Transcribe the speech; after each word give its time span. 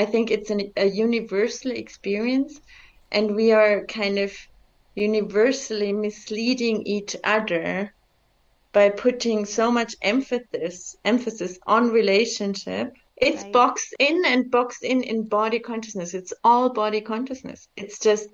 I 0.00 0.06
think 0.06 0.30
it's 0.30 0.48
an, 0.48 0.72
a 0.78 0.86
universal 0.86 1.72
experience, 1.72 2.58
and 3.12 3.36
we 3.36 3.52
are 3.52 3.84
kind 3.84 4.18
of 4.18 4.32
universally 4.94 5.92
misleading 5.92 6.86
each 6.86 7.14
other 7.22 7.92
by 8.72 8.88
putting 8.88 9.44
so 9.44 9.70
much 9.70 9.94
emphasis 10.00 10.96
emphasis 11.04 11.58
on 11.66 11.90
relationship. 11.90 12.94
It's 13.14 13.42
right. 13.42 13.52
boxed 13.52 13.94
in 13.98 14.24
and 14.24 14.50
boxed 14.50 14.84
in 14.84 15.02
in 15.02 15.28
body 15.28 15.58
consciousness. 15.58 16.14
It's 16.14 16.32
all 16.42 16.70
body 16.72 17.02
consciousness. 17.02 17.68
It's 17.76 17.98
just 17.98 18.28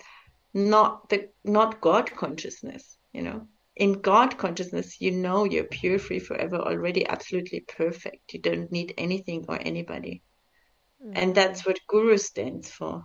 not 0.54 1.08
the 1.08 1.28
not 1.42 1.80
god 1.80 2.14
consciousness 2.14 2.96
you 3.12 3.22
know. 3.22 3.48
In 3.74 3.94
god 4.10 4.38
consciousness 4.38 5.00
you 5.00 5.10
know 5.10 5.42
you're 5.42 5.74
pure 5.78 5.98
free 5.98 6.20
forever 6.20 6.58
already 6.58 7.04
absolutely 7.08 7.60
perfect. 7.60 8.34
You 8.34 8.40
don't 8.40 8.70
need 8.70 8.94
anything 8.96 9.46
or 9.48 9.58
anybody 9.60 10.22
mm-hmm. 11.02 11.12
and 11.14 11.34
that's 11.34 11.64
what 11.66 11.78
guru 11.86 12.16
stands 12.16 12.70
for 12.70 13.04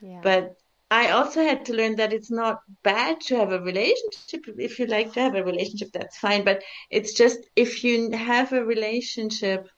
yeah. 0.00 0.20
but 0.22 0.56
I 0.90 1.10
also 1.10 1.42
had 1.42 1.66
to 1.66 1.74
learn 1.74 1.96
that 1.96 2.14
it's 2.14 2.30
not 2.30 2.60
bad 2.82 3.20
to 3.22 3.36
have 3.36 3.52
a 3.52 3.60
relationship. 3.60 4.46
If 4.58 4.78
you 4.78 4.86
like 4.86 5.12
to 5.12 5.20
have 5.20 5.34
a 5.34 5.44
relationship, 5.44 5.90
that's 5.92 6.16
fine. 6.16 6.44
But 6.44 6.62
it's 6.90 7.12
just 7.12 7.38
if 7.54 7.84
you 7.84 8.12
have 8.12 8.52
a 8.52 8.64
relationship 8.64 9.68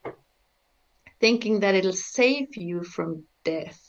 thinking 1.21 1.61
that 1.61 1.75
it'll 1.75 1.93
save 1.93 2.57
you 2.57 2.85
from 2.85 3.25
death, 3.45 3.81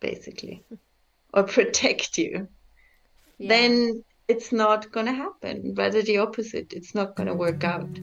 basically, 0.00 0.64
or 1.34 1.42
protect 1.42 2.16
you, 2.16 2.48
yeah. 3.36 3.48
then 3.48 4.04
it's 4.26 4.50
not 4.50 4.90
going 4.90 5.06
to 5.06 5.12
happen. 5.12 5.74
Rather, 5.76 6.00
the 6.00 6.18
opposite. 6.18 6.72
It's 6.72 6.94
not 6.94 7.16
going 7.16 7.28
to 7.28 7.34
work 7.34 7.64
out. 7.64 7.98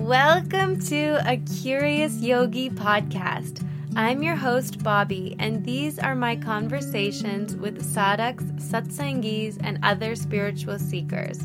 Welcome 0.00 0.78
to 0.86 1.20
a 1.28 1.38
Curious 1.60 2.20
Yogi 2.20 2.70
podcast 2.70 3.66
I'm 3.96 4.22
your 4.22 4.36
host, 4.36 4.78
Bobbi, 4.78 5.34
and 5.40 5.64
these 5.64 5.98
are 5.98 6.14
my 6.14 6.36
conversations 6.36 7.56
with 7.56 7.84
sadhaks, 7.84 8.44
satsangis, 8.58 9.58
and 9.60 9.80
other 9.82 10.14
spiritual 10.14 10.78
seekers. 10.78 11.44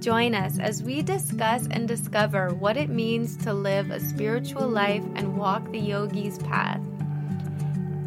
Join 0.00 0.34
us 0.34 0.58
as 0.58 0.82
we 0.82 1.02
discuss 1.02 1.68
and 1.70 1.86
discover 1.86 2.52
what 2.52 2.76
it 2.76 2.90
means 2.90 3.36
to 3.44 3.54
live 3.54 3.92
a 3.92 4.00
spiritual 4.00 4.68
life 4.68 5.04
and 5.14 5.38
walk 5.38 5.70
the 5.70 5.78
yogi's 5.78 6.38
path. 6.38 6.80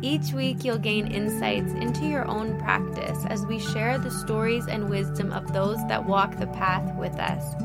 Each 0.02 0.34
week, 0.34 0.66
you'll 0.66 0.80
gain 0.80 1.08
insights 1.08 1.72
into 1.72 2.06
your 2.06 2.28
own 2.28 2.60
practice 2.60 3.26
as 3.28 3.46
we 3.46 3.58
share 3.58 3.98
the 3.98 4.12
stories 4.12 4.68
and 4.68 4.90
wisdom 4.90 5.32
of 5.32 5.54
those 5.54 5.78
that 5.88 6.06
walk 6.06 6.38
the 6.38 6.48
path 6.48 6.94
with 6.98 7.16
us. 7.16 7.56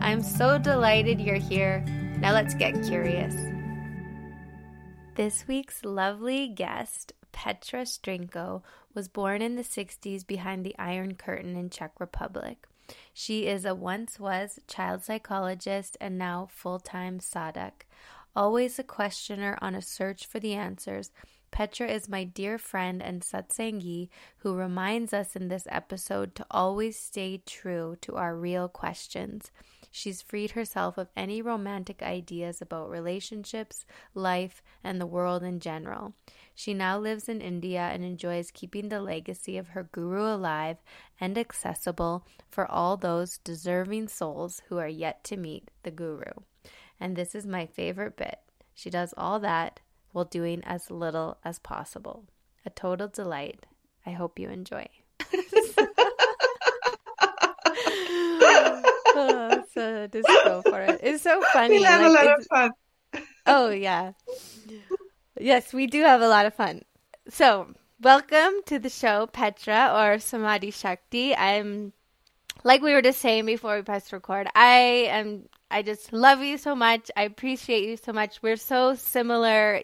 I'm 0.00 0.22
so 0.22 0.58
delighted 0.58 1.20
you're 1.20 1.36
here. 1.36 1.84
Now, 2.18 2.32
let's 2.32 2.54
get 2.54 2.82
curious. 2.84 3.34
This 5.16 5.46
week's 5.48 5.84
lovely 5.84 6.48
guest, 6.48 7.12
Petra 7.32 7.82
Sdrinko, 7.82 8.62
was 8.94 9.08
born 9.08 9.42
in 9.42 9.56
the 9.56 9.62
60s 9.62 10.26
behind 10.26 10.64
the 10.64 10.74
Iron 10.78 11.14
Curtain 11.14 11.56
in 11.56 11.68
Czech 11.68 11.92
Republic. 11.98 12.66
She 13.12 13.46
is 13.46 13.64
a 13.64 13.74
once 13.74 14.20
was 14.20 14.58
child 14.66 15.04
psychologist 15.04 15.96
and 16.00 16.16
now 16.16 16.48
full-time 16.50 17.18
Sadhak. 17.18 17.84
Always 18.36 18.78
a 18.78 18.84
questioner 18.84 19.58
on 19.60 19.74
a 19.74 19.82
search 19.82 20.26
for 20.26 20.38
the 20.38 20.54
answers, 20.54 21.10
Petra 21.50 21.88
is 21.88 22.08
my 22.08 22.24
dear 22.24 22.58
friend 22.58 23.02
and 23.02 23.22
satsangi 23.22 24.08
who 24.38 24.54
reminds 24.54 25.12
us 25.12 25.34
in 25.34 25.48
this 25.48 25.66
episode 25.70 26.34
to 26.36 26.46
always 26.50 26.98
stay 26.98 27.42
true 27.46 27.96
to 28.02 28.16
our 28.16 28.36
real 28.36 28.68
questions. 28.68 29.50
She's 29.90 30.22
freed 30.22 30.52
herself 30.52 30.98
of 30.98 31.08
any 31.16 31.40
romantic 31.42 32.02
ideas 32.02 32.60
about 32.60 32.90
relationships, 32.90 33.84
life, 34.14 34.62
and 34.84 35.00
the 35.00 35.06
world 35.06 35.42
in 35.42 35.60
general. 35.60 36.14
She 36.54 36.74
now 36.74 36.98
lives 36.98 37.28
in 37.28 37.40
India 37.40 37.80
and 37.80 38.04
enjoys 38.04 38.50
keeping 38.50 38.88
the 38.88 39.00
legacy 39.00 39.56
of 39.56 39.68
her 39.68 39.88
guru 39.90 40.34
alive 40.34 40.78
and 41.20 41.38
accessible 41.38 42.26
for 42.50 42.70
all 42.70 42.96
those 42.96 43.38
deserving 43.38 44.08
souls 44.08 44.62
who 44.68 44.78
are 44.78 44.88
yet 44.88 45.24
to 45.24 45.36
meet 45.36 45.70
the 45.82 45.90
guru. 45.90 46.32
And 47.00 47.16
this 47.16 47.34
is 47.34 47.46
my 47.46 47.66
favorite 47.66 48.16
bit. 48.16 48.40
She 48.74 48.90
does 48.90 49.14
all 49.16 49.40
that 49.40 49.80
while 50.12 50.24
doing 50.24 50.62
as 50.64 50.90
little 50.90 51.38
as 51.44 51.58
possible. 51.58 52.24
A 52.66 52.70
total 52.70 53.08
delight. 53.08 53.66
I 54.04 54.10
hope 54.10 54.38
you 54.38 54.48
enjoy. 54.48 54.88
So 59.78 60.06
just 60.08 60.28
go 60.44 60.62
for 60.62 60.80
it. 60.80 61.00
It's 61.02 61.22
so 61.22 61.40
funny. 61.52 61.78
We 61.78 61.84
have 61.84 62.00
like, 62.00 62.22
a 62.22 62.24
lot 62.24 62.38
of 62.40 62.46
fun. 62.46 62.70
oh 63.46 63.70
yeah. 63.70 64.12
Yes, 65.40 65.72
we 65.72 65.86
do 65.86 66.02
have 66.02 66.20
a 66.20 66.28
lot 66.28 66.46
of 66.46 66.54
fun. 66.54 66.82
So, 67.28 67.72
welcome 68.00 68.54
to 68.66 68.78
the 68.80 68.88
show, 68.88 69.28
Petra 69.28 69.92
or 69.94 70.18
Samadhi 70.18 70.72
Shakti. 70.72 71.34
I'm 71.36 71.92
like 72.64 72.82
we 72.82 72.92
were 72.92 73.02
just 73.02 73.20
saying 73.20 73.46
before 73.46 73.76
we 73.76 73.82
pressed 73.82 74.12
record. 74.12 74.48
I 74.54 75.06
am. 75.10 75.44
I 75.70 75.82
just 75.82 76.12
love 76.12 76.42
you 76.42 76.58
so 76.58 76.74
much. 76.74 77.10
I 77.16 77.22
appreciate 77.22 77.88
you 77.88 77.96
so 77.96 78.12
much. 78.12 78.42
We're 78.42 78.56
so 78.56 78.96
similar, 78.96 79.82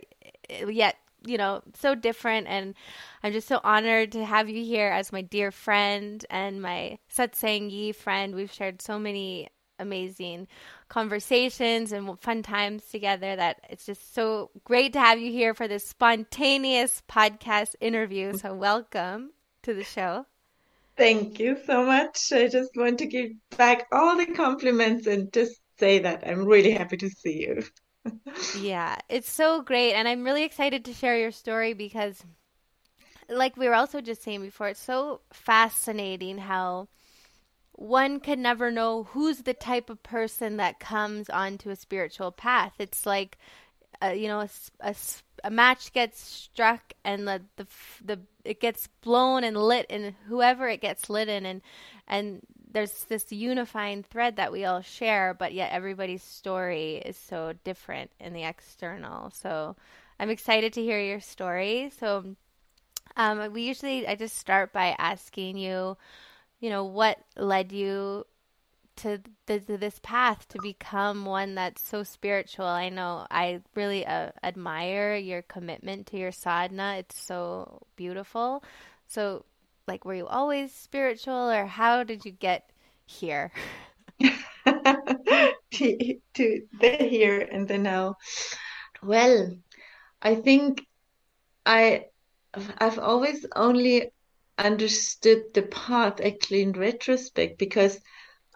yet 0.67 0.97
you 1.27 1.39
know 1.39 1.63
so 1.75 1.95
different 1.95 2.47
and 2.47 2.75
i'm 3.23 3.33
just 3.33 3.49
so 3.49 3.59
honored 3.65 4.13
to 4.13 4.23
have 4.23 4.49
you 4.49 4.63
here 4.63 4.91
as 4.91 5.11
my 5.11 5.23
dear 5.23 5.51
friend 5.51 6.27
and 6.29 6.61
my 6.61 6.99
satsangi 7.11 7.95
friend 7.95 8.35
we've 8.35 8.53
shared 8.53 8.83
so 8.83 8.99
many 8.99 9.49
amazing 9.85 10.49
conversations 10.89 11.93
and 11.93 12.19
fun 12.21 12.43
times 12.43 12.85
together 12.91 13.37
that 13.37 13.61
it's 13.71 13.87
just 13.87 14.15
so 14.15 14.51
great 14.65 14.93
to 14.95 15.01
have 15.01 15.19
you 15.19 15.31
here 15.31 15.55
for 15.55 15.69
this 15.69 15.87
spontaneous 15.87 17.03
podcast 17.09 17.75
interview. 17.81 18.37
So 18.37 18.55
welcome 18.55 19.31
to 19.63 19.75
the 19.75 19.85
show. 19.85 20.27
Thank 20.97 21.39
you 21.39 21.57
so 21.67 21.85
much. 21.85 22.33
I 22.33 22.49
just 22.49 22.71
want 22.77 22.99
to 22.99 23.07
give 23.07 23.33
back 23.57 23.87
all 23.93 24.17
the 24.17 24.27
compliments 24.27 25.07
and 25.07 25.33
just 25.33 25.61
say 25.79 25.99
that 25.99 26.23
i'm 26.27 26.45
really 26.45 26.71
happy 26.71 26.97
to 26.97 27.11
see 27.11 27.47
you. 27.47 27.63
Yeah, 28.61 28.97
it's 29.09 29.31
so 29.31 29.63
great. 29.63 29.95
And 29.95 30.07
I'm 30.07 30.25
really 30.25 30.45
excited 30.45 30.85
to 30.85 30.93
share 30.93 31.19
your 31.19 31.31
story 31.31 31.73
because, 31.73 32.23
like 33.31 33.57
we 33.57 33.67
were 33.67 33.75
also 33.75 34.03
just 34.03 34.23
saying 34.23 34.43
before, 34.43 34.69
it's 34.69 34.79
so 34.93 35.23
fascinating 35.33 36.37
how 36.37 36.89
one 37.77 38.21
can 38.21 38.41
never 38.41 38.71
know 38.71 39.05
who's 39.05 39.39
the 39.39 39.55
type 39.55 39.91
of 39.91 40.03
person 40.03 40.57
that 40.59 40.79
comes 40.79 41.29
onto 41.29 41.71
a 41.71 41.77
spiritual 41.77 42.31
path. 42.31 42.75
It's 42.79 43.05
like, 43.05 43.37
uh, 44.03 44.09
you 44.09 44.29
know, 44.29 44.41
a, 44.41 44.49
a, 44.81 44.95
a, 45.43 45.51
match 45.51 45.93
gets 45.93 46.21
struck 46.21 46.93
and 47.05 47.27
the, 47.27 47.43
the 47.57 47.67
the 48.05 48.21
it 48.45 48.61
gets 48.61 48.89
blown 49.03 49.45
and 49.45 49.57
lit, 49.57 49.87
and 49.91 50.15
whoever 50.27 50.69
it 50.69 50.81
gets 50.81 51.11
lit 51.11 51.29
in, 51.29 51.47
and 51.47 51.63
and 52.07 52.41
there's 52.71 53.05
this 53.05 53.31
unifying 53.33 54.03
thread 54.03 54.37
that 54.37 54.53
we 54.53 54.65
all 54.65 54.83
share, 54.83 55.33
but 55.33 55.53
yet 55.53 55.73
everybody's 55.73 56.23
story 56.23 56.97
is 56.97 57.17
so 57.17 57.55
different 57.65 58.11
in 58.21 58.33
the 58.33 58.43
external. 58.43 59.31
So 59.31 59.77
I'm 60.19 60.31
excited 60.31 60.73
to 60.75 60.83
hear 60.83 61.01
your 61.01 61.21
story. 61.21 61.93
So 61.99 62.35
um, 63.17 63.53
we 63.53 63.63
usually 63.63 64.07
I 64.07 64.17
just 64.17 64.37
start 64.37 64.73
by 64.73 64.95
asking 64.99 65.57
you, 65.57 65.97
you 66.61 66.71
know, 66.71 66.85
what 66.85 67.19
led 67.37 67.73
you 67.73 68.27
to, 68.97 69.19
to 69.47 69.59
this 69.59 70.01
path 70.03 70.47
to 70.49 70.59
become 70.63 71.25
one 71.25 71.55
that's 71.55 71.87
so 71.87 72.03
spiritual. 72.03 72.67
I 72.67 72.89
know 72.89 73.27
I 73.31 73.61
really 73.75 74.07
uh, 74.07 74.31
admire 74.43 75.17
your 75.17 75.43
commitment 75.43 76.07
to 76.09 76.17
your 76.17 76.33
sadhana. 76.33 76.97
It's 76.99 77.21
so 77.21 77.87
beautiful. 77.97 78.63
So 79.07 79.45
like 79.87 80.05
were 80.05 80.15
you 80.15 80.27
always 80.27 80.73
spiritual 80.73 81.51
or 81.51 81.67
how 81.67 82.03
did 82.03 82.25
you 82.25 82.33
get 82.33 82.71
here 83.05 83.51
to, 84.21 86.17
to 86.35 86.63
the 86.81 86.97
here 86.99 87.41
and 87.41 87.69
the 87.69 87.79
now 87.79 88.17
well 89.03 89.55
i 90.23 90.35
think 90.35 90.87
i 91.67 92.05
i've 92.79 92.99
always 92.99 93.45
only 93.57 94.11
understood 94.59 95.43
the 95.55 95.63
path 95.63 96.21
actually 96.21 96.63
in 96.63 96.73
retrospect 96.73 97.59
because 97.59 98.01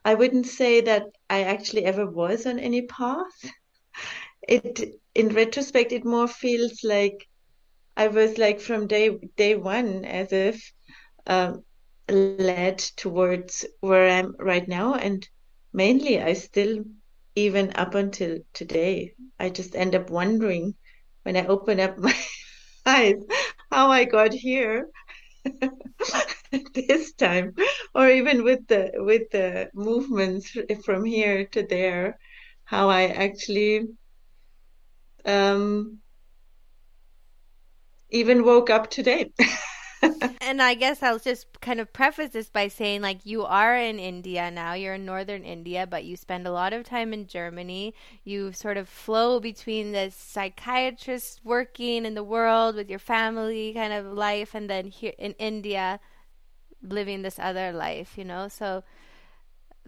i 0.05 0.15
wouldn't 0.15 0.47
say 0.47 0.81
that 0.81 1.05
i 1.29 1.43
actually 1.43 1.85
ever 1.85 2.07
was 2.07 2.47
on 2.47 2.59
any 2.59 2.83
path 2.83 3.51
it 4.49 4.81
in 5.15 5.29
retrospect 5.29 5.93
it 5.93 6.05
more 6.05 6.27
feels 6.29 6.81
like 6.85 7.27
i 7.97 8.07
was 8.09 8.39
like 8.39 8.61
from 8.61 8.87
day 8.87 9.11
day 9.37 9.55
one 9.57 10.05
as 10.05 10.33
if 10.33 10.73
um, 11.27 11.63
led 12.09 12.59
towards 12.69 13.43
where 13.81 13.87
I'm 13.89 14.17
right 14.39 14.49
now. 14.49 14.79
And 14.95 15.13
mainly, 15.73 16.21
I 16.21 16.33
still, 16.35 16.85
even 17.35 17.73
up 17.75 17.95
until 17.95 18.39
today, 18.53 19.13
I 19.39 19.49
just 19.51 19.75
end 19.75 19.95
up 19.95 20.11
wondering 20.11 20.75
when 21.23 21.37
I 21.37 21.47
open 21.47 21.81
up 21.81 21.99
my 21.99 22.15
eyes 22.87 23.17
how 23.71 23.91
I 23.91 24.05
got 24.05 24.33
here 24.33 24.87
this 26.75 27.13
time, 27.15 27.55
or 27.95 28.09
even 28.09 28.45
with 28.45 28.67
the 28.69 28.93
with 28.97 29.31
the 29.31 29.71
movements 29.75 30.57
from 30.85 31.05
here 31.05 31.47
to 31.47 31.63
there, 31.67 32.19
how 32.65 32.89
I 32.91 33.07
actually 33.07 33.89
um 35.25 36.01
even 38.11 38.45
woke 38.45 38.71
up 38.71 38.91
today. 38.91 39.33
and 40.41 40.63
I 40.63 40.75
guess 40.75 41.03
I'll 41.03 41.19
just 41.19 41.61
kind 41.61 41.81
of 41.81 41.93
preface 41.93 42.31
this 42.31 42.49
by 42.51 42.69
saying, 42.69 43.03
like, 43.03 43.25
you 43.27 43.45
are 43.45 43.77
in 43.77 43.99
India 43.99 44.51
now. 44.51 44.75
You're 44.75 44.95
in 44.95 45.05
northern 45.05 45.45
India, 45.45 45.87
but 45.87 46.05
you 46.05 46.17
spend 46.17 46.47
a 46.47 46.53
lot 46.53 46.73
of 46.73 46.85
time 46.85 47.13
in 47.13 47.27
Germany. 47.27 47.95
You 48.25 48.53
sort 48.53 48.77
of 48.77 48.89
flow 48.89 49.41
between 49.41 49.93
the 49.93 50.11
psychiatrist 50.11 51.41
working 51.45 52.05
in 52.05 52.15
the 52.15 52.25
world 52.25 52.77
with 52.77 52.91
your 52.91 52.99
family 52.99 53.73
kind 53.75 53.93
of 53.93 54.07
life, 54.07 54.55
and 54.55 54.69
then 54.71 54.87
here 54.87 55.15
in 55.19 55.33
India, 55.35 56.01
living 56.83 57.23
this 57.23 57.39
other 57.39 57.73
life, 57.73 58.17
you 58.19 58.25
know? 58.25 58.49
So, 58.49 58.85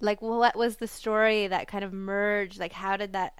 like, 0.00 0.22
what 0.22 0.56
was 0.56 0.76
the 0.76 0.86
story 0.88 1.46
that 1.46 1.68
kind 1.68 1.84
of 1.84 1.92
merged? 1.92 2.58
Like, 2.58 2.72
how 2.72 2.96
did 2.96 3.12
that 3.12 3.34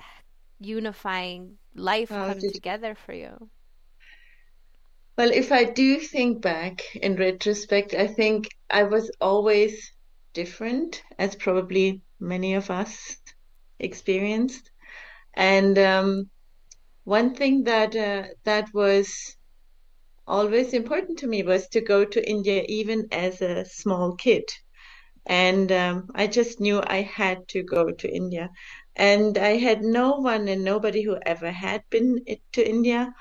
unifying 0.59 1.59
life 1.75 2.19
come 2.21 2.43
together 2.43 2.95
for 2.95 3.13
you? 3.15 3.51
Well, 5.21 5.33
if 5.33 5.53
I 5.53 5.65
do 5.65 5.99
think 5.99 6.41
back 6.41 6.81
in 6.97 7.17
retrospect, 7.17 7.93
I 7.93 8.07
think 8.07 8.49
I 8.71 8.85
was 8.85 9.11
always 9.21 9.93
different, 10.33 11.03
as 11.19 11.37
probably 11.37 12.01
many 12.19 12.55
of 12.55 12.71
us 12.71 13.19
experienced. 13.79 14.71
And 15.35 15.79
um, 15.79 16.31
one 17.05 17.35
thing 17.35 17.65
that 17.65 17.95
uh, 17.95 18.29
that 18.45 18.71
was 18.73 19.37
always 20.27 20.73
important 20.73 21.19
to 21.19 21.27
me 21.27 21.43
was 21.43 21.69
to 21.69 21.83
go 21.83 22.07
to 22.07 22.31
India, 22.31 22.65
even 22.67 23.07
as 23.13 23.43
a 23.43 23.67
small 23.67 24.17
kid. 24.17 24.45
And 25.27 25.71
um, 25.71 26.09
I 26.15 26.29
just 26.29 26.61
knew 26.61 26.81
I 26.83 27.03
had 27.03 27.47
to 27.49 27.63
go 27.63 27.91
to 27.91 28.09
India. 28.11 28.49
And 28.97 29.37
I 29.37 29.59
had 29.59 29.83
no 29.83 30.13
one 30.13 30.49
and 30.49 30.65
nobody 30.65 31.03
who 31.03 31.19
ever 31.27 31.51
had 31.51 31.83
been 31.91 32.25
to 32.53 32.67
India 32.67 33.13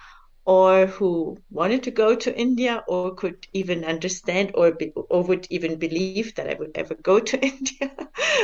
or 0.45 0.88
who 0.88 1.38
wanted 1.50 1.83
to 1.83 1.91
go 1.91 2.15
to 2.15 2.36
India 2.38 2.83
or 2.88 3.13
could 3.15 3.45
even 3.53 3.83
understand 3.86 4.51
or 4.56 4.71
be, 4.71 4.91
or 4.95 5.24
would 5.24 5.47
even 5.50 5.77
believe 5.77 6.36
that 6.36 6.50
I 6.50 6.56
would 6.56 6.71
ever 6.75 6.95
go 6.95 7.19
to 7.19 7.39
India. 7.51 7.91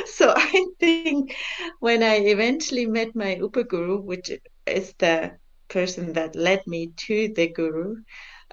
so 0.06 0.34
I 0.36 0.66
think 0.80 1.36
when 1.80 2.04
I 2.04 2.16
eventually 2.18 2.86
met 2.86 3.16
my 3.16 3.36
Upaguru, 3.36 4.04
which 4.04 4.32
is 4.66 4.94
the 5.00 5.32
person 5.70 6.14
that 6.14 6.36
led 6.36 6.66
me 6.68 6.92
to 7.08 7.34
the 7.36 7.48
Guru, 7.48 7.96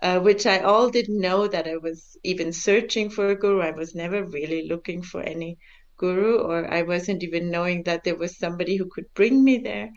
uh, 0.02 0.20
which 0.20 0.46
I 0.46 0.60
all 0.60 0.88
didn't 0.90 1.20
know 1.20 1.46
that 1.48 1.66
I 1.66 1.76
was 1.76 2.16
even 2.24 2.52
searching 2.52 3.10
for 3.10 3.28
a 3.28 3.36
guru. 3.36 3.60
I 3.60 3.70
was 3.72 3.94
never 3.94 4.24
really 4.24 4.66
looking 4.68 5.02
for 5.02 5.22
any 5.22 5.58
guru, 5.98 6.38
or 6.38 6.72
I 6.72 6.82
wasn't 6.82 7.22
even 7.22 7.50
knowing 7.50 7.82
that 7.84 8.04
there 8.04 8.16
was 8.16 8.36
somebody 8.38 8.76
who 8.76 8.86
could 8.90 9.06
bring 9.14 9.44
me 9.44 9.58
there. 9.58 9.90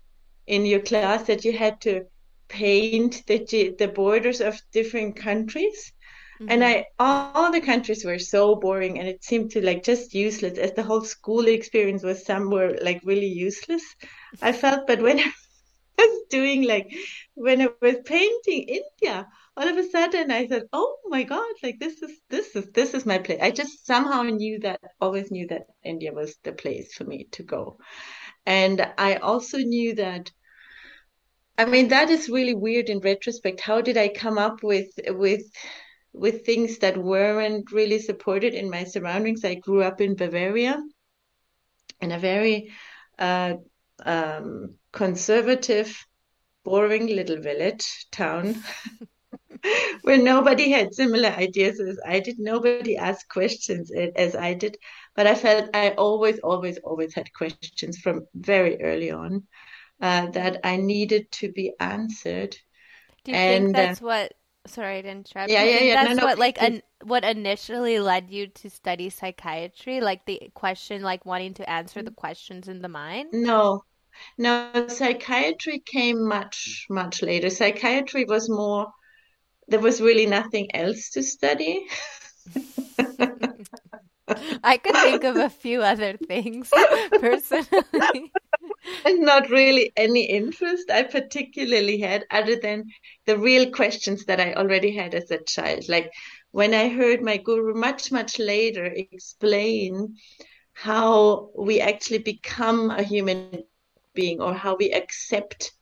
in 0.46 0.66
your 0.66 0.80
class 0.80 1.22
that 1.24 1.44
you 1.44 1.56
had 1.56 1.80
to 1.82 2.04
paint 2.48 3.22
the 3.26 3.74
the 3.78 3.88
borders 3.88 4.40
of 4.40 4.60
different 4.72 5.16
countries 5.16 5.92
Mm-hmm. 6.40 6.52
And 6.52 6.64
I, 6.64 6.86
all 6.98 7.52
the 7.52 7.60
countries 7.60 8.04
were 8.04 8.18
so 8.18 8.56
boring 8.56 8.98
and 8.98 9.06
it 9.06 9.22
seemed 9.22 9.50
to 9.52 9.64
like 9.64 9.84
just 9.84 10.14
useless 10.14 10.58
as 10.58 10.72
the 10.72 10.82
whole 10.82 11.02
school 11.02 11.46
experience 11.46 12.02
was 12.02 12.24
somewhere 12.24 12.78
like 12.80 13.02
really 13.04 13.26
useless. 13.26 13.82
I 14.40 14.52
felt, 14.52 14.86
but 14.86 15.02
when 15.02 15.18
I 15.20 15.32
was 15.98 16.22
doing 16.30 16.62
like, 16.62 16.90
when 17.34 17.60
I 17.60 17.68
was 17.82 17.96
painting 18.06 18.62
India, 18.68 19.28
all 19.54 19.68
of 19.68 19.76
a 19.76 19.90
sudden 19.90 20.30
I 20.30 20.46
said, 20.46 20.62
oh 20.72 20.96
my 21.08 21.24
God, 21.24 21.52
like 21.62 21.78
this 21.78 22.00
is, 22.00 22.18
this 22.30 22.56
is, 22.56 22.70
this 22.72 22.94
is 22.94 23.04
my 23.04 23.18
place. 23.18 23.40
I 23.42 23.50
just 23.50 23.86
somehow 23.86 24.22
knew 24.22 24.60
that, 24.60 24.80
always 24.98 25.30
knew 25.30 25.46
that 25.48 25.66
India 25.84 26.12
was 26.12 26.36
the 26.42 26.52
place 26.52 26.94
for 26.94 27.04
me 27.04 27.28
to 27.32 27.42
go. 27.42 27.76
And 28.46 28.88
I 28.96 29.16
also 29.16 29.58
knew 29.58 29.94
that 29.96 30.30
I 31.58 31.66
mean 31.66 31.88
that 31.88 32.08
is 32.08 32.30
really 32.30 32.54
weird 32.54 32.88
in 32.88 33.00
retrospect. 33.00 33.60
How 33.60 33.82
did 33.82 33.98
I 33.98 34.08
come 34.08 34.38
up 34.38 34.62
with 34.62 34.88
with 35.08 35.42
with 36.12 36.44
things 36.44 36.78
that 36.78 36.96
weren't 36.96 37.70
really 37.72 37.98
supported 37.98 38.54
in 38.54 38.70
my 38.70 38.84
surroundings. 38.84 39.44
I 39.44 39.54
grew 39.54 39.82
up 39.82 40.00
in 40.00 40.16
Bavaria 40.16 40.82
in 42.00 42.12
a 42.12 42.18
very 42.18 42.72
uh, 43.18 43.54
um, 44.04 44.74
conservative, 44.92 46.06
boring 46.64 47.06
little 47.06 47.40
village 47.40 48.06
town 48.10 48.56
where 50.02 50.18
nobody 50.18 50.70
had 50.70 50.94
similar 50.94 51.28
ideas 51.28 51.80
as 51.80 51.98
I 52.06 52.20
did. 52.20 52.38
Nobody 52.38 52.96
asked 52.96 53.28
questions 53.28 53.90
as 54.16 54.34
I 54.34 54.54
did. 54.54 54.76
But 55.14 55.26
I 55.26 55.34
felt 55.34 55.70
I 55.74 55.90
always, 55.90 56.38
always, 56.40 56.78
always 56.78 57.14
had 57.14 57.32
questions 57.32 57.98
from 57.98 58.26
very 58.34 58.82
early 58.82 59.10
on 59.10 59.46
uh, 60.00 60.30
that 60.30 60.60
I 60.64 60.76
needed 60.76 61.30
to 61.32 61.52
be 61.52 61.72
answered. 61.78 62.56
Do 63.24 63.32
you 63.32 63.36
and, 63.36 63.64
think 63.64 63.76
that's 63.76 64.02
uh, 64.02 64.04
what 64.04 64.32
sorry 64.66 65.02
to 65.02 65.08
interrupt. 65.08 65.50
Yeah, 65.50 65.64
yeah, 65.64 65.80
yeah. 65.80 66.04
That's 66.04 66.16
no, 66.16 66.22
no, 66.22 66.26
what 66.26 66.38
like 66.38 66.60
an, 66.60 66.82
what 67.02 67.24
initially 67.24 67.98
led 68.00 68.30
you 68.30 68.48
to 68.48 68.70
study 68.70 69.10
psychiatry, 69.10 70.00
like 70.00 70.24
the 70.26 70.50
question, 70.54 71.02
like 71.02 71.24
wanting 71.26 71.54
to 71.54 71.68
answer 71.68 72.02
the 72.02 72.10
mm. 72.10 72.16
questions 72.16 72.68
in 72.68 72.82
the 72.82 72.88
mind. 72.88 73.28
No, 73.32 73.84
no. 74.38 74.86
Psychiatry 74.88 75.82
came 75.84 76.26
much 76.26 76.86
much 76.90 77.22
later. 77.22 77.50
Psychiatry 77.50 78.24
was 78.24 78.48
more. 78.48 78.88
There 79.68 79.80
was 79.80 80.00
really 80.00 80.26
nothing 80.26 80.74
else 80.74 81.10
to 81.10 81.22
study. 81.22 81.86
I 84.62 84.76
could 84.76 84.94
think 84.96 85.24
of 85.24 85.36
a 85.36 85.50
few 85.50 85.82
other 85.82 86.16
things 86.16 86.70
personally. 87.20 88.32
And 89.04 89.20
not 89.20 89.50
really 89.50 89.92
any 89.96 90.24
interest 90.24 90.90
I 90.90 91.02
particularly 91.04 91.98
had 91.98 92.24
other 92.30 92.56
than 92.56 92.86
the 93.26 93.38
real 93.38 93.70
questions 93.70 94.24
that 94.26 94.40
I 94.40 94.54
already 94.54 94.94
had 94.94 95.14
as 95.14 95.30
a 95.30 95.42
child. 95.44 95.88
Like 95.88 96.10
when 96.50 96.74
I 96.74 96.88
heard 96.88 97.22
my 97.22 97.36
guru 97.36 97.74
much, 97.74 98.10
much 98.10 98.38
later 98.38 98.84
explain 98.84 100.16
how 100.72 101.50
we 101.56 101.80
actually 101.80 102.18
become 102.18 102.90
a 102.90 103.02
human 103.02 103.64
being 104.14 104.40
or 104.40 104.54
how 104.54 104.76
we 104.76 104.90
accept 104.92 105.72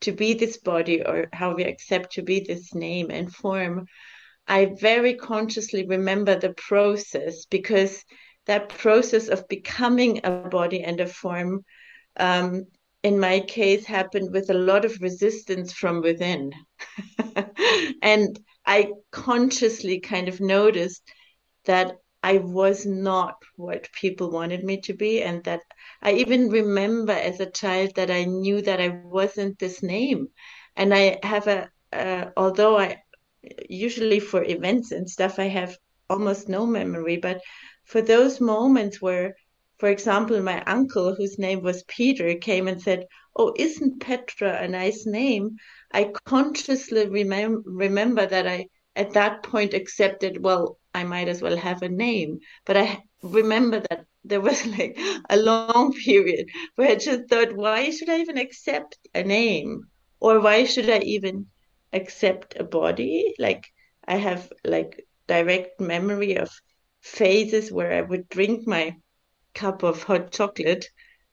to 0.00 0.12
be 0.12 0.34
this 0.34 0.58
body 0.58 1.02
or 1.02 1.28
how 1.32 1.54
we 1.54 1.64
accept 1.64 2.12
to 2.12 2.22
be 2.22 2.40
this 2.40 2.74
name 2.74 3.10
and 3.10 3.32
form. 3.32 3.86
I 4.46 4.74
very 4.80 5.14
consciously 5.14 5.86
remember 5.86 6.38
the 6.38 6.52
process 6.54 7.46
because 7.46 8.04
that 8.46 8.68
process 8.68 9.28
of 9.28 9.48
becoming 9.48 10.20
a 10.24 10.48
body 10.48 10.82
and 10.82 11.00
a 11.00 11.06
form 11.06 11.64
um, 12.16 12.66
in 13.02 13.18
my 13.18 13.40
case 13.40 13.84
happened 13.84 14.32
with 14.32 14.50
a 14.50 14.54
lot 14.54 14.84
of 14.84 15.00
resistance 15.00 15.72
from 15.72 16.00
within. 16.02 16.52
and 18.02 18.38
I 18.64 18.92
consciously 19.10 20.00
kind 20.00 20.28
of 20.28 20.40
noticed 20.40 21.02
that 21.64 21.96
I 22.22 22.38
was 22.38 22.86
not 22.86 23.34
what 23.56 23.88
people 23.92 24.30
wanted 24.30 24.62
me 24.62 24.80
to 24.82 24.94
be, 24.94 25.22
and 25.22 25.42
that 25.44 25.60
I 26.00 26.12
even 26.12 26.50
remember 26.50 27.12
as 27.12 27.40
a 27.40 27.50
child 27.50 27.96
that 27.96 28.10
I 28.10 28.24
knew 28.24 28.62
that 28.62 28.80
I 28.80 28.88
wasn't 28.88 29.58
this 29.58 29.82
name. 29.82 30.28
And 30.76 30.94
I 30.94 31.18
have 31.24 31.48
a, 31.48 31.68
uh, 31.92 32.30
although 32.36 32.78
I 32.78 33.02
usually 33.68 34.20
for 34.20 34.44
events 34.44 34.92
and 34.92 35.10
stuff, 35.10 35.38
I 35.40 35.48
have 35.48 35.76
almost 36.08 36.48
no 36.48 36.64
memory, 36.64 37.16
but 37.16 37.40
for 37.84 38.00
those 38.00 38.40
moments 38.40 39.02
where 39.02 39.34
for 39.82 39.90
example, 39.90 40.40
my 40.42 40.62
uncle, 40.64 41.16
whose 41.16 41.38
name 41.38 41.62
was 41.62 41.82
Peter, 41.88 42.34
came 42.36 42.68
and 42.68 42.80
said, 42.80 43.06
Oh, 43.36 43.52
isn't 43.58 44.00
Petra 44.00 44.62
a 44.62 44.68
nice 44.68 45.06
name? 45.06 45.56
I 45.92 46.12
consciously 46.24 47.06
remem- 47.06 47.62
remember 47.66 48.26
that 48.26 48.46
I, 48.46 48.68
at 48.96 49.14
that 49.14 49.42
point, 49.42 49.74
accepted, 49.74 50.44
well, 50.44 50.78
I 50.94 51.04
might 51.04 51.28
as 51.28 51.42
well 51.42 51.56
have 51.56 51.82
a 51.82 51.88
name. 51.88 52.40
But 52.64 52.76
I 52.78 53.02
remember 53.22 53.80
that 53.90 54.06
there 54.24 54.40
was 54.40 54.64
like 54.78 54.96
a 55.28 55.36
long 55.36 55.92
period 55.92 56.48
where 56.76 56.90
I 56.92 56.94
just 56.96 57.28
thought, 57.28 57.56
why 57.56 57.90
should 57.90 58.08
I 58.08 58.20
even 58.20 58.38
accept 58.38 58.98
a 59.14 59.24
name? 59.24 59.88
Or 60.20 60.40
why 60.40 60.64
should 60.64 60.88
I 60.90 61.00
even 61.00 61.46
accept 61.92 62.54
a 62.56 62.64
body? 62.64 63.34
Like 63.38 63.66
I 64.06 64.16
have 64.16 64.52
like 64.64 65.04
direct 65.26 65.80
memory 65.80 66.36
of 66.36 66.50
phases 67.00 67.72
where 67.72 67.92
I 67.92 68.02
would 68.02 68.28
drink 68.28 68.66
my 68.68 68.96
cup 69.54 69.82
of 69.82 70.02
hot 70.02 70.32
chocolate, 70.32 70.88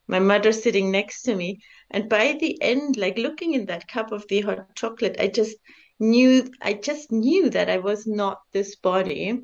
my 0.08 0.20
mother 0.20 0.52
sitting 0.52 0.92
next 0.92 1.24
to 1.24 1.36
me. 1.36 1.60
And 1.92 2.10
by 2.10 2.38
the 2.40 2.62
end, 2.62 2.98
like 2.98 3.18
looking 3.18 3.54
in 3.54 3.66
that 3.68 3.88
cup 3.88 4.12
of 4.12 4.28
the 4.28 4.42
hot 4.42 4.76
chocolate, 4.76 5.16
I 5.20 5.28
just 5.28 5.58
knew, 6.00 6.50
I 6.62 6.74
just 6.74 7.12
knew 7.12 7.50
that 7.50 7.70
I 7.70 7.78
was 7.78 8.08
not 8.08 8.40
this 8.52 8.76
body. 8.76 9.42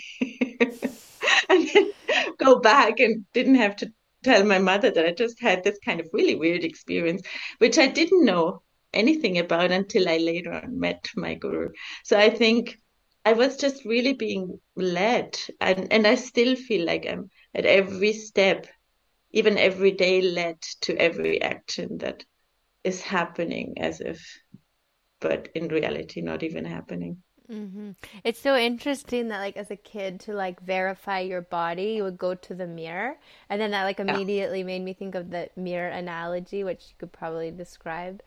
and 1.49 1.69
then 1.75 1.91
go 2.39 2.61
back 2.61 3.01
and 3.01 3.25
didn't 3.33 3.57
have 3.57 3.77
to 3.77 3.93
tell 4.23 4.45
my 4.45 4.59
mother 4.59 4.91
that 4.91 5.07
I 5.07 5.13
just 5.13 5.41
had 5.41 5.65
this 5.65 5.79
kind 5.85 6.01
of 6.01 6.09
really 6.13 6.35
weird 6.35 6.65
experience, 6.65 7.23
which 7.59 7.79
I 7.79 7.87
didn't 7.87 8.25
know 8.25 8.63
anything 8.93 9.39
about 9.39 9.71
until 9.71 10.09
I 10.09 10.19
later 10.19 10.53
on 10.53 10.79
met 10.79 11.09
my 11.17 11.35
guru. 11.35 11.71
So 12.05 12.19
I 12.19 12.31
think 12.31 12.79
I 13.25 13.33
was 13.35 13.57
just 13.57 13.85
really 13.85 14.15
being 14.15 14.61
led, 14.77 15.39
and, 15.61 15.93
and 15.93 16.07
I 16.07 16.15
still 16.15 16.57
feel 16.57 16.87
like 16.87 17.07
I'm 17.07 17.31
at 17.55 17.67
every 17.67 18.13
step, 18.13 18.67
even 19.33 19.59
every 19.59 19.91
day, 19.91 20.23
led 20.23 20.61
to 20.83 20.97
every 20.97 21.43
action 21.43 21.99
that 21.99 22.25
is 22.85 23.03
happening 23.03 23.75
as 23.79 24.01
if, 24.01 24.21
but 25.21 25.49
in 25.55 25.69
reality, 25.69 26.23
not 26.23 26.43
even 26.43 26.65
happening. 26.65 27.23
Mm-hmm. 27.51 27.93
It's 28.25 28.41
so 28.41 28.57
interesting 28.57 29.29
that, 29.29 29.39
like, 29.39 29.57
as 29.57 29.71
a 29.71 29.77
kid, 29.77 30.21
to 30.21 30.35
like 30.35 30.61
verify 30.61 31.21
your 31.21 31.41
body, 31.41 31.95
you 31.95 32.03
would 32.05 32.19
go 32.19 32.35
to 32.35 32.55
the 32.55 32.67
mirror, 32.67 33.17
and 33.49 33.61
then 33.61 33.71
that 33.71 33.85
like 33.85 34.01
immediately 34.01 34.61
yeah. 34.61 34.67
made 34.67 34.83
me 34.83 34.93
think 34.93 35.15
of 35.15 35.31
the 35.31 35.49
mirror 35.57 35.89
analogy, 35.89 36.63
which 36.63 36.85
you 36.89 36.95
could 36.99 37.13
probably 37.13 37.51
describe, 37.51 38.23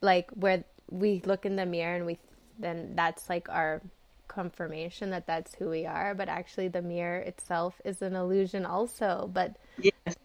like 0.00 0.30
where 0.32 0.64
we 0.90 1.22
look 1.24 1.46
in 1.46 1.56
the 1.56 1.66
mirror 1.66 1.96
and 1.96 2.06
we 2.06 2.18
then 2.58 2.92
that's 2.94 3.28
like 3.28 3.48
our 3.48 3.80
confirmation 4.28 5.10
that 5.10 5.26
that's 5.26 5.54
who 5.54 5.68
we 5.70 5.86
are, 5.86 6.14
but 6.14 6.28
actually 6.28 6.68
the 6.68 6.82
mirror 6.82 7.18
itself 7.18 7.80
is 7.84 8.02
an 8.02 8.14
illusion 8.14 8.66
also. 8.66 9.30
But 9.32 9.56
yes 9.78 10.16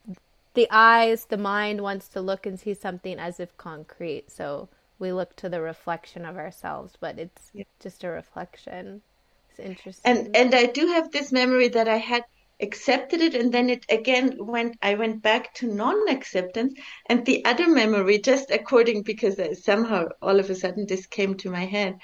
the 0.53 0.68
eyes, 0.72 1.25
the 1.25 1.38
mind 1.38 1.82
wants 1.82 2.08
to 2.10 2.22
look 2.22 2.46
and 2.46 2.60
see 2.60 2.74
something 2.74 3.20
as 3.20 3.39
if 3.39 3.56
concrete. 3.58 4.32
So 4.32 4.68
we 5.00 5.13
look 5.13 5.36
to 5.38 5.50
the 5.50 5.62
reflection 5.62 6.25
of 6.25 6.38
ourselves, 6.38 6.94
but 7.00 7.18
it's 7.18 7.51
yeah. 7.53 7.63
just 7.79 8.03
a 8.03 8.10
reflection. 8.10 9.01
It's 9.50 9.60
interesting. 9.60 10.18
And 10.18 10.36
and 10.36 10.53
I 10.53 10.65
do 10.65 10.88
have 10.88 11.12
this 11.12 11.32
memory 11.32 11.70
that 11.70 11.88
I 11.88 11.98
had 11.98 12.24
accepted 12.62 13.22
it 13.22 13.36
and 13.36 13.53
then 13.53 13.70
it 13.70 13.86
again 13.89 14.36
went 14.38 14.77
I 14.82 14.96
went 14.96 15.22
back 15.22 15.53
to 15.56 15.74
non-acceptance 15.74 16.74
and 17.06 17.25
the 17.25 17.46
other 17.46 17.70
memory 17.70 18.20
just 18.20 18.51
according 18.51 19.03
because 19.03 19.39
somehow 19.63 20.10
all 20.22 20.39
of 20.39 20.50
a 20.50 20.56
sudden 20.56 20.86
this 20.86 21.06
came 21.06 21.36
to 21.38 21.50
my 21.50 21.65
head 21.65 21.98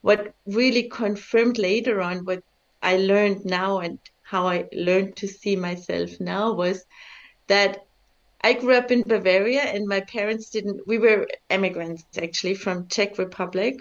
what 0.00 0.34
really 0.46 0.88
confirmed 0.88 1.58
later 1.58 2.00
on 2.00 2.24
what 2.24 2.42
I 2.82 2.96
learned 2.96 3.44
now 3.44 3.78
and 3.78 4.00
how 4.22 4.48
I 4.48 4.68
learned 4.72 5.16
to 5.16 5.28
see 5.28 5.54
myself 5.54 6.18
now 6.18 6.52
was 6.54 6.84
that 7.46 7.86
I 8.44 8.52
grew 8.52 8.74
up 8.74 8.90
in 8.90 9.00
Bavaria 9.00 9.62
and 9.62 9.86
my 9.86 10.00
parents 10.00 10.50
didn't, 10.50 10.86
we 10.86 10.98
were 10.98 11.26
immigrants 11.48 12.04
actually 12.22 12.54
from 12.54 12.88
Czech 12.88 13.16
Republic. 13.16 13.76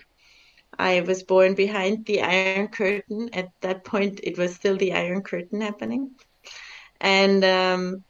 I 0.80 1.02
was 1.02 1.24
born 1.24 1.54
behind 1.54 2.06
the 2.06 2.22
Iron 2.22 2.70
Curtain. 2.70 3.30
At 3.34 3.50
that 3.60 3.84
point, 3.84 4.22
it 4.24 4.38
was 4.38 4.56
still 4.56 4.78
the 4.78 4.94
Iron 4.94 5.22
Curtain 5.22 5.60
happening. 5.60 6.12
And 7.02 7.44
um, 7.44 8.06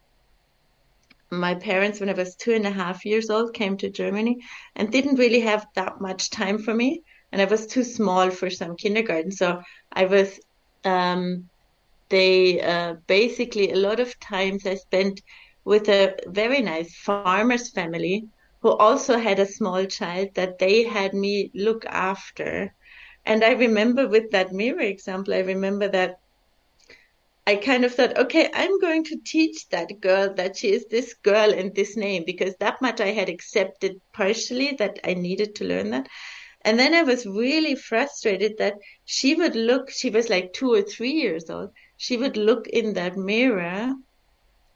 my 1.31 1.55
parents, 1.55 2.00
when 2.00 2.10
I 2.10 2.13
was 2.13 2.36
two 2.36 2.53
and 2.53 2.67
a 2.67 2.72
half 2.72 3.03
years 3.03 3.31
old, 3.31 3.55
came 3.55 3.75
to 3.77 3.89
Germany 3.89 4.38
and 4.75 4.91
didn't 4.91 5.15
really 5.15 5.39
have 5.39 5.65
that 5.74 6.01
much 6.01 6.29
time 6.29 6.60
for 6.60 6.74
me. 6.74 7.01
And 7.31 7.41
I 7.41 7.45
was 7.45 7.65
too 7.65 7.83
small 7.83 8.29
for 8.29 8.51
some 8.51 8.75
kindergarten. 8.75 9.31
So 9.31 9.63
I 9.91 10.05
was, 10.05 10.39
um, 10.86 11.50
they 12.10 12.62
uh, 12.62 12.93
basically, 13.07 13.72
a 13.72 13.75
lot 13.88 14.00
of 14.00 14.19
times 14.19 14.67
I 14.67 14.75
spent 14.75 15.19
with 15.65 15.88
a 15.89 16.15
very 16.27 16.62
nice 16.62 16.96
farmer's 16.96 17.58
family 17.58 18.13
who 18.50 18.58
also 18.58 19.05
had 19.17 19.27
a 19.39 19.46
small 19.46 19.86
child 19.86 20.29
that 20.36 20.58
they 20.58 20.84
had 20.84 21.13
me 21.13 21.50
look 21.53 21.86
after. 21.86 22.74
And 23.25 23.43
I 23.43 23.51
remember 23.51 24.08
with 24.08 24.32
that 24.32 24.51
mirror 24.51 24.82
example, 24.82 25.34
I 25.34 25.39
remember 25.39 25.88
that 25.89 26.15
I 27.48 27.55
kind 27.55 27.84
of 27.86 27.93
thought, 27.93 28.17
okay, 28.17 28.50
I'm 28.53 28.79
going 28.79 29.03
to 29.05 29.17
teach 29.25 29.70
that 29.70 30.00
girl 30.01 30.34
that 30.36 30.58
she 30.58 30.72
is 30.74 30.86
this 30.88 31.13
girl 31.13 31.51
and 31.53 31.74
this 31.75 31.96
name 31.96 32.24
because 32.25 32.55
that 32.58 32.82
much 32.82 33.00
I 33.00 33.12
had 33.12 33.29
accepted 33.29 34.00
partially 34.13 34.75
that 34.79 35.00
I 35.03 35.13
needed 35.13 35.55
to 35.55 35.65
learn 35.65 35.89
that. 35.91 36.08
And 36.63 36.79
then 36.79 36.93
I 36.93 37.03
was 37.03 37.25
really 37.25 37.75
frustrated 37.75 38.58
that 38.58 38.75
she 39.05 39.36
would 39.36 39.55
look, 39.55 39.89
she 39.89 40.10
was 40.10 40.29
like 40.29 40.53
two 40.53 40.72
or 40.74 40.82
three 40.82 41.12
years 41.12 41.50
old. 41.50 41.72
She 41.98 42.17
would 42.17 42.38
look 42.38 42.67
in 42.67 42.93
that 42.93 43.17
mirror 43.17 43.93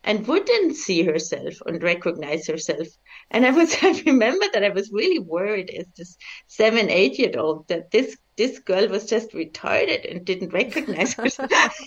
and 0.04 0.27
wouldn't 0.27 0.75
see 0.75 1.04
herself 1.04 1.56
and 1.66 1.84
recognize 1.84 2.48
herself. 2.48 2.88
And 3.32 3.46
I 3.46 3.51
was, 3.51 3.75
I 3.82 4.01
remember 4.06 4.46
that 4.54 4.63
I 4.63 4.70
was 4.70 4.92
really 4.92 5.20
worried 5.20 5.70
as 5.70 5.86
this 5.98 6.18
seven, 6.48 6.89
eight 6.89 7.20
year 7.20 7.34
old 7.38 7.68
that 7.68 7.92
this, 7.92 8.18
this 8.38 8.60
girl 8.60 8.88
was 8.88 9.06
just 9.06 9.32
retarded 9.32 10.10
and 10.10 10.25
didn't 10.25 10.54
recognize 10.54 11.13
herself. 11.13 11.51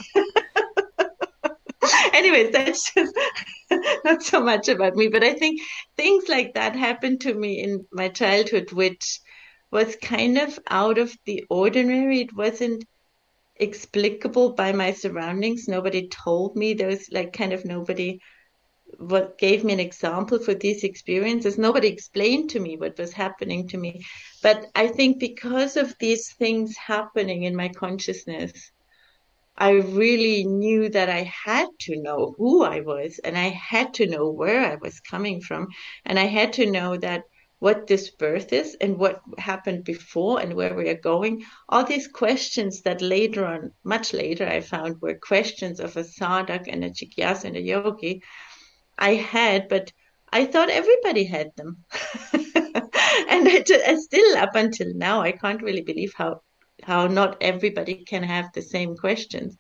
Anyways, 2.12 2.52
that's 2.52 2.93
just 2.93 3.14
not 4.05 4.23
so 4.23 4.40
much 4.40 4.69
about 4.69 4.97
me, 4.97 5.09
but 5.09 5.25
I 5.25 5.35
think 5.35 5.61
things 5.97 6.29
like 6.29 6.55
that 6.55 6.76
happened 6.76 7.23
to 7.23 7.35
me 7.35 7.62
in 7.62 7.87
my 7.93 8.09
childhood, 8.09 8.73
which 8.73 9.21
was 9.71 9.97
kind 9.97 10.38
of 10.38 10.59
out 10.69 10.99
of 10.99 11.17
the 11.25 11.45
ordinary. 11.49 12.21
It 12.21 12.35
wasn't 12.35 12.85
explicable 13.61 14.52
by 14.55 14.73
my 14.73 14.93
surroundings. 14.93 15.69
Nobody 15.69 16.09
told 16.09 16.57
me. 16.57 16.75
There 16.75 16.88
was 16.88 17.11
like 17.12 17.33
kind 17.33 17.52
of 17.52 17.64
nobody 17.64 18.21
what 18.99 19.38
gave 19.38 19.64
me 19.64 19.73
an 19.73 19.81
example 19.81 20.38
for 20.38 20.55
these 20.55 20.83
experiences. 20.83 21.57
Nobody 21.57 21.88
explained 21.88 22.50
to 22.50 22.61
me 22.61 22.76
what 22.76 22.99
was 22.99 23.12
happening 23.12 23.69
to 23.69 23.79
me. 23.79 24.05
But 24.43 24.67
I 24.75 24.88
think 24.88 25.21
because 25.21 25.76
of 25.76 25.95
these 26.00 26.33
things 26.33 26.76
happening 26.76 27.45
in 27.45 27.55
my 27.55 27.69
consciousness, 27.69 28.73
I 29.57 29.73
really 29.73 30.45
knew 30.45 30.88
that 30.88 31.09
I 31.09 31.23
had 31.23 31.69
to 31.81 32.00
know 32.00 32.35
who 32.38 32.64
I 32.64 32.81
was 32.81 33.21
and 33.23 33.37
I 33.37 33.49
had 33.50 33.95
to 33.95 34.07
know 34.07 34.31
where 34.31 34.64
I 34.64 34.76
was 34.76 35.00
coming 35.00 35.40
from. 35.40 35.69
And 36.05 36.19
I 36.19 36.25
had 36.25 36.55
to 36.55 36.71
know 36.71 36.97
that 36.97 37.25
what 37.61 37.87
this 37.87 38.11
birth 38.11 38.52
is 38.52 38.76
and 38.81 38.99
what 38.99 39.21
happened 39.38 39.85
before 39.85 40.40
and 40.40 40.55
where 40.55 40.75
we 40.75 40.88
are 40.88 40.95
going. 41.12 41.45
All 41.69 41.85
these 41.85 42.09
questions 42.09 42.81
that 42.83 43.00
later 43.00 43.45
on, 43.45 43.73
much 43.85 44.12
later, 44.12 44.47
I 44.47 44.61
found 44.61 45.00
were 45.00 45.14
questions 45.14 45.79
of 45.79 45.97
a 45.97 46.02
sadhak 46.02 46.67
and 46.69 46.85
a 46.85 46.90
jigyasa 46.90 47.45
and 47.45 47.57
a 47.57 47.61
yogi. 47.61 48.23
I 48.99 49.14
had, 49.14 49.69
but 49.69 49.93
I 50.33 50.47
thought 50.47 50.71
everybody 50.71 51.25
had 51.25 51.50
them. 51.57 51.85
and 52.33 53.49
I, 53.49 53.64
I 53.87 53.95
still, 53.97 54.37
up 54.38 54.55
until 54.55 54.95
now, 54.95 55.21
I 55.21 55.33
can't 55.33 55.62
really 55.62 55.83
believe 55.83 56.14
how 56.17 56.43
how 56.83 57.07
not 57.07 57.37
everybody 57.43 57.97
can 58.07 58.23
have 58.23 58.52
the 58.55 58.62
same 58.62 58.97
questions. 58.97 59.59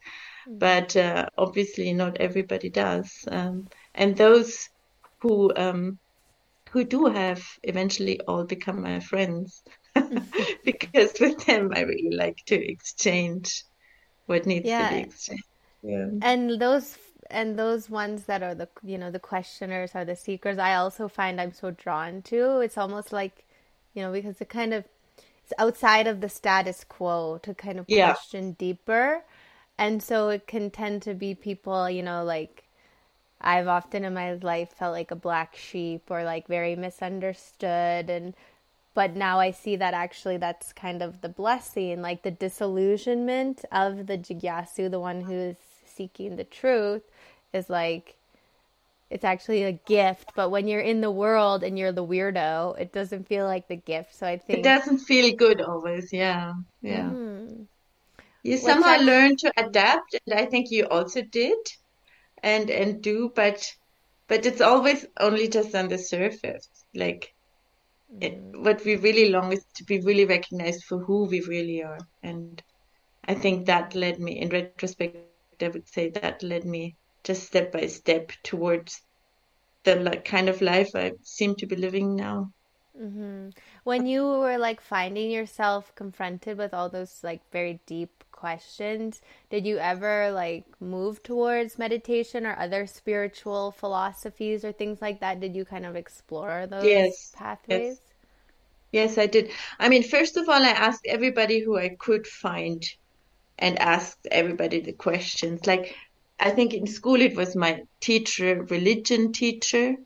Mm. 0.48 0.58
But 0.58 0.96
uh, 0.96 1.26
obviously, 1.36 1.92
not 1.92 2.16
everybody 2.18 2.70
does. 2.70 3.12
Um, 3.30 3.68
and 3.94 4.16
those 4.16 4.70
who 5.18 5.52
um, 5.54 5.98
who 6.70 6.84
do 6.84 7.06
have 7.06 7.42
eventually 7.64 8.20
all 8.22 8.44
become 8.44 8.82
my 8.82 9.00
friends 9.00 9.62
because 10.64 11.12
with 11.20 11.44
them 11.46 11.72
I 11.74 11.82
really 11.82 12.16
like 12.16 12.38
to 12.46 12.56
exchange 12.56 13.64
what 14.26 14.46
needs 14.46 14.66
yeah. 14.66 14.88
to 14.88 14.94
be 14.94 15.00
exchanged. 15.02 15.44
Yeah. 15.82 16.08
And 16.22 16.60
those 16.60 16.98
and 17.30 17.58
those 17.58 17.88
ones 17.90 18.24
that 18.24 18.42
are 18.42 18.54
the 18.54 18.68
you 18.82 18.98
know 18.98 19.10
the 19.10 19.20
questioners 19.20 19.92
or 19.94 20.04
the 20.04 20.16
seekers 20.16 20.58
I 20.58 20.74
also 20.76 21.08
find 21.08 21.40
I'm 21.40 21.52
so 21.52 21.70
drawn 21.70 22.22
to. 22.22 22.60
It's 22.60 22.78
almost 22.78 23.12
like 23.12 23.46
you 23.94 24.02
know 24.02 24.12
because 24.12 24.40
it 24.40 24.48
kind 24.48 24.74
of 24.74 24.84
it's 25.44 25.52
outside 25.58 26.06
of 26.06 26.20
the 26.20 26.28
status 26.28 26.84
quo 26.84 27.38
to 27.42 27.54
kind 27.54 27.78
of 27.78 27.86
yeah. 27.88 28.12
question 28.12 28.52
deeper 28.52 29.22
And 29.78 30.02
so 30.02 30.28
it 30.30 30.46
can 30.46 30.70
tend 30.70 31.02
to 31.02 31.14
be 31.14 31.34
people, 31.34 31.90
you 31.90 32.02
know, 32.02 32.24
like 32.24 32.64
I've 33.40 33.68
often 33.68 34.04
in 34.04 34.14
my 34.14 34.34
life 34.34 34.72
felt 34.72 34.92
like 34.92 35.10
a 35.10 35.16
black 35.16 35.56
sheep 35.56 36.10
or 36.10 36.24
like 36.24 36.46
very 36.46 36.76
misunderstood 36.76 38.10
and 38.10 38.34
but 38.92 39.14
now 39.14 39.38
I 39.38 39.52
see 39.52 39.76
that 39.76 39.94
actually 39.94 40.36
that's 40.36 40.72
kind 40.72 41.00
of 41.00 41.20
the 41.20 41.28
blessing, 41.28 42.02
like 42.02 42.22
the 42.22 42.30
disillusionment 42.30 43.64
of 43.70 44.06
the 44.06 44.18
jigyasu, 44.18 44.90
the 44.90 44.98
one 44.98 45.22
who 45.22 45.32
is 45.32 45.56
seeking 45.86 46.36
the 46.36 46.44
truth, 46.44 47.02
is 47.52 47.70
like 47.70 48.16
it's 49.10 49.24
actually 49.24 49.64
a 49.64 49.72
gift. 49.72 50.32
But 50.34 50.50
when 50.50 50.66
you're 50.66 50.80
in 50.80 51.00
the 51.00 51.10
world 51.10 51.62
and 51.62 51.78
you're 51.78 51.92
the 51.92 52.04
weirdo, 52.04 52.78
it 52.78 52.92
doesn't 52.92 53.26
feel 53.26 53.46
like 53.46 53.68
the 53.68 53.76
gift. 53.76 54.14
So 54.16 54.26
I 54.26 54.36
think 54.36 54.60
it 54.60 54.62
doesn't 54.62 54.98
feel 54.98 55.34
good 55.36 55.60
always. 55.60 56.12
Yeah, 56.12 56.54
yeah. 56.82 57.10
Mm-hmm. 57.10 57.62
You 58.42 58.56
somehow 58.56 58.98
learn 58.98 59.36
to 59.36 59.52
adapt, 59.56 60.16
and 60.26 60.38
I 60.38 60.46
think 60.46 60.70
you 60.70 60.86
also 60.86 61.22
did, 61.22 61.58
and 62.42 62.70
and 62.70 63.02
do, 63.02 63.32
but 63.34 63.64
but 64.28 64.46
it's 64.46 64.60
always 64.60 65.06
only 65.18 65.48
just 65.48 65.74
on 65.74 65.88
the 65.88 65.98
surface. 65.98 66.68
Like 66.94 67.34
it, 68.20 68.40
mm. 68.40 68.64
what 68.64 68.84
we 68.84 68.96
really 68.96 69.30
long 69.30 69.52
is 69.52 69.64
to 69.74 69.84
be 69.84 70.00
really 70.00 70.24
recognized 70.24 70.84
for 70.84 70.98
who 70.98 71.26
we 71.26 71.40
really 71.42 71.82
are, 71.82 71.98
and 72.22 72.62
I 73.24 73.34
think 73.34 73.66
that 73.66 73.94
led 73.94 74.18
me, 74.18 74.40
in 74.40 74.48
retrospect, 74.48 75.16
I 75.60 75.68
would 75.68 75.88
say 75.88 76.10
that 76.10 76.42
led 76.42 76.64
me 76.64 76.96
just 77.22 77.46
step 77.46 77.72
by 77.72 77.86
step 77.86 78.32
towards 78.42 79.02
the 79.84 79.96
like 79.96 80.24
kind 80.24 80.48
of 80.48 80.60
life 80.60 80.90
I 80.94 81.12
seem 81.22 81.54
to 81.56 81.66
be 81.66 81.76
living 81.76 82.16
now. 82.16 82.52
Mm-hmm. 83.00 83.50
When 83.84 84.06
you 84.06 84.24
were 84.24 84.58
like 84.58 84.80
finding 84.80 85.30
yourself 85.30 85.94
confronted 85.94 86.58
with 86.58 86.74
all 86.74 86.88
those 86.88 87.20
like 87.22 87.40
very 87.50 87.80
deep 87.86 88.24
questions, 88.40 89.20
did 89.50 89.66
you 89.66 89.76
ever 89.78 90.32
like 90.32 90.64
move 90.80 91.22
towards 91.22 91.78
meditation 91.78 92.46
or 92.46 92.58
other 92.58 92.86
spiritual 92.86 93.72
philosophies 93.72 94.64
or 94.64 94.72
things 94.72 95.02
like 95.02 95.20
that? 95.20 95.40
Did 95.40 95.54
you 95.54 95.64
kind 95.64 95.84
of 95.84 95.94
explore 95.94 96.66
those 96.66 96.84
yes. 96.84 97.32
pathways? 97.36 98.00
Yes. 98.92 99.16
yes, 99.16 99.18
I 99.18 99.26
did. 99.26 99.50
I 99.78 99.88
mean, 99.88 100.02
first 100.02 100.36
of 100.36 100.48
all, 100.48 100.62
I 100.62 100.70
asked 100.70 101.06
everybody 101.06 101.60
who 101.60 101.76
I 101.76 101.90
could 101.90 102.26
find 102.26 102.82
and 103.58 103.78
asked 103.78 104.26
everybody 104.30 104.80
the 104.80 104.94
questions. 104.94 105.66
Like, 105.66 105.94
I 106.38 106.50
think 106.50 106.72
in 106.72 106.86
school 106.86 107.20
it 107.20 107.36
was 107.36 107.54
my 107.54 107.82
teacher, 108.00 108.64
religion 108.70 109.32
teacher, 109.32 109.96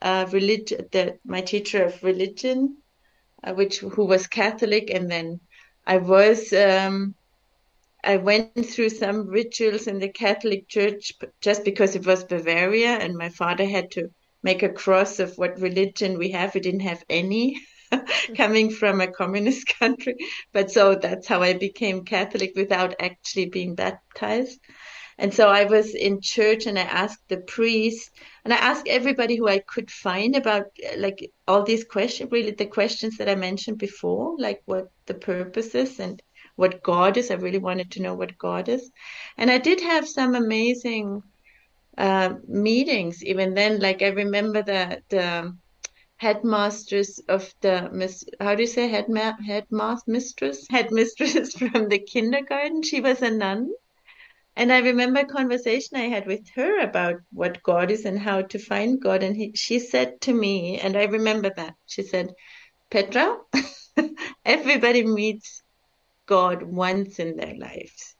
uh, 0.00 0.26
religion, 0.30 0.86
the, 0.92 1.18
my 1.24 1.40
teacher 1.40 1.84
of 1.84 2.04
religion, 2.04 2.76
uh, 3.42 3.52
which 3.52 3.78
who 3.80 4.04
was 4.04 4.28
Catholic, 4.28 4.90
and 4.90 5.10
then 5.10 5.40
I 5.86 5.96
was 5.98 6.52
um, 6.52 7.14
I 8.04 8.18
went 8.18 8.66
through 8.66 8.90
some 8.90 9.28
rituals 9.28 9.86
in 9.86 9.98
the 9.98 10.08
Catholic 10.08 10.68
Church 10.68 11.12
just 11.40 11.64
because 11.64 11.96
it 11.96 12.06
was 12.06 12.24
Bavaria, 12.24 12.90
and 12.90 13.16
my 13.16 13.28
father 13.30 13.64
had 13.66 13.90
to 13.92 14.08
make 14.42 14.62
a 14.62 14.68
cross 14.68 15.18
of 15.20 15.36
what 15.38 15.60
religion 15.60 16.18
we 16.18 16.30
have. 16.30 16.54
We 16.54 16.60
didn't 16.60 16.80
have 16.80 17.04
any. 17.08 17.60
coming 18.36 18.70
from 18.70 19.00
a 19.00 19.10
communist 19.10 19.66
country. 19.78 20.16
But 20.52 20.70
so 20.70 20.94
that's 20.94 21.28
how 21.28 21.42
I 21.42 21.54
became 21.54 22.04
Catholic 22.04 22.52
without 22.56 22.94
actually 23.00 23.46
being 23.46 23.74
baptized. 23.74 24.58
And 25.16 25.32
so 25.32 25.48
I 25.48 25.64
was 25.64 25.94
in 25.94 26.20
church 26.20 26.66
and 26.66 26.78
I 26.78 26.82
asked 26.82 27.28
the 27.28 27.36
priest 27.36 28.10
and 28.44 28.52
I 28.52 28.56
asked 28.56 28.88
everybody 28.88 29.36
who 29.36 29.48
I 29.48 29.60
could 29.60 29.90
find 29.90 30.34
about 30.34 30.64
like 30.96 31.30
all 31.46 31.62
these 31.62 31.84
questions, 31.84 32.32
really 32.32 32.50
the 32.50 32.66
questions 32.66 33.18
that 33.18 33.28
I 33.28 33.36
mentioned 33.36 33.78
before, 33.78 34.34
like 34.38 34.62
what 34.64 34.88
the 35.06 35.14
purpose 35.14 35.74
is 35.74 36.00
and 36.00 36.20
what 36.56 36.82
God 36.82 37.16
is. 37.16 37.30
I 37.30 37.34
really 37.34 37.58
wanted 37.58 37.90
to 37.92 38.02
know 38.02 38.14
what 38.14 38.38
God 38.38 38.68
is. 38.68 38.90
And 39.36 39.50
I 39.50 39.58
did 39.58 39.80
have 39.80 40.08
some 40.08 40.34
amazing 40.34 41.22
uh, 41.98 42.34
meetings 42.46 43.24
even 43.24 43.54
then. 43.54 43.80
Like 43.80 44.02
I 44.02 44.08
remember 44.08 44.62
the, 44.62 45.02
the 45.08 45.56
headmasters 46.16 47.20
of 47.28 47.52
the 47.60 47.90
miss 47.92 48.24
how 48.40 48.54
do 48.54 48.62
you 48.62 48.68
say 48.68 48.88
headma- 48.88 49.36
headmaster 49.44 50.10
mistress 50.10 50.66
headmistress 50.70 51.54
from 51.54 51.88
the 51.88 51.98
kindergarten 51.98 52.82
she 52.82 53.00
was 53.00 53.20
a 53.20 53.30
nun 53.30 53.68
and 54.56 54.72
I 54.72 54.78
remember 54.78 55.20
a 55.20 55.26
conversation 55.26 55.96
I 55.96 56.08
had 56.08 56.26
with 56.26 56.48
her 56.54 56.80
about 56.80 57.16
what 57.32 57.62
God 57.62 57.90
is 57.90 58.04
and 58.04 58.18
how 58.18 58.42
to 58.42 58.58
find 58.58 59.00
God. 59.00 59.24
And 59.24 59.36
he, 59.36 59.52
she 59.54 59.80
said 59.80 60.20
to 60.22 60.32
me, 60.32 60.78
and 60.78 60.96
I 60.96 61.04
remember 61.04 61.50
that, 61.56 61.74
she 61.86 62.02
said, 62.04 62.32
Petra, 62.90 63.38
everybody 64.44 65.04
meets 65.04 65.63
God 66.26 66.62
once 66.62 67.18
in 67.18 67.36
their 67.36 67.54
lives. 67.56 68.14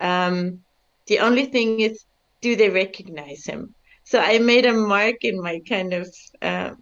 Um, 0.00 0.60
the 1.06 1.20
only 1.20 1.46
thing 1.46 1.80
is, 1.80 2.04
do 2.40 2.56
they 2.56 2.70
recognize 2.70 3.44
him? 3.44 3.74
So 4.04 4.18
I 4.18 4.38
made 4.38 4.66
a 4.66 4.72
mark 4.72 5.24
in 5.24 5.40
my 5.40 5.60
kind 5.68 5.92
of 5.92 6.08
uh, 6.42 6.72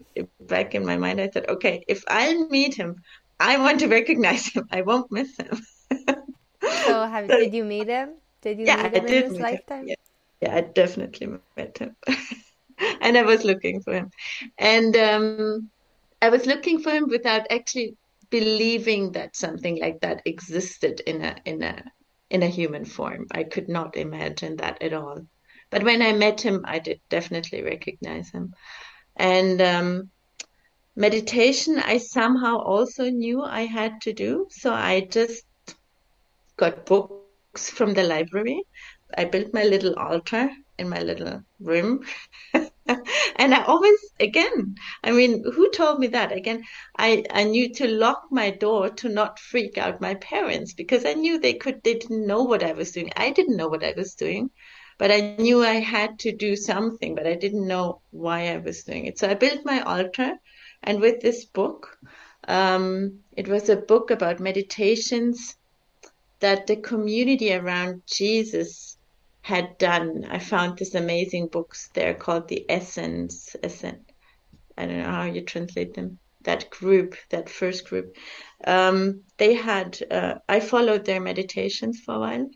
back 0.40 0.74
in 0.74 0.87
my 0.87 0.96
mind. 0.96 1.20
I 1.20 1.31
said, 1.31 1.48
okay, 1.48 1.85
if 1.88 2.05
I 2.09 2.35
meet 2.51 2.74
him, 2.74 2.96
I 3.40 3.59
want 3.59 3.81
to 3.81 3.88
recognize 3.88 4.46
him. 4.48 4.66
I 4.70 4.83
won't 4.83 5.11
miss 5.11 5.37
him. 5.37 5.59
so, 6.85 7.07
have, 7.07 7.29
did 7.38 7.55
you 7.55 7.64
meet 7.64 7.88
him? 7.88 8.14
Did 8.42 8.59
you 8.59 8.66
yeah, 8.66 8.77
meet 8.83 8.94
him 8.94 9.05
I 9.05 9.07
did 9.07 9.24
in 9.24 9.31
his 9.31 9.40
lifetime? 9.40 9.88
Yeah. 9.88 9.94
yeah, 10.40 10.55
I 10.57 10.61
definitely 10.62 11.29
met 11.57 11.79
him. 11.79 11.96
and 13.01 13.18
I 13.18 13.22
was 13.22 13.44
looking 13.44 13.81
for 13.83 13.92
him. 13.92 14.11
And 14.57 14.96
um, 14.96 15.70
I 16.22 16.31
was 16.31 16.46
looking 16.46 16.81
for 16.81 16.90
him 16.90 17.09
without 17.09 17.46
actually 17.51 17.96
believing 18.30 19.12
that 19.12 19.36
something 19.36 19.78
like 19.80 20.00
that 20.00 20.22
existed 20.24 21.00
in 21.06 21.22
a 21.22 21.36
in 21.44 21.62
a 21.62 21.84
in 22.30 22.42
a 22.42 22.48
human 22.48 22.84
form. 22.84 23.26
I 23.32 23.44
could 23.44 23.68
not 23.68 23.96
imagine 23.96 24.56
that 24.56 24.82
at 24.82 24.92
all. 24.92 25.26
But 25.70 25.82
when 25.84 26.02
I 26.02 26.12
met 26.12 26.40
him, 26.40 26.62
I 26.64 26.78
did 26.78 27.00
definitely 27.08 27.62
recognize 27.62 28.30
him. 28.30 28.54
And 29.16 29.60
um, 29.60 30.10
meditation, 30.96 31.78
I 31.78 31.98
somehow 31.98 32.58
also 32.58 33.10
knew 33.10 33.42
I 33.42 33.62
had 33.62 34.00
to 34.02 34.12
do. 34.12 34.46
So 34.50 34.72
I 34.72 35.06
just 35.10 35.44
got 36.56 36.86
books 36.86 37.18
books 37.58 37.70
from 37.70 37.94
the 37.94 38.04
library. 38.04 38.62
I 39.16 39.24
built 39.24 39.52
my 39.52 39.64
little 39.64 39.94
altar 39.94 40.50
in 40.78 40.88
my 40.88 41.00
little 41.00 41.42
room. 41.60 42.00
and 43.37 43.55
I 43.55 43.62
always, 43.64 43.98
again, 44.18 44.74
I 45.05 45.12
mean, 45.12 45.44
who 45.44 45.70
told 45.70 45.98
me 46.01 46.09
that? 46.09 46.33
Again, 46.33 46.62
I, 46.98 47.24
I 47.31 47.44
knew 47.44 47.72
to 47.74 47.88
lock 47.88 48.24
my 48.31 48.51
door 48.51 48.90
to 48.90 49.09
not 49.09 49.38
freak 49.38 49.79
out 49.79 50.01
my 50.01 50.14
parents 50.14 50.74
because 50.74 51.05
I 51.05 51.14
knew 51.14 51.38
they 51.38 51.55
could, 51.55 51.83
they 51.85 51.94
didn't 51.94 52.27
know 52.27 52.42
what 52.44 52.64
I 52.64 52.72
was 52.72 52.92
doing. 52.92 53.11
I 53.16 53.31
didn't 53.31 53.57
know 53.57 53.68
what 53.68 53.85
I 53.85 53.94
was 53.96 54.14
doing, 54.14 54.51
but 54.98 55.11
I 55.11 55.37
knew 55.38 55.62
I 55.62 55.74
had 55.74 56.18
to 56.20 56.33
do 56.33 56.57
something, 56.57 57.14
but 57.14 57.27
I 57.27 57.35
didn't 57.35 57.66
know 57.66 58.03
why 58.11 58.48
I 58.48 58.59
was 58.59 58.85
doing 58.85 59.07
it. 59.07 59.18
So 59.18 59.29
I 59.29 59.35
built 59.35 59.64
my 59.64 59.81
altar 59.81 60.33
and 60.83 61.01
with 61.01 61.20
this 61.20 61.44
book, 61.44 61.98
um, 62.46 63.20
it 63.37 63.48
was 63.48 63.68
a 63.68 63.77
book 63.77 64.11
about 64.11 64.40
meditations 64.40 65.57
that 66.40 66.66
the 66.66 66.77
community 66.77 67.53
around 67.53 68.03
Jesus 68.07 68.97
had 69.48 69.78
done. 69.78 70.26
I 70.28 70.38
found 70.38 70.76
this 70.76 70.94
amazing 70.94 71.46
books 71.48 71.88
there 71.94 72.12
called 72.12 72.48
the 72.48 72.66
Essenes. 72.70 73.56
Essenes. 73.64 74.04
I 74.76 74.84
don't 74.84 74.98
know 74.98 75.11
how 75.11 75.24
you 75.24 75.40
translate 75.40 75.94
them. 75.94 76.18
That 76.42 76.68
group, 76.68 77.16
that 77.30 77.48
first 77.48 77.88
group, 77.88 78.14
um, 78.66 79.22
they 79.38 79.54
had. 79.54 79.98
Uh, 80.11 80.34
I 80.48 80.61
followed 80.61 81.06
their 81.06 81.20
meditations 81.20 82.00
for 82.04 82.16
a 82.16 82.20
while, 82.20 82.50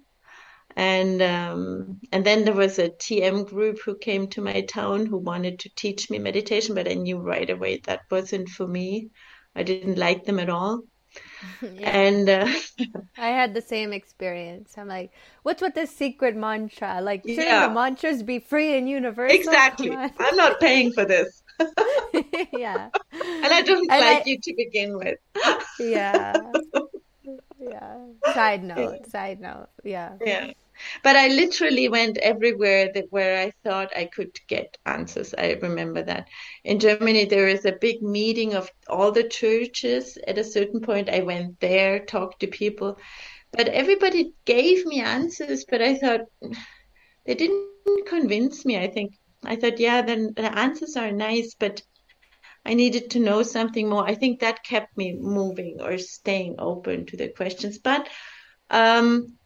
and 0.76 1.22
um, 1.22 2.00
and 2.12 2.26
then 2.26 2.44
there 2.44 2.54
was 2.54 2.78
a 2.78 2.90
TM 2.90 3.48
group 3.48 3.78
who 3.84 3.96
came 3.96 4.28
to 4.28 4.42
my 4.42 4.60
town 4.60 5.06
who 5.06 5.16
wanted 5.16 5.60
to 5.60 5.70
teach 5.74 6.10
me 6.10 6.18
meditation, 6.18 6.74
but 6.74 6.88
I 6.90 6.94
knew 6.94 7.18
right 7.18 7.48
away 7.48 7.80
that 7.86 8.02
wasn't 8.10 8.50
for 8.50 8.68
me. 8.68 9.08
I 9.56 9.62
didn't 9.62 9.98
like 9.98 10.24
them 10.24 10.38
at 10.38 10.50
all. 10.50 10.82
yeah. 11.74 11.90
And 11.90 12.28
uh, 12.28 12.48
I 13.18 13.28
had 13.28 13.54
the 13.54 13.62
same 13.62 13.92
experience. 13.92 14.74
I'm 14.76 14.88
like, 14.88 15.12
what's 15.42 15.62
with 15.62 15.74
this 15.74 15.90
secret 15.90 16.36
mantra? 16.36 17.00
Like, 17.00 17.22
shouldn't 17.22 17.46
yeah. 17.46 17.68
the 17.68 17.74
mantras 17.74 18.22
be 18.22 18.38
free 18.38 18.76
and 18.76 18.88
universal? 18.88 19.36
Exactly. 19.36 19.90
I'm 19.92 20.36
not 20.36 20.60
paying 20.60 20.92
for 20.92 21.04
this. 21.04 21.42
yeah. 22.52 22.88
And 23.12 23.52
I 23.52 23.62
don't 23.62 23.90
and 23.90 24.00
like 24.00 24.22
I... 24.22 24.22
you 24.26 24.38
to 24.40 24.54
begin 24.56 24.96
with. 24.96 25.18
yeah. 25.78 26.34
Yeah. 27.60 27.96
Side 28.34 28.64
note. 28.64 29.06
Side 29.06 29.40
note. 29.40 29.68
Yeah. 29.84 30.12
Yeah. 30.24 30.52
But 31.02 31.16
I 31.16 31.28
literally 31.28 31.88
went 31.88 32.18
everywhere 32.18 32.90
that 32.94 33.06
where 33.10 33.38
I 33.38 33.52
thought 33.62 33.96
I 33.96 34.06
could 34.06 34.38
get 34.48 34.76
answers. 34.86 35.34
I 35.36 35.52
remember 35.62 36.02
that. 36.02 36.28
In 36.64 36.78
Germany, 36.78 37.24
there 37.24 37.48
is 37.48 37.64
a 37.64 37.72
big 37.80 38.02
meeting 38.02 38.54
of 38.54 38.70
all 38.88 39.12
the 39.12 39.28
churches. 39.28 40.18
At 40.26 40.38
a 40.38 40.44
certain 40.44 40.80
point, 40.80 41.08
I 41.08 41.20
went 41.20 41.60
there, 41.60 42.04
talked 42.04 42.40
to 42.40 42.46
people, 42.46 42.98
but 43.52 43.68
everybody 43.68 44.32
gave 44.44 44.86
me 44.86 45.00
answers. 45.00 45.64
But 45.68 45.82
I 45.82 45.94
thought 45.96 46.22
they 47.26 47.34
didn't 47.34 48.06
convince 48.06 48.64
me. 48.64 48.78
I 48.78 48.88
think 48.88 49.14
I 49.44 49.56
thought, 49.56 49.80
yeah, 49.80 50.02
then 50.02 50.32
the 50.36 50.56
answers 50.56 50.96
are 50.96 51.10
nice, 51.10 51.54
but 51.58 51.82
I 52.64 52.74
needed 52.74 53.10
to 53.10 53.20
know 53.20 53.42
something 53.42 53.88
more. 53.88 54.06
I 54.06 54.14
think 54.14 54.40
that 54.40 54.62
kept 54.64 54.96
me 54.96 55.14
moving 55.14 55.80
or 55.80 55.98
staying 55.98 56.56
open 56.58 57.06
to 57.06 57.16
the 57.16 57.28
questions. 57.28 57.78
But 57.78 58.08
um, 58.70 59.36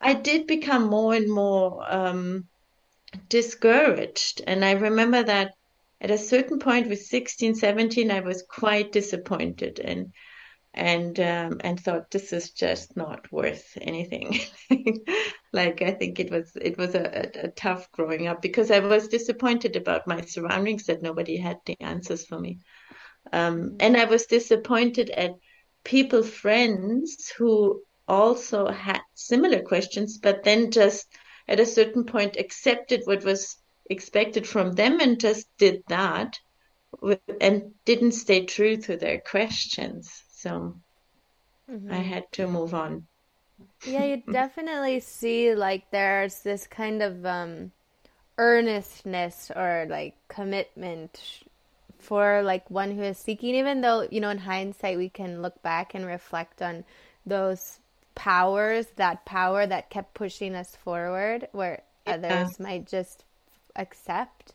I 0.00 0.14
did 0.14 0.46
become 0.46 0.88
more 0.88 1.14
and 1.14 1.30
more 1.30 1.84
um, 1.92 2.48
discouraged. 3.28 4.42
And 4.46 4.64
I 4.64 4.72
remember 4.72 5.22
that 5.22 5.54
at 6.00 6.10
a 6.10 6.18
certain 6.18 6.58
point 6.58 6.88
with 6.88 7.02
16, 7.02 7.54
17, 7.54 8.10
I 8.10 8.20
was 8.20 8.42
quite 8.42 8.92
disappointed 8.92 9.80
and 9.80 10.12
and 10.72 11.18
um, 11.18 11.60
and 11.64 11.80
thought 11.80 12.12
this 12.12 12.32
is 12.32 12.50
just 12.52 12.96
not 12.96 13.30
worth 13.32 13.76
anything. 13.80 14.38
like 15.52 15.82
I 15.82 15.90
think 15.90 16.20
it 16.20 16.30
was 16.30 16.52
it 16.54 16.78
was 16.78 16.94
a, 16.94 17.02
a, 17.02 17.46
a, 17.46 17.48
tough 17.48 17.90
growing 17.90 18.28
up 18.28 18.40
because 18.40 18.70
I 18.70 18.78
was 18.78 19.08
disappointed 19.08 19.74
about 19.74 20.06
my 20.06 20.20
surroundings 20.20 20.86
that 20.86 21.02
nobody 21.02 21.36
had 21.36 21.58
the 21.66 21.76
answers 21.80 22.24
for 22.24 22.38
me, 22.38 22.60
um, 23.32 23.78
and 23.80 23.96
I 23.96 24.04
was 24.04 24.26
disappointed 24.26 25.10
at 25.10 25.32
people 25.82 26.22
friends 26.22 27.32
who 27.36 27.82
also 28.10 28.66
had 28.66 29.00
similar 29.14 29.62
questions, 29.62 30.18
but 30.18 30.42
then 30.42 30.72
just 30.72 31.06
at 31.48 31.60
a 31.60 31.66
certain 31.66 32.04
point 32.04 32.36
accepted 32.36 33.02
what 33.04 33.24
was 33.24 33.56
expected 33.88 34.46
from 34.46 34.72
them 34.72 35.00
and 35.00 35.20
just 35.20 35.46
did 35.58 35.82
that 35.88 36.38
and 37.40 37.72
didn't 37.84 38.12
stay 38.12 38.44
true 38.44 38.76
to 38.76 38.96
their 38.96 39.20
questions. 39.20 40.22
So 40.32 40.76
mm-hmm. 41.70 41.92
I 41.92 41.98
had 41.98 42.24
to 42.32 42.48
move 42.48 42.74
on. 42.74 43.06
Yeah, 43.86 44.04
you 44.04 44.22
definitely 44.32 45.00
see 45.00 45.54
like 45.54 45.90
there's 45.90 46.40
this 46.40 46.66
kind 46.66 47.02
of 47.02 47.24
um, 47.24 47.70
earnestness 48.38 49.52
or 49.54 49.86
like 49.88 50.16
commitment 50.28 51.42
for 51.98 52.42
like 52.42 52.68
one 52.70 52.96
who 52.96 53.02
is 53.02 53.18
seeking 53.18 53.54
even 53.54 53.82
though 53.82 54.08
you 54.10 54.22
know 54.22 54.30
in 54.30 54.38
hindsight 54.38 54.96
we 54.96 55.10
can 55.10 55.42
look 55.42 55.60
back 55.60 55.94
and 55.94 56.06
reflect 56.06 56.62
on 56.62 56.82
those 57.26 57.79
powers 58.14 58.86
that 58.96 59.24
power 59.24 59.66
that 59.66 59.90
kept 59.90 60.14
pushing 60.14 60.54
us 60.54 60.76
forward 60.76 61.48
where 61.52 61.82
yeah. 62.06 62.14
others 62.14 62.58
might 62.58 62.86
just 62.86 63.24
accept 63.76 64.54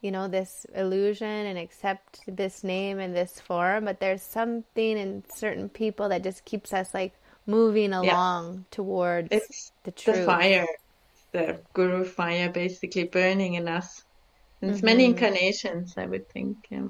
you 0.00 0.10
know 0.10 0.28
this 0.28 0.66
illusion 0.74 1.26
and 1.26 1.58
accept 1.58 2.20
this 2.26 2.62
name 2.62 2.98
and 2.98 3.14
this 3.14 3.40
form 3.40 3.86
but 3.86 4.00
there's 4.00 4.22
something 4.22 4.98
in 4.98 5.22
certain 5.34 5.68
people 5.68 6.08
that 6.08 6.22
just 6.22 6.44
keeps 6.44 6.72
us 6.72 6.92
like 6.92 7.14
moving 7.46 7.92
along 7.92 8.54
yeah. 8.54 8.60
towards 8.70 9.28
it's 9.30 9.72
the 9.84 9.90
truth 9.90 10.16
the 10.16 10.24
fire 10.24 10.66
the 11.32 11.58
guru 11.72 12.04
fire 12.04 12.50
basically 12.50 13.04
burning 13.04 13.54
in 13.54 13.68
us 13.68 14.04
it's 14.60 14.78
mm-hmm. 14.78 14.86
many 14.86 15.04
incarnations 15.04 15.94
i 15.96 16.06
would 16.06 16.28
think 16.28 16.56
yeah. 16.70 16.86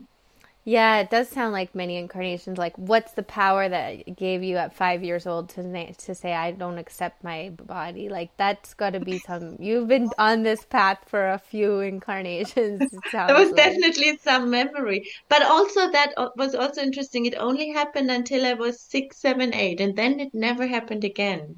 Yeah, 0.66 1.00
it 1.00 1.10
does 1.10 1.28
sound 1.28 1.52
like 1.52 1.74
many 1.74 1.96
incarnations. 1.96 2.56
Like, 2.56 2.76
what's 2.78 3.12
the 3.12 3.22
power 3.22 3.68
that 3.68 4.16
gave 4.16 4.42
you 4.42 4.56
at 4.56 4.74
five 4.74 5.04
years 5.04 5.26
old 5.26 5.50
to 5.50 5.92
to 5.92 6.14
say 6.14 6.32
I 6.32 6.52
don't 6.52 6.78
accept 6.78 7.22
my 7.22 7.50
body? 7.50 8.08
Like, 8.08 8.30
that's 8.38 8.72
got 8.72 8.94
to 8.94 9.00
be 9.00 9.18
some. 9.26 9.56
You've 9.60 9.88
been 9.88 10.10
on 10.18 10.42
this 10.42 10.64
path 10.64 11.00
for 11.06 11.28
a 11.28 11.38
few 11.38 11.80
incarnations. 11.80 12.80
there 13.12 13.36
was 13.36 13.52
like. 13.52 13.56
definitely 13.56 14.16
some 14.22 14.48
memory, 14.48 15.06
but 15.28 15.42
also 15.42 15.90
that 15.92 16.14
uh, 16.16 16.30
was 16.36 16.54
also 16.54 16.80
interesting. 16.80 17.26
It 17.26 17.34
only 17.36 17.70
happened 17.70 18.10
until 18.10 18.46
I 18.46 18.54
was 18.54 18.80
six, 18.80 19.18
seven, 19.18 19.52
eight, 19.54 19.80
and 19.80 19.94
then 19.94 20.18
it 20.18 20.32
never 20.32 20.66
happened 20.66 21.04
again. 21.04 21.56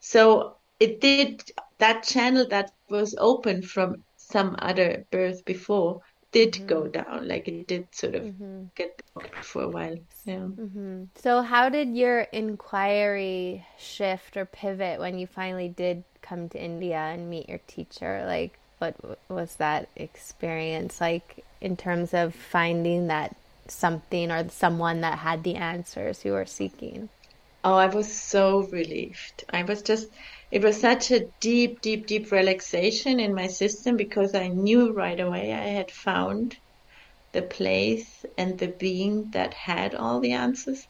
So 0.00 0.56
it 0.80 1.00
did. 1.00 1.42
That 1.78 2.04
channel 2.04 2.46
that 2.48 2.70
was 2.88 3.14
open 3.18 3.62
from 3.62 4.04
some 4.16 4.56
other 4.60 5.04
birth 5.10 5.44
before 5.44 6.00
did 6.34 6.52
mm-hmm. 6.52 6.66
go 6.66 6.88
down. 6.88 7.26
Like 7.26 7.48
it 7.48 7.66
did 7.66 7.86
sort 7.92 8.16
of 8.16 8.24
mm-hmm. 8.24 8.64
get 8.74 9.00
blocked 9.14 9.44
for 9.44 9.62
a 9.62 9.68
while. 9.68 9.96
Yeah. 10.26 10.50
Mm-hmm. 10.50 11.04
So, 11.14 11.40
how 11.42 11.68
did 11.70 11.96
your 11.96 12.22
inquiry 12.32 13.64
shift 13.78 14.36
or 14.36 14.44
pivot 14.44 14.98
when 14.98 15.18
you 15.18 15.26
finally 15.26 15.68
did 15.68 16.02
come 16.20 16.48
to 16.50 16.62
India 16.62 16.98
and 16.98 17.30
meet 17.30 17.48
your 17.48 17.60
teacher? 17.66 18.24
Like, 18.26 18.58
what 18.78 18.96
was 19.28 19.54
that 19.56 19.88
experience 19.96 21.00
like 21.00 21.44
in 21.60 21.76
terms 21.76 22.12
of 22.12 22.34
finding 22.34 23.06
that 23.06 23.36
something 23.68 24.30
or 24.30 24.48
someone 24.50 25.00
that 25.00 25.18
had 25.18 25.44
the 25.44 25.54
answers 25.54 26.24
you 26.24 26.32
were 26.32 26.46
seeking? 26.46 27.08
Oh, 27.62 27.76
I 27.76 27.86
was 27.86 28.12
so 28.12 28.64
relieved. 28.64 29.44
I 29.48 29.62
was 29.62 29.80
just 29.80 30.08
it 30.54 30.62
was 30.62 30.80
such 30.80 31.10
a 31.10 31.26
deep, 31.40 31.80
deep, 31.80 32.06
deep 32.06 32.30
relaxation 32.30 33.18
in 33.18 33.34
my 33.34 33.48
system 33.48 33.96
because 33.96 34.36
I 34.36 34.46
knew 34.46 34.92
right 34.92 35.18
away 35.18 35.52
I 35.52 35.66
had 35.66 35.90
found 35.90 36.56
the 37.32 37.42
place 37.42 38.24
and 38.38 38.56
the 38.56 38.68
being 38.68 39.32
that 39.32 39.52
had 39.52 39.96
all 39.96 40.20
the 40.20 40.30
answers. 40.30 40.86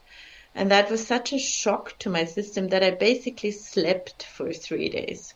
And 0.55 0.71
that 0.71 0.91
was 0.91 1.07
such 1.07 1.33
a 1.33 1.39
shock 1.39 1.99
to 2.01 2.11
my 2.11 2.27
system 2.27 2.69
that 2.69 2.83
I 2.83 2.91
basically 2.91 3.53
slept 3.53 4.25
for 4.25 4.53
three 4.53 4.91
days. 4.91 5.33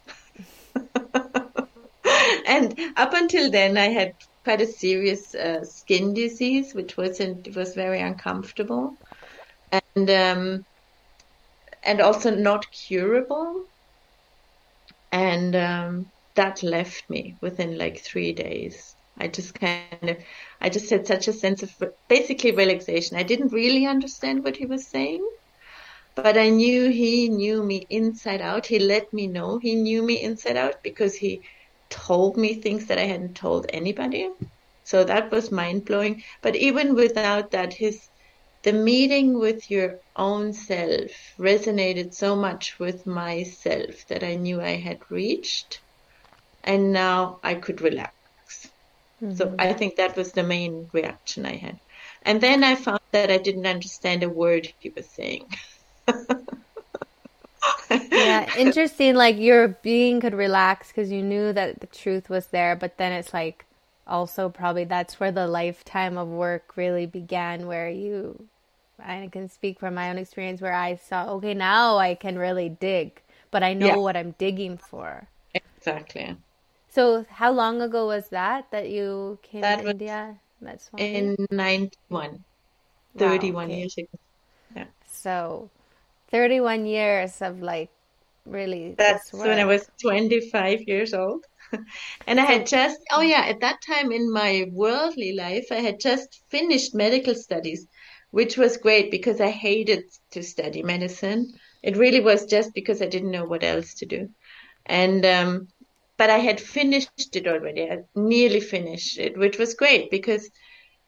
and 2.46 2.78
up 2.98 3.14
until 3.14 3.50
then, 3.50 3.78
I 3.78 3.88
had 3.88 4.12
quite 4.44 4.60
a 4.60 4.66
serious 4.66 5.34
uh, 5.34 5.64
skin 5.64 6.12
disease, 6.12 6.74
which 6.74 6.98
wasn't 6.98 7.56
was 7.56 7.74
very 7.74 8.02
uncomfortable, 8.02 8.94
and 9.72 10.10
um, 10.10 10.66
and 11.82 12.02
also 12.02 12.30
not 12.34 12.70
curable 12.70 13.64
and 15.12 15.56
um, 15.56 16.12
that 16.36 16.62
left 16.62 17.08
me 17.10 17.36
within 17.40 17.78
like 17.78 18.00
three 18.00 18.32
days. 18.32 18.96
I 19.18 19.28
just 19.28 19.54
kind 19.54 20.10
of, 20.10 20.16
I 20.60 20.68
just 20.68 20.90
had 20.90 21.06
such 21.06 21.28
a 21.28 21.32
sense 21.32 21.62
of 21.62 21.74
basically 22.08 22.52
relaxation. 22.52 23.16
I 23.16 23.24
didn't 23.24 23.52
really 23.52 23.86
understand 23.86 24.44
what 24.44 24.56
he 24.56 24.66
was 24.66 24.88
saying, 24.90 25.26
but 26.14 26.36
I 26.38 26.50
knew 26.50 26.90
he 26.90 27.28
knew 27.28 27.62
me 27.62 27.86
inside 27.88 28.40
out. 28.40 28.66
He 28.66 28.78
let 28.78 29.12
me 29.12 29.26
know 29.26 29.58
he 29.58 29.74
knew 29.74 30.02
me 30.02 30.22
inside 30.22 30.56
out 30.56 30.76
because 30.82 31.14
he 31.16 31.42
told 31.90 32.36
me 32.36 32.54
things 32.54 32.86
that 32.86 32.98
I 32.98 33.04
hadn't 33.06 33.34
told 33.36 33.66
anybody. 33.70 34.28
So 34.84 35.04
that 35.04 35.30
was 35.30 35.50
mind 35.50 35.84
blowing. 35.84 36.22
But 36.42 36.56
even 36.56 36.94
without 36.94 37.50
that, 37.52 37.72
his 37.74 38.08
the 38.68 38.74
meeting 38.74 39.38
with 39.38 39.70
your 39.70 39.98
own 40.14 40.52
self 40.52 41.10
resonated 41.38 42.12
so 42.12 42.36
much 42.36 42.78
with 42.78 43.06
myself 43.06 44.06
that 44.08 44.22
I 44.22 44.34
knew 44.34 44.60
I 44.60 44.76
had 44.76 44.98
reached 45.08 45.80
and 46.62 46.92
now 46.92 47.38
I 47.42 47.54
could 47.54 47.80
relax. 47.80 48.12
Mm-hmm. 49.22 49.36
So 49.36 49.54
I 49.58 49.72
think 49.72 49.96
that 49.96 50.18
was 50.18 50.32
the 50.32 50.42
main 50.42 50.90
reaction 50.92 51.46
I 51.46 51.56
had. 51.56 51.78
And 52.24 52.42
then 52.42 52.62
I 52.62 52.74
found 52.74 53.00
that 53.12 53.30
I 53.30 53.38
didn't 53.38 53.66
understand 53.66 54.22
a 54.22 54.28
word 54.28 54.70
he 54.80 54.90
was 54.90 55.06
saying. 55.06 55.46
yeah, 57.90 58.54
interesting. 58.58 59.14
Like 59.14 59.38
your 59.38 59.68
being 59.68 60.20
could 60.20 60.34
relax 60.34 60.88
because 60.88 61.10
you 61.10 61.22
knew 61.22 61.54
that 61.54 61.80
the 61.80 61.86
truth 61.86 62.28
was 62.28 62.48
there, 62.48 62.76
but 62.76 62.98
then 62.98 63.12
it's 63.12 63.32
like 63.32 63.64
also 64.06 64.50
probably 64.50 64.84
that's 64.84 65.18
where 65.18 65.32
the 65.32 65.46
lifetime 65.46 66.18
of 66.18 66.28
work 66.28 66.76
really 66.76 67.06
began 67.06 67.66
where 67.66 67.88
you 67.88 68.46
I 68.98 69.28
can 69.30 69.48
speak 69.48 69.78
from 69.78 69.94
my 69.94 70.10
own 70.10 70.18
experience 70.18 70.60
where 70.60 70.74
I 70.74 70.96
saw 70.96 71.30
okay 71.34 71.54
now 71.54 71.98
I 71.98 72.14
can 72.14 72.38
really 72.38 72.68
dig 72.68 73.22
but 73.50 73.62
I 73.62 73.74
know 73.74 73.86
yeah. 73.86 73.96
what 73.96 74.16
I'm 74.16 74.34
digging 74.38 74.76
for. 74.76 75.26
Exactly. 75.54 76.36
So 76.90 77.24
how 77.28 77.52
long 77.52 77.80
ago 77.80 78.06
was 78.06 78.28
that 78.28 78.70
that 78.70 78.90
you 78.90 79.38
came 79.42 79.62
that 79.62 79.82
to 79.82 79.90
India 79.90 80.36
That's 80.60 80.90
in 80.96 81.36
91 81.50 82.44
31 83.16 83.54
wow, 83.54 83.64
okay. 83.64 83.78
years 83.78 83.98
ago. 83.98 84.18
Yeah. 84.74 84.84
So 85.06 85.70
31 86.30 86.86
years 86.86 87.40
of 87.42 87.62
like 87.62 87.90
really 88.46 88.94
that's 88.96 89.32
when 89.32 89.58
I 89.58 89.64
was 89.64 89.88
25 90.00 90.82
years 90.86 91.14
old. 91.14 91.44
And 92.26 92.40
I 92.40 92.44
had 92.44 92.66
just, 92.66 92.98
oh 93.12 93.20
yeah, 93.20 93.44
at 93.46 93.60
that 93.60 93.82
time 93.86 94.10
in 94.10 94.32
my 94.32 94.66
worldly 94.72 95.34
life, 95.34 95.66
I 95.70 95.76
had 95.76 96.00
just 96.00 96.40
finished 96.48 96.94
medical 96.94 97.34
studies, 97.34 97.86
which 98.30 98.56
was 98.56 98.76
great 98.76 99.10
because 99.10 99.40
I 99.40 99.50
hated 99.50 100.04
to 100.32 100.42
study 100.42 100.82
medicine. 100.82 101.52
It 101.82 101.96
really 101.96 102.20
was 102.20 102.46
just 102.46 102.74
because 102.74 103.00
I 103.00 103.06
didn't 103.06 103.30
know 103.30 103.44
what 103.44 103.64
else 103.64 103.94
to 103.94 104.06
do. 104.06 104.28
And, 104.86 105.24
um, 105.24 105.68
but 106.16 106.30
I 106.30 106.38
had 106.38 106.60
finished 106.60 107.34
it 107.36 107.46
already. 107.46 107.84
I 107.84 107.98
nearly 108.14 108.60
finished 108.60 109.18
it, 109.18 109.36
which 109.36 109.58
was 109.58 109.74
great 109.74 110.10
because 110.10 110.50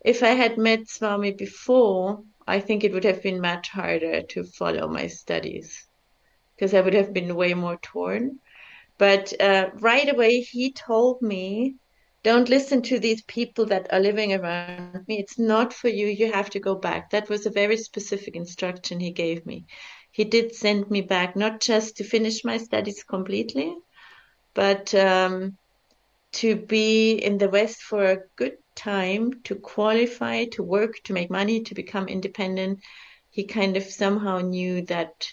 if 0.04 0.22
I 0.22 0.30
had 0.30 0.56
met 0.56 0.88
Swami 0.88 1.32
before, 1.32 2.22
I 2.46 2.60
think 2.60 2.84
it 2.84 2.92
would 2.92 3.04
have 3.04 3.22
been 3.22 3.40
much 3.40 3.68
harder 3.68 4.22
to 4.22 4.44
follow 4.44 4.88
my 4.88 5.06
studies 5.08 5.86
because 6.56 6.74
I 6.74 6.80
would 6.80 6.94
have 6.94 7.12
been 7.12 7.34
way 7.36 7.54
more 7.54 7.78
torn. 7.82 8.38
But 8.98 9.32
uh, 9.40 9.70
right 9.74 10.12
away, 10.12 10.40
he 10.40 10.72
told 10.72 11.22
me, 11.22 11.76
don't 12.22 12.48
listen 12.48 12.82
to 12.82 12.98
these 12.98 13.22
people 13.22 13.66
that 13.66 13.92
are 13.92 14.00
living 14.00 14.34
around 14.34 15.06
me. 15.08 15.18
It's 15.18 15.38
not 15.38 15.72
for 15.72 15.88
you. 15.88 16.06
You 16.06 16.32
have 16.32 16.50
to 16.50 16.60
go 16.60 16.74
back. 16.74 17.10
That 17.10 17.28
was 17.28 17.46
a 17.46 17.50
very 17.50 17.76
specific 17.76 18.36
instruction 18.36 19.00
he 19.00 19.10
gave 19.10 19.46
me. 19.46 19.64
He 20.12 20.24
did 20.24 20.54
send 20.54 20.90
me 20.90 21.00
back, 21.00 21.36
not 21.36 21.60
just 21.60 21.96
to 21.96 22.04
finish 22.04 22.44
my 22.44 22.58
studies 22.58 23.04
completely, 23.04 23.74
but 24.54 24.94
um, 24.94 25.56
to 26.32 26.56
be 26.56 27.12
in 27.12 27.38
the 27.38 27.48
West 27.48 27.82
for 27.82 28.04
a 28.04 28.18
good 28.36 28.56
time, 28.74 29.42
to 29.44 29.54
qualify, 29.54 30.44
to 30.52 30.62
work, 30.62 30.96
to 31.04 31.12
make 31.12 31.30
money, 31.30 31.62
to 31.62 31.74
become 31.74 32.08
independent. 32.08 32.80
He 33.30 33.44
kind 33.44 33.76
of 33.76 33.84
somehow 33.84 34.40
knew 34.40 34.82
that 34.86 35.26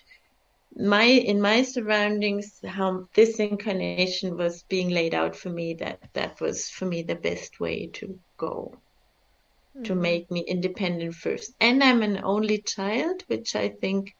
my 0.79 1.05
in 1.05 1.41
my 1.41 1.63
surroundings 1.63 2.59
how 2.65 3.07
this 3.15 3.39
incarnation 3.39 4.37
was 4.37 4.63
being 4.63 4.89
laid 4.89 5.15
out 5.15 5.35
for 5.35 5.49
me 5.49 5.73
that 5.73 5.99
that 6.13 6.39
was 6.39 6.69
for 6.69 6.85
me 6.85 7.01
the 7.01 7.15
best 7.15 7.59
way 7.59 7.87
to 7.87 8.19
go. 8.37 8.77
To 9.83 9.93
make 9.93 10.31
me 10.31 10.39
independent 10.39 11.13
first. 11.13 11.53
And 11.59 11.83
i'm 11.83 12.01
an 12.01 12.19
only 12.23 12.57
child 12.57 13.23
which 13.27 13.55
i 13.55 13.69
think 13.69 14.15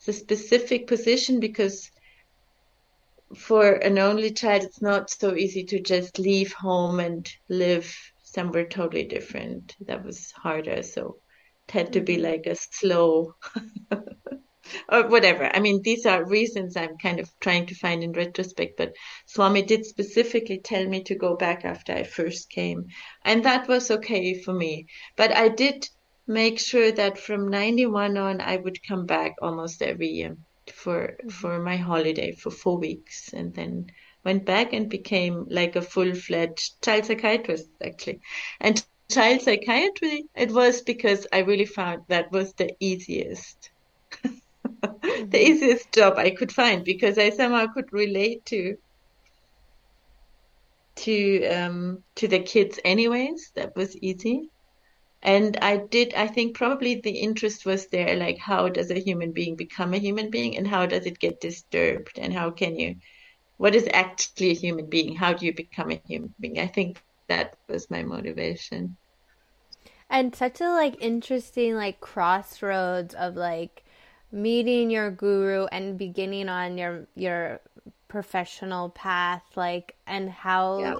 is 0.00 0.08
a 0.08 0.12
specific 0.12 0.86
position 0.86 1.40
because 1.40 1.90
for 3.36 3.72
an 3.72 3.98
only 3.98 4.30
child 4.30 4.62
it's 4.62 4.80
not 4.80 5.10
so 5.10 5.34
easy 5.34 5.64
to 5.64 5.80
just 5.80 6.18
leave 6.18 6.52
home 6.52 7.00
and 7.00 7.28
live 7.48 7.92
somewhere 8.22 8.66
totally 8.66 9.04
different. 9.04 9.76
That 9.80 10.04
was 10.04 10.30
harder. 10.32 10.82
So 10.82 11.16
it 11.68 11.72
had 11.72 11.92
to 11.94 12.00
be 12.00 12.14
mm-hmm. 12.14 12.24
like 12.24 12.46
a 12.46 12.54
slow 12.54 13.34
or 14.88 15.08
whatever. 15.08 15.50
I 15.54 15.60
mean, 15.60 15.82
these 15.82 16.06
are 16.06 16.24
reasons 16.24 16.76
I'm 16.76 16.98
kind 16.98 17.20
of 17.20 17.30
trying 17.40 17.66
to 17.66 17.74
find 17.74 18.02
in 18.02 18.12
retrospect, 18.12 18.76
but 18.76 18.94
Swami 19.26 19.62
did 19.62 19.84
specifically 19.86 20.58
tell 20.58 20.86
me 20.86 21.02
to 21.04 21.14
go 21.14 21.36
back 21.36 21.64
after 21.64 21.92
I 21.92 22.04
first 22.04 22.50
came. 22.50 22.86
And 23.24 23.44
that 23.44 23.68
was 23.68 23.90
okay 23.90 24.34
for 24.34 24.52
me. 24.52 24.86
But 25.16 25.36
I 25.36 25.48
did 25.48 25.88
make 26.26 26.58
sure 26.58 26.92
that 26.92 27.18
from 27.18 27.48
91 27.48 28.16
on, 28.16 28.40
I 28.40 28.56
would 28.56 28.86
come 28.86 29.06
back 29.06 29.34
almost 29.42 29.82
every 29.82 30.08
year 30.08 30.36
for, 30.72 31.08
mm-hmm. 31.08 31.28
for 31.28 31.58
my 31.58 31.76
holiday 31.76 32.32
for 32.32 32.50
four 32.50 32.78
weeks 32.78 33.32
and 33.32 33.54
then 33.54 33.90
went 34.24 34.44
back 34.44 34.72
and 34.72 34.88
became 34.88 35.46
like 35.48 35.76
a 35.76 35.82
full-fledged 35.82 36.82
child 36.82 37.06
psychiatrist 37.06 37.68
actually. 37.82 38.20
And 38.60 38.84
child 39.10 39.42
psychiatry, 39.42 40.26
it 40.34 40.52
was 40.52 40.82
because 40.82 41.26
I 41.32 41.38
really 41.40 41.64
found 41.64 42.02
that 42.08 42.30
was 42.30 42.52
the 42.52 42.70
easiest 42.78 43.70
the 45.30 45.40
easiest 45.40 45.92
job 45.92 46.18
I 46.18 46.30
could 46.30 46.52
find 46.52 46.84
because 46.84 47.18
I 47.18 47.30
somehow 47.30 47.66
could 47.74 47.92
relate 47.92 48.44
to 48.46 48.76
to 50.96 51.46
um 51.46 52.04
to 52.16 52.28
the 52.28 52.40
kids 52.40 52.78
anyways. 52.84 53.50
That 53.56 53.74
was 53.76 53.96
easy. 53.98 54.50
And 55.22 55.56
I 55.58 55.78
did 55.78 56.14
I 56.14 56.28
think 56.28 56.56
probably 56.56 56.96
the 57.02 57.18
interest 57.20 57.66
was 57.66 57.88
there 57.88 58.16
like 58.16 58.38
how 58.38 58.68
does 58.70 58.90
a 58.90 59.00
human 59.00 59.32
being 59.32 59.56
become 59.56 59.94
a 59.94 59.98
human 59.98 60.30
being 60.30 60.56
and 60.56 60.66
how 60.68 60.86
does 60.86 61.06
it 61.06 61.18
get 61.20 61.40
disturbed 61.40 62.18
and 62.18 62.32
how 62.34 62.50
can 62.52 62.76
you 62.78 62.96
what 63.58 63.74
is 63.76 63.88
actually 63.92 64.50
a 64.52 64.54
human 64.54 64.88
being? 64.90 65.16
How 65.16 65.34
do 65.34 65.46
you 65.46 65.54
become 65.54 65.92
a 65.92 66.02
human 66.06 66.34
being? 66.40 66.58
I 66.60 66.68
think 66.68 67.02
that 67.28 67.56
was 67.68 67.90
my 67.90 68.02
motivation. 68.04 68.98
And 70.10 70.34
such 70.36 70.60
a 70.60 70.68
like 70.70 70.96
interesting 71.00 71.74
like 71.74 72.00
crossroads 72.00 73.14
of 73.14 73.34
like 73.36 73.82
meeting 74.32 74.90
your 74.90 75.10
guru 75.10 75.66
and 75.66 75.98
beginning 75.98 76.48
on 76.48 76.78
your 76.78 77.06
your 77.14 77.60
professional 78.08 78.88
path 78.90 79.42
like 79.56 79.94
and 80.06 80.30
how 80.30 80.78
yeah. 80.78 80.94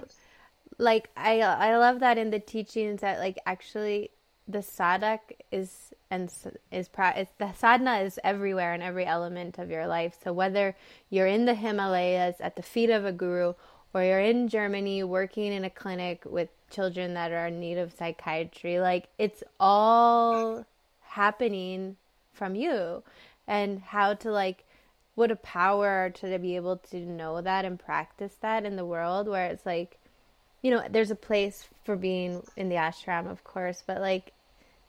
like 0.77 1.09
i 1.17 1.39
i 1.41 1.75
love 1.77 1.99
that 1.99 2.17
in 2.17 2.29
the 2.29 2.39
teachings 2.39 3.01
that 3.01 3.19
like 3.19 3.37
actually 3.45 4.09
the 4.47 4.59
sadhak 4.59 5.19
is 5.51 5.93
and 6.09 6.29
is 6.71 6.89
is 6.89 7.27
the 7.37 7.53
sadhana 7.53 7.99
is 7.99 8.19
everywhere 8.23 8.73
in 8.73 8.81
every 8.81 9.05
element 9.05 9.57
of 9.57 9.69
your 9.69 9.87
life 9.87 10.15
so 10.23 10.33
whether 10.33 10.75
you're 11.09 11.27
in 11.27 11.45
the 11.45 11.55
himalayas 11.55 12.35
at 12.39 12.55
the 12.55 12.61
feet 12.61 12.89
of 12.89 13.05
a 13.05 13.11
guru 13.11 13.53
or 13.93 14.03
you're 14.03 14.19
in 14.19 14.47
germany 14.47 15.03
working 15.03 15.53
in 15.53 15.63
a 15.63 15.69
clinic 15.69 16.23
with 16.25 16.49
children 16.69 17.13
that 17.13 17.31
are 17.31 17.47
in 17.47 17.59
need 17.59 17.77
of 17.77 17.93
psychiatry 17.93 18.79
like 18.79 19.07
it's 19.17 19.43
all 19.59 20.65
happening 21.01 21.95
from 22.41 22.55
you 22.55 23.03
and 23.47 23.79
how 23.81 24.15
to 24.15 24.31
like 24.31 24.65
what 25.13 25.29
a 25.29 25.35
power 25.35 26.09
to 26.09 26.39
be 26.39 26.55
able 26.55 26.75
to 26.75 26.97
know 26.97 27.39
that 27.39 27.65
and 27.65 27.77
practice 27.77 28.33
that 28.41 28.65
in 28.65 28.75
the 28.77 28.83
world 28.83 29.27
where 29.27 29.45
it's 29.45 29.63
like 29.63 29.99
you 30.63 30.71
know 30.71 30.81
there's 30.89 31.11
a 31.11 31.15
place 31.29 31.67
for 31.83 31.95
being 31.95 32.41
in 32.57 32.67
the 32.67 32.73
ashram 32.73 33.29
of 33.29 33.43
course 33.43 33.83
but 33.85 34.01
like 34.01 34.33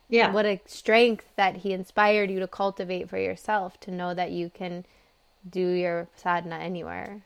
yeah. 0.09 0.33
what 0.33 0.47
a 0.47 0.63
strength 0.65 1.27
that 1.37 1.59
he 1.59 1.75
inspired 1.75 2.31
you 2.31 2.41
to 2.41 2.49
cultivate 2.49 3.11
for 3.11 3.19
yourself 3.19 3.79
to 3.81 3.91
know 3.91 4.15
that 4.15 4.31
you 4.31 4.49
can 4.49 4.87
do 5.51 5.67
your 5.69 6.09
sadhana 6.17 6.57
anywhere. 6.57 7.23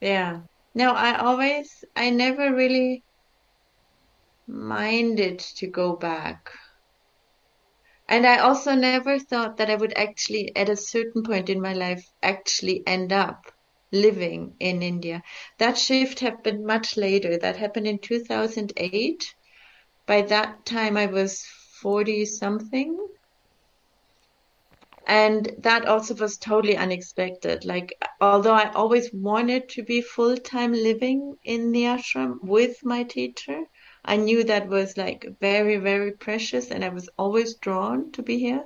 Yeah. 0.00 0.40
No 0.72 0.92
i 0.92 1.18
always 1.18 1.84
i 1.96 2.10
never 2.10 2.54
really 2.54 3.02
minded 4.46 5.40
to 5.40 5.66
go 5.66 5.96
back 5.96 6.52
and 8.08 8.26
I 8.26 8.38
also 8.38 8.74
never 8.74 9.18
thought 9.18 9.56
that 9.56 9.64
I 9.64 9.70
would 9.70 9.88
actually, 9.88 10.50
at 10.50 10.68
a 10.68 10.76
certain 10.76 11.22
point 11.22 11.48
in 11.48 11.60
my 11.60 11.72
life, 11.72 12.04
actually 12.22 12.82
end 12.86 13.12
up 13.12 13.44
living 13.92 14.56
in 14.60 14.82
India. 14.82 15.22
That 15.58 15.78
shift 15.78 16.20
happened 16.20 16.64
much 16.66 16.96
later. 16.96 17.36
That 17.38 17.56
happened 17.56 17.86
in 17.86 17.98
2008. 17.98 19.34
By 20.06 20.22
that 20.22 20.64
time, 20.64 20.96
I 20.96 21.06
was 21.06 21.44
40 21.80 22.24
something. 22.24 22.96
And 25.06 25.50
that 25.58 25.86
also 25.86 26.14
was 26.14 26.38
totally 26.38 26.76
unexpected. 26.76 27.64
Like, 27.64 27.92
although 28.20 28.54
I 28.54 28.70
always 28.72 29.10
wanted 29.12 29.68
to 29.70 29.82
be 29.82 30.00
full 30.02 30.36
time 30.36 30.72
living 30.72 31.36
in 31.44 31.72
the 31.72 31.84
ashram 31.84 32.38
with 32.42 32.76
my 32.84 33.02
teacher, 33.04 33.64
I 34.04 34.16
knew 34.16 34.44
that 34.44 34.68
was 34.68 34.96
like 34.96 35.26
very, 35.40 35.76
very 35.78 36.12
precious 36.12 36.70
and 36.70 36.84
I 36.84 36.90
was 36.90 37.08
always 37.18 37.56
drawn 37.56 38.12
to 38.12 38.22
be 38.22 38.38
here. 38.38 38.64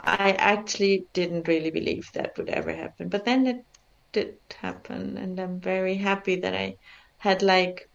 I 0.00 0.32
actually 0.32 1.06
didn't 1.12 1.48
really 1.48 1.70
believe 1.70 2.10
that 2.14 2.36
would 2.36 2.48
ever 2.48 2.72
happen, 2.74 3.08
but 3.08 3.24
then 3.24 3.46
it 3.46 3.64
did 4.12 4.38
happen 4.60 5.16
and 5.16 5.38
I'm 5.38 5.60
very 5.60 5.96
happy 5.96 6.40
that 6.40 6.54
I 6.54 6.76
had 7.18 7.42
like, 7.42 7.88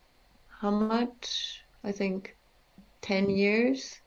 how 0.61 0.71
much? 0.71 1.61
I 1.83 1.91
think 1.91 2.35
10 3.01 3.29
years, 3.29 3.99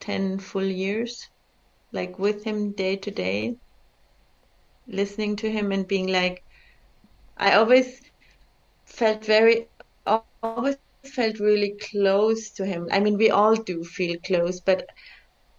10 0.00 0.38
full 0.38 0.64
years, 0.64 1.28
like 1.92 2.18
with 2.18 2.44
him 2.44 2.72
day 2.72 2.96
to 2.96 3.10
day, 3.10 3.56
listening 4.86 5.36
to 5.36 5.50
him 5.50 5.72
and 5.72 5.86
being 5.86 6.08
like, 6.08 6.42
I 7.36 7.52
always 7.52 8.00
felt 8.86 9.24
very 9.24 9.68
always 10.42 10.76
felt 10.76 11.38
really 11.40 11.76
close 11.90 12.50
to 12.52 12.64
him. 12.66 12.88
I 12.90 13.00
mean, 13.00 13.16
we 13.16 13.30
all 13.30 13.54
do 13.56 13.84
feel 13.84 14.16
close, 14.24 14.60
but 14.60 14.86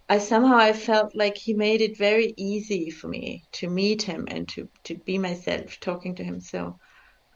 I 0.08 0.18
somehow 0.18 0.56
I 0.56 0.72
felt 0.72 1.14
like 1.14 1.36
he 1.36 1.54
made 1.54 1.80
it 1.80 1.96
very 1.98 2.34
easy 2.36 2.90
for 2.90 3.08
me 3.08 3.44
to 3.52 3.68
meet 3.68 4.02
him 4.02 4.26
and 4.28 4.48
to 4.50 4.68
to 4.84 4.96
be 4.98 5.18
myself 5.18 5.78
talking 5.80 6.14
to 6.16 6.24
him. 6.24 6.40
So 6.40 6.78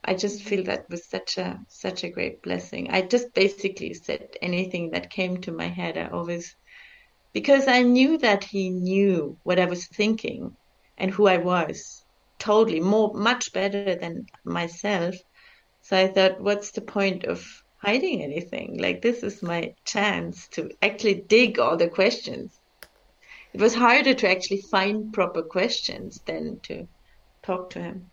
I 0.03 0.15
just 0.15 0.43
feel 0.43 0.63
that 0.65 0.89
was 0.89 1.07
such 1.09 1.37
a 1.37 1.59
such 1.69 2.03
a 2.03 2.09
great 2.11 2.41
blessing. 2.43 2.89
I 2.91 3.01
just 3.01 3.33
basically 3.33 3.93
said 3.93 4.27
anything 4.41 4.91
that 4.91 5.09
came 5.09 5.41
to 5.41 5.51
my 5.51 5.67
head. 5.67 5.97
I 5.97 6.07
always 6.07 6.55
because 7.33 7.67
I 7.67 7.83
knew 7.83 8.17
that 8.19 8.43
he 8.45 8.69
knew 8.69 9.39
what 9.43 9.59
I 9.59 9.65
was 9.65 9.87
thinking 9.87 10.57
and 10.97 11.11
who 11.11 11.27
I 11.27 11.37
was 11.37 12.05
totally 12.39 12.81
more 12.81 13.13
much 13.15 13.53
better 13.53 13.95
than 13.95 14.25
myself 14.45 15.15
so 15.85 15.95
I 15.95 16.07
thought, 16.07 16.41
what's 16.41 16.71
the 16.71 16.81
point 16.81 17.25
of 17.25 17.63
hiding 17.77 18.23
anything? 18.23 18.79
Like, 18.79 19.03
this 19.03 19.21
is 19.21 19.43
my 19.43 19.75
chance 19.85 20.47
to 20.47 20.71
actually 20.81 21.21
dig 21.27 21.59
all 21.59 21.77
the 21.77 21.87
questions. 21.87 22.59
It 23.53 23.61
was 23.61 23.75
harder 23.75 24.15
to 24.15 24.27
actually 24.27 24.61
find 24.71 25.13
proper 25.13 25.43
questions 25.43 26.19
than 26.25 26.59
to 26.61 26.87
talk 27.43 27.69
to 27.69 27.83
him. 27.83 28.09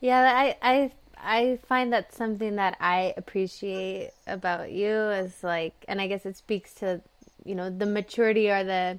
Yeah, 0.00 0.32
I, 0.34 0.56
I, 0.60 0.92
I 1.16 1.58
find 1.68 1.92
that 1.92 2.12
something 2.12 2.56
that 2.56 2.76
I 2.80 3.14
appreciate 3.16 4.10
about 4.26 4.72
you 4.72 4.90
is 4.90 5.44
like, 5.44 5.84
and 5.86 6.00
I 6.00 6.08
guess 6.08 6.26
it 6.26 6.36
speaks 6.36 6.74
to, 6.74 7.00
you 7.44 7.54
know, 7.54 7.70
the 7.70 7.86
maturity 7.86 8.50
or 8.50 8.64
the 8.64 8.98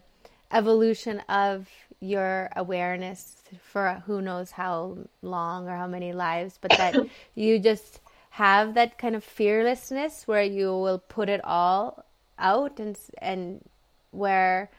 evolution 0.53 1.19
of 1.27 1.67
your 1.99 2.49
awareness 2.55 3.40
for 3.61 4.03
who 4.05 4.21
knows 4.21 4.51
how 4.51 4.97
long 5.21 5.67
or 5.67 5.75
how 5.75 5.87
many 5.87 6.13
lives, 6.13 6.57
but 6.61 6.71
that 6.71 6.95
you 7.35 7.59
just 7.59 7.99
have 8.31 8.73
that 8.75 8.97
kind 8.97 9.15
of 9.15 9.23
fearlessness 9.23 10.27
where 10.27 10.43
you 10.43 10.67
will 10.67 10.99
put 10.99 11.29
it 11.29 11.41
all 11.43 12.05
out 12.39 12.79
and 12.79 12.97
and 13.17 13.63
where 14.11 14.69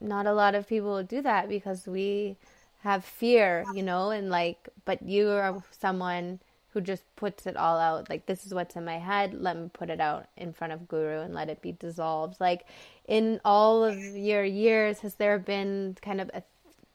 not 0.00 0.26
a 0.26 0.32
lot 0.32 0.54
of 0.54 0.68
people 0.68 1.02
do 1.02 1.22
that 1.22 1.48
because 1.48 1.86
we 1.86 2.36
have 2.82 3.04
fear, 3.04 3.64
you 3.74 3.82
know, 3.82 4.10
and 4.10 4.30
like 4.30 4.68
but 4.84 5.02
you 5.02 5.28
are 5.28 5.62
someone 5.70 6.40
who 6.72 6.80
just 6.80 7.04
puts 7.16 7.46
it 7.46 7.56
all 7.56 7.78
out. 7.78 8.08
Like 8.08 8.26
this 8.26 8.46
is 8.46 8.54
what's 8.54 8.76
in 8.76 8.84
my 8.84 8.98
head. 8.98 9.34
Let 9.34 9.56
me 9.56 9.70
put 9.72 9.90
it 9.90 10.00
out 10.00 10.26
in 10.36 10.52
front 10.52 10.72
of 10.72 10.88
guru 10.88 11.20
and 11.20 11.34
let 11.34 11.48
it 11.50 11.60
be 11.60 11.72
dissolved. 11.72 12.40
Like 12.40 12.66
in 13.06 13.40
all 13.44 13.84
of 13.84 13.98
your 13.98 14.44
years 14.44 15.00
has 15.00 15.16
there 15.16 15.38
been 15.38 15.96
kind 16.00 16.20
of 16.20 16.30
a 16.32 16.42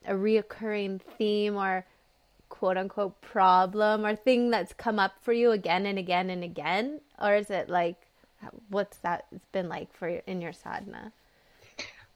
a 0.08 0.14
reoccurring 0.14 1.02
theme 1.02 1.56
or 1.56 1.86
quote 2.50 2.78
unquote 2.78 3.22
problem 3.22 4.06
or 4.06 4.16
thing 4.16 4.50
that's 4.50 4.74
come 4.74 5.00
up 5.00 5.14
for 5.22 5.34
you 5.34 5.52
again 5.52 5.86
and 5.86 6.00
again 6.00 6.30
and 6.30 6.44
again 6.44 7.02
or 7.22 7.36
is 7.36 7.50
it 7.52 7.70
like 7.70 7.98
what's 8.70 8.98
that 9.00 9.26
it's 9.32 9.48
been 9.48 9.70
like 9.70 9.94
for 9.94 10.08
in 10.08 10.42
your 10.42 10.54
sadhana 10.54 11.12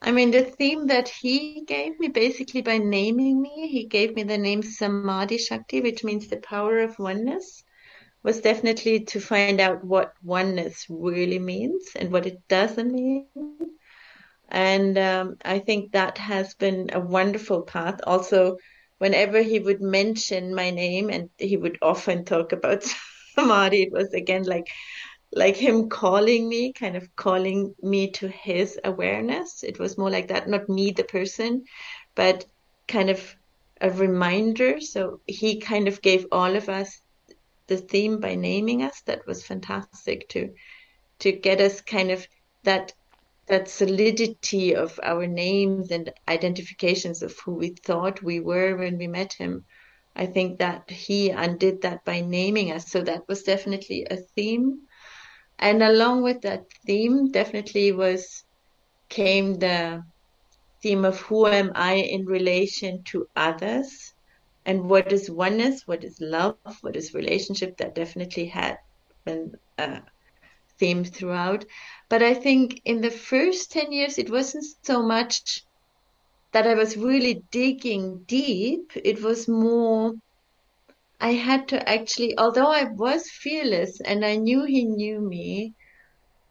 I 0.01 0.11
mean, 0.11 0.31
the 0.31 0.43
theme 0.43 0.87
that 0.87 1.09
he 1.09 1.61
gave 1.61 1.99
me 1.99 2.07
basically 2.07 2.61
by 2.61 2.77
naming 2.79 3.41
me, 3.41 3.67
he 3.67 3.85
gave 3.85 4.15
me 4.15 4.23
the 4.23 4.37
name 4.37 4.63
Samadhi 4.63 5.37
Shakti, 5.37 5.81
which 5.81 6.03
means 6.03 6.27
the 6.27 6.37
power 6.37 6.79
of 6.79 6.97
oneness, 6.99 7.63
was 8.23 8.41
definitely 8.41 9.01
to 9.05 9.19
find 9.19 9.59
out 9.61 9.83
what 9.83 10.13
oneness 10.23 10.87
really 10.89 11.39
means 11.39 11.91
and 11.95 12.11
what 12.11 12.25
it 12.25 12.47
doesn't 12.47 12.91
mean. 12.91 13.27
And 14.51 14.97
um, 14.97 15.37
I 15.45 15.59
think 15.59 15.93
that 15.93 16.17
has 16.17 16.53
been 16.55 16.89
a 16.91 16.99
wonderful 16.99 17.61
path. 17.61 18.01
Also, 18.05 18.57
whenever 18.97 19.41
he 19.41 19.59
would 19.59 19.81
mention 19.81 20.53
my 20.53 20.69
name, 20.69 21.09
and 21.09 21.29
he 21.37 21.55
would 21.55 21.77
often 21.81 22.25
talk 22.25 22.51
about 22.51 22.83
Samadhi, 23.35 23.83
it 23.83 23.93
was 23.93 24.13
again 24.13 24.43
like 24.43 24.67
like 25.33 25.55
him 25.55 25.87
calling 25.87 26.49
me, 26.49 26.73
kind 26.73 26.97
of 26.97 27.15
calling 27.15 27.73
me 27.81 28.11
to 28.11 28.27
his 28.27 28.77
awareness. 28.83 29.63
It 29.63 29.79
was 29.79 29.97
more 29.97 30.09
like 30.09 30.27
that, 30.27 30.49
not 30.49 30.67
me, 30.67 30.91
the 30.91 31.05
person, 31.05 31.63
but 32.13 32.45
kind 32.89 33.09
of 33.09 33.35
a 33.79 33.89
reminder. 33.89 34.81
So 34.81 35.21
he 35.25 35.61
kind 35.61 35.87
of 35.87 36.01
gave 36.01 36.25
all 36.33 36.57
of 36.57 36.67
us 36.67 36.99
the 37.67 37.77
theme 37.77 38.19
by 38.19 38.35
naming 38.35 38.83
us. 38.83 39.01
That 39.05 39.25
was 39.25 39.45
fantastic 39.45 40.27
to 40.29 40.49
to 41.19 41.31
get 41.31 41.61
us 41.61 41.79
kind 41.79 42.11
of 42.11 42.27
that 42.63 42.91
that 43.51 43.69
solidity 43.69 44.75
of 44.75 44.99
our 45.03 45.27
names 45.27 45.91
and 45.91 46.11
identifications 46.29 47.23
of 47.23 47.37
who 47.45 47.55
we 47.55 47.75
thought 47.85 48.23
we 48.23 48.39
were 48.39 48.77
when 48.77 48.97
we 48.97 49.07
met 49.07 49.33
him. 49.33 49.65
I 50.15 50.25
think 50.25 50.59
that 50.59 50.89
he 50.89 51.29
undid 51.29 51.81
that 51.83 52.05
by 52.05 52.21
naming 52.21 52.71
us. 52.71 52.91
So 52.91 53.03
that 53.03 53.27
was 53.27 53.43
definitely 53.43 54.07
a 54.09 54.17
theme 54.35 54.87
and 55.61 55.83
along 55.83 56.23
with 56.23 56.41
that 56.41 56.65
theme 56.85 57.31
definitely 57.31 57.91
was 57.91 58.43
came 59.09 59.59
the 59.59 60.03
theme 60.81 61.05
of 61.05 61.21
who 61.21 61.47
am 61.47 61.71
I 61.75 61.95
in 61.95 62.25
relation 62.25 63.03
to 63.11 63.27
others 63.35 64.13
and 64.65 64.89
what 64.89 65.11
is 65.11 65.29
oneness, 65.29 65.87
what 65.87 66.03
is 66.03 66.19
love, 66.21 66.57
what 66.81 66.95
is 66.95 67.13
relationship 67.13 67.77
that 67.77 67.95
definitely 67.95 68.47
had 68.47 68.77
been 69.25 69.53
theme 70.81 71.05
throughout. 71.05 71.65
But 72.09 72.23
I 72.23 72.35
think 72.35 72.81
in 72.85 73.01
the 73.01 73.11
first 73.11 73.71
10 73.71 73.93
years, 73.93 74.17
it 74.19 74.31
wasn't 74.31 74.65
so 74.83 75.03
much 75.03 75.63
that 76.53 76.67
I 76.67 76.75
was 76.75 76.97
really 76.97 77.43
digging 77.51 78.23
deep. 78.27 78.91
It 78.95 79.21
was 79.23 79.47
more 79.47 80.13
I 81.21 81.33
had 81.33 81.69
to 81.69 81.89
actually, 81.89 82.37
although 82.37 82.71
I 82.71 82.83
was 82.85 83.29
fearless 83.29 84.01
and 84.01 84.25
I 84.25 84.37
knew 84.37 84.65
he 84.65 84.85
knew 84.85 85.21
me, 85.21 85.75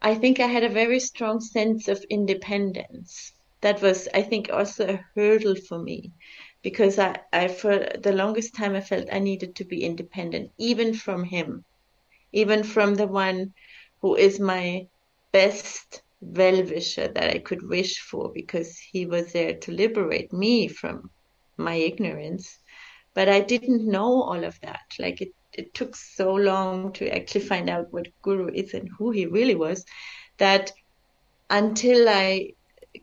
I 0.01 0.15
think 0.15 0.39
I 0.39 0.47
had 0.47 0.63
a 0.63 0.69
very 0.69 0.99
strong 0.99 1.41
sense 1.41 1.87
of 1.89 2.03
independence. 2.09 3.33
That 3.61 3.81
was, 3.81 4.07
I 4.13 4.23
think, 4.23 4.49
also 4.51 4.87
a 4.87 5.05
hurdle 5.15 5.55
for 5.67 5.79
me 5.83 6.13
because 6.63 6.99
I, 6.99 7.19
I, 7.33 7.49
for 7.49 7.79
the 8.01 8.13
longest 8.13 8.55
time, 8.55 8.75
I 8.75 8.81
felt 8.81 9.13
I 9.13 9.19
needed 9.19 9.55
to 9.57 9.65
be 9.65 9.83
independent, 9.83 10.51
even 10.57 10.93
from 10.93 11.25
him, 11.25 11.65
even 12.31 12.63
from 12.63 12.95
the 12.95 13.07
one 13.07 13.53
who 14.01 14.15
is 14.15 14.39
my 14.39 14.87
best 15.31 16.01
well 16.19 16.63
wisher 16.63 17.07
that 17.07 17.35
I 17.35 17.39
could 17.39 17.67
wish 17.67 17.99
for 17.99 18.31
because 18.33 18.77
he 18.77 19.05
was 19.05 19.33
there 19.33 19.55
to 19.55 19.71
liberate 19.71 20.31
me 20.33 20.67
from 20.67 21.09
my 21.57 21.75
ignorance 21.75 22.59
but 23.13 23.27
I 23.27 23.41
didn't 23.41 23.85
know 23.85 24.23
all 24.23 24.43
of 24.43 24.59
that. 24.61 24.81
Like 24.97 25.21
it, 25.21 25.33
it 25.53 25.73
took 25.73 25.95
so 25.95 26.33
long 26.33 26.93
to 26.93 27.13
actually 27.13 27.41
find 27.41 27.69
out 27.69 27.91
what 27.91 28.07
Guru 28.21 28.49
is 28.53 28.73
and 28.73 28.89
who 28.97 29.11
he 29.11 29.25
really 29.25 29.55
was 29.55 29.85
that 30.37 30.71
until 31.49 32.07
I 32.07 32.53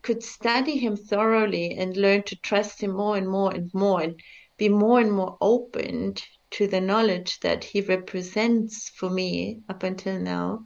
could 0.03 0.23
study 0.23 0.79
him 0.79 0.97
thoroughly 0.97 1.77
and 1.77 1.97
learn 1.97 2.23
to 2.25 2.37
trust 2.37 2.83
him 2.83 2.93
more 2.93 3.17
and 3.17 3.29
more 3.29 3.55
and 3.55 3.71
more 3.75 4.01
and 4.01 4.21
be 4.57 4.69
more 4.69 5.01
and 5.01 5.13
more 5.13 5.37
opened 5.41 6.23
to 6.51 6.67
the 6.67 6.81
knowledge 6.81 7.41
that 7.41 7.65
he 7.65 7.81
represents 7.83 8.89
for 8.89 9.11
me 9.11 9.61
up 9.69 9.83
until 9.83 10.19
now, 10.19 10.65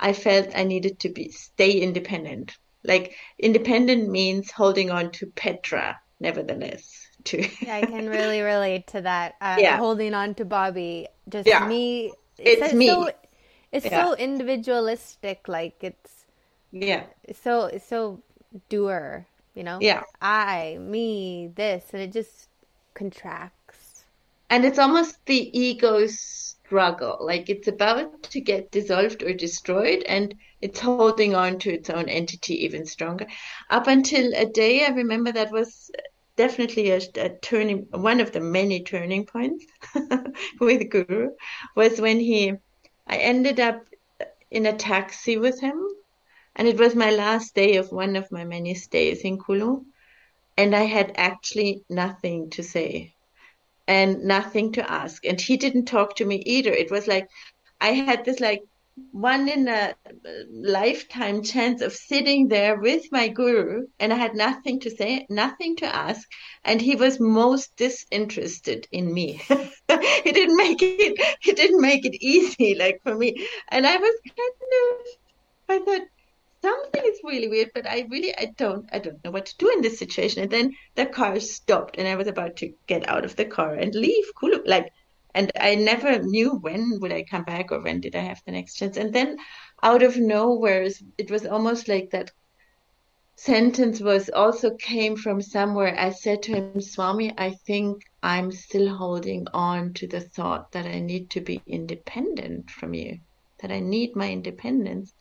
I 0.00 0.14
felt 0.14 0.56
I 0.56 0.64
needed 0.64 0.98
to 1.00 1.10
be 1.10 1.30
stay 1.30 1.72
independent. 1.72 2.56
Like 2.82 3.14
independent 3.38 4.08
means 4.08 4.50
holding 4.50 4.90
on 4.90 5.12
to 5.12 5.26
Petra, 5.26 6.00
nevertheless 6.18 7.06
to. 7.24 7.46
yeah, 7.60 7.76
I 7.76 7.82
can 7.82 8.08
really 8.08 8.40
relate 8.40 8.86
to 8.88 9.02
that. 9.02 9.34
Uh, 9.40 9.56
yeah. 9.58 9.76
Holding 9.76 10.14
on 10.14 10.34
to 10.36 10.44
Bobbi, 10.44 11.06
just 11.28 11.46
yeah. 11.46 11.66
me. 11.66 12.12
It's, 12.38 12.62
it's 12.62 12.74
me. 12.74 12.88
So, 12.88 13.10
it's 13.72 13.86
yeah. 13.86 14.04
so 14.04 14.14
individualistic. 14.14 15.46
Like 15.46 15.76
it's. 15.82 16.24
Yeah. 16.72 17.04
So 17.42 17.66
it's 17.66 17.86
so 17.86 18.22
doer. 18.70 19.26
You 19.54 19.64
know. 19.64 19.78
Yeah. 19.80 20.02
I, 20.22 20.78
me, 20.80 21.50
this, 21.54 21.84
and 21.92 22.00
it 22.00 22.12
just 22.12 22.48
contracts. 22.94 23.59
And 24.50 24.64
it's 24.66 24.78
almost 24.78 25.16
the 25.26 25.58
ego's 25.58 26.20
struggle. 26.20 27.18
Like 27.20 27.48
it's 27.48 27.68
about 27.68 28.24
to 28.24 28.40
get 28.40 28.70
dissolved 28.70 29.22
or 29.22 29.32
destroyed, 29.32 30.02
and 30.06 30.34
it's 30.60 30.80
holding 30.80 31.34
on 31.34 31.58
to 31.60 31.72
its 31.72 31.88
own 31.90 32.08
entity 32.08 32.64
even 32.64 32.84
stronger. 32.86 33.26
Up 33.70 33.86
until 33.86 34.32
a 34.34 34.44
day, 34.46 34.84
I 34.84 34.90
remember 34.90 35.32
that 35.32 35.52
was 35.52 35.90
definitely 36.36 36.90
a, 36.90 37.00
a, 37.16 37.28
turning 37.42 37.86
one 37.90 38.20
of 38.20 38.32
the 38.32 38.40
many 38.40 38.82
turning 38.82 39.26
points 39.26 39.66
with 40.60 40.88
guru 40.90 41.30
was 41.76 42.00
when 42.00 42.18
he 42.18 42.52
i 43.06 43.16
ended 43.18 43.60
up 43.60 43.82
in 44.50 44.64
a 44.66 44.76
taxi 44.76 45.36
with 45.36 45.60
him 45.60 45.78
and 46.56 46.66
it 46.66 46.78
was 46.78 46.94
my 46.94 47.10
last 47.10 47.54
day 47.54 47.76
of 47.76 47.92
one 47.92 48.16
of 48.16 48.32
my 48.32 48.44
many 48.44 48.74
stays 48.74 49.20
in 49.20 49.38
kulu 49.38 49.82
and 50.56 50.74
i 50.74 50.84
had 50.84 51.12
actually 51.16 51.82
nothing 51.90 52.48
to 52.50 52.62
say 52.62 53.12
and 53.90 54.24
nothing 54.24 54.72
to 54.72 54.90
ask 54.90 55.24
and 55.26 55.40
he 55.40 55.56
didn't 55.56 55.86
talk 55.86 56.16
to 56.16 56.24
me 56.24 56.36
either 56.46 56.72
it 56.82 56.90
was 56.90 57.06
like 57.06 57.28
i 57.80 57.88
had 57.88 58.24
this 58.24 58.40
like 58.40 58.62
one 59.12 59.48
in 59.48 59.66
a 59.68 59.94
uh, 60.06 60.30
lifetime 60.50 61.42
chance 61.42 61.80
of 61.82 61.92
sitting 61.92 62.48
there 62.48 62.78
with 62.78 63.04
my 63.10 63.28
guru 63.28 63.86
and 63.98 64.12
I 64.12 64.16
had 64.16 64.34
nothing 64.34 64.80
to 64.80 64.90
say, 64.90 65.26
nothing 65.28 65.76
to 65.76 65.86
ask. 65.86 66.28
And 66.64 66.80
he 66.80 66.96
was 66.96 67.18
most 67.20 67.74
disinterested 67.76 68.86
in 68.92 69.12
me. 69.12 69.40
he 70.24 70.32
didn't 70.32 70.56
make 70.56 70.82
it, 70.82 71.36
he 71.40 71.52
didn't 71.52 71.80
make 71.80 72.04
it 72.04 72.16
easy 72.20 72.74
like 72.74 73.00
for 73.02 73.14
me. 73.14 73.46
And 73.68 73.86
I 73.86 73.96
was 73.96 74.14
kind 74.26 74.62
of, 74.82 75.06
I 75.68 75.84
thought, 75.84 76.06
something 76.62 77.02
is 77.04 77.20
really 77.24 77.48
weird, 77.48 77.70
but 77.74 77.86
I 77.86 78.06
really, 78.10 78.36
I 78.36 78.52
don't, 78.56 78.88
I 78.92 78.98
don't 78.98 79.22
know 79.24 79.30
what 79.30 79.46
to 79.46 79.56
do 79.58 79.70
in 79.70 79.82
this 79.82 79.98
situation. 79.98 80.42
And 80.42 80.50
then 80.50 80.72
the 80.94 81.06
car 81.06 81.40
stopped 81.40 81.96
and 81.98 82.06
I 82.06 82.16
was 82.16 82.26
about 82.26 82.56
to 82.56 82.72
get 82.86 83.08
out 83.08 83.24
of 83.24 83.36
the 83.36 83.44
car 83.44 83.74
and 83.74 83.94
leave 83.94 84.24
Kulu. 84.38 84.62
Like 84.66 84.92
and 85.34 85.52
I 85.60 85.76
never 85.76 86.18
knew 86.18 86.56
when 86.56 86.98
would 87.00 87.12
I 87.12 87.22
come 87.22 87.44
back 87.44 87.70
or 87.70 87.80
when 87.80 88.00
did 88.00 88.16
I 88.16 88.20
have 88.20 88.42
the 88.44 88.52
next 88.52 88.74
chance. 88.74 88.96
And 88.96 89.12
then 89.12 89.38
out 89.82 90.02
of 90.02 90.16
nowhere, 90.16 90.88
it 91.18 91.30
was 91.30 91.46
almost 91.46 91.88
like 91.88 92.10
that 92.10 92.32
sentence 93.36 94.00
was 94.00 94.28
also 94.28 94.74
came 94.74 95.16
from 95.16 95.40
somewhere. 95.40 95.94
I 95.98 96.10
said 96.10 96.42
to 96.42 96.52
him, 96.52 96.80
Swami, 96.80 97.32
I 97.38 97.52
think 97.52 98.02
I'm 98.22 98.50
still 98.50 98.94
holding 98.94 99.46
on 99.54 99.94
to 99.94 100.08
the 100.08 100.20
thought 100.20 100.72
that 100.72 100.86
I 100.86 100.98
need 100.98 101.30
to 101.30 101.40
be 101.40 101.62
independent 101.66 102.70
from 102.70 102.92
you, 102.92 103.20
that 103.62 103.70
I 103.70 103.80
need 103.80 104.16
my 104.16 104.30
independence. 104.30 105.14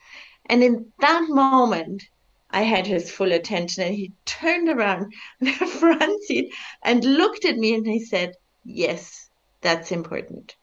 And 0.49 0.63
in 0.63 0.91
that 0.99 1.29
moment, 1.29 2.03
I 2.49 2.63
had 2.63 2.87
his 2.87 3.11
full 3.11 3.31
attention 3.31 3.83
and 3.83 3.95
he 3.95 4.13
turned 4.25 4.69
around 4.69 5.13
the 5.39 5.51
front 5.51 6.23
seat 6.23 6.53
and 6.81 7.05
looked 7.05 7.45
at 7.45 7.57
me 7.57 7.75
and 7.75 7.85
he 7.85 8.03
said, 8.03 8.33
Yes, 8.65 9.29
that's 9.61 9.91
important. 9.91 10.55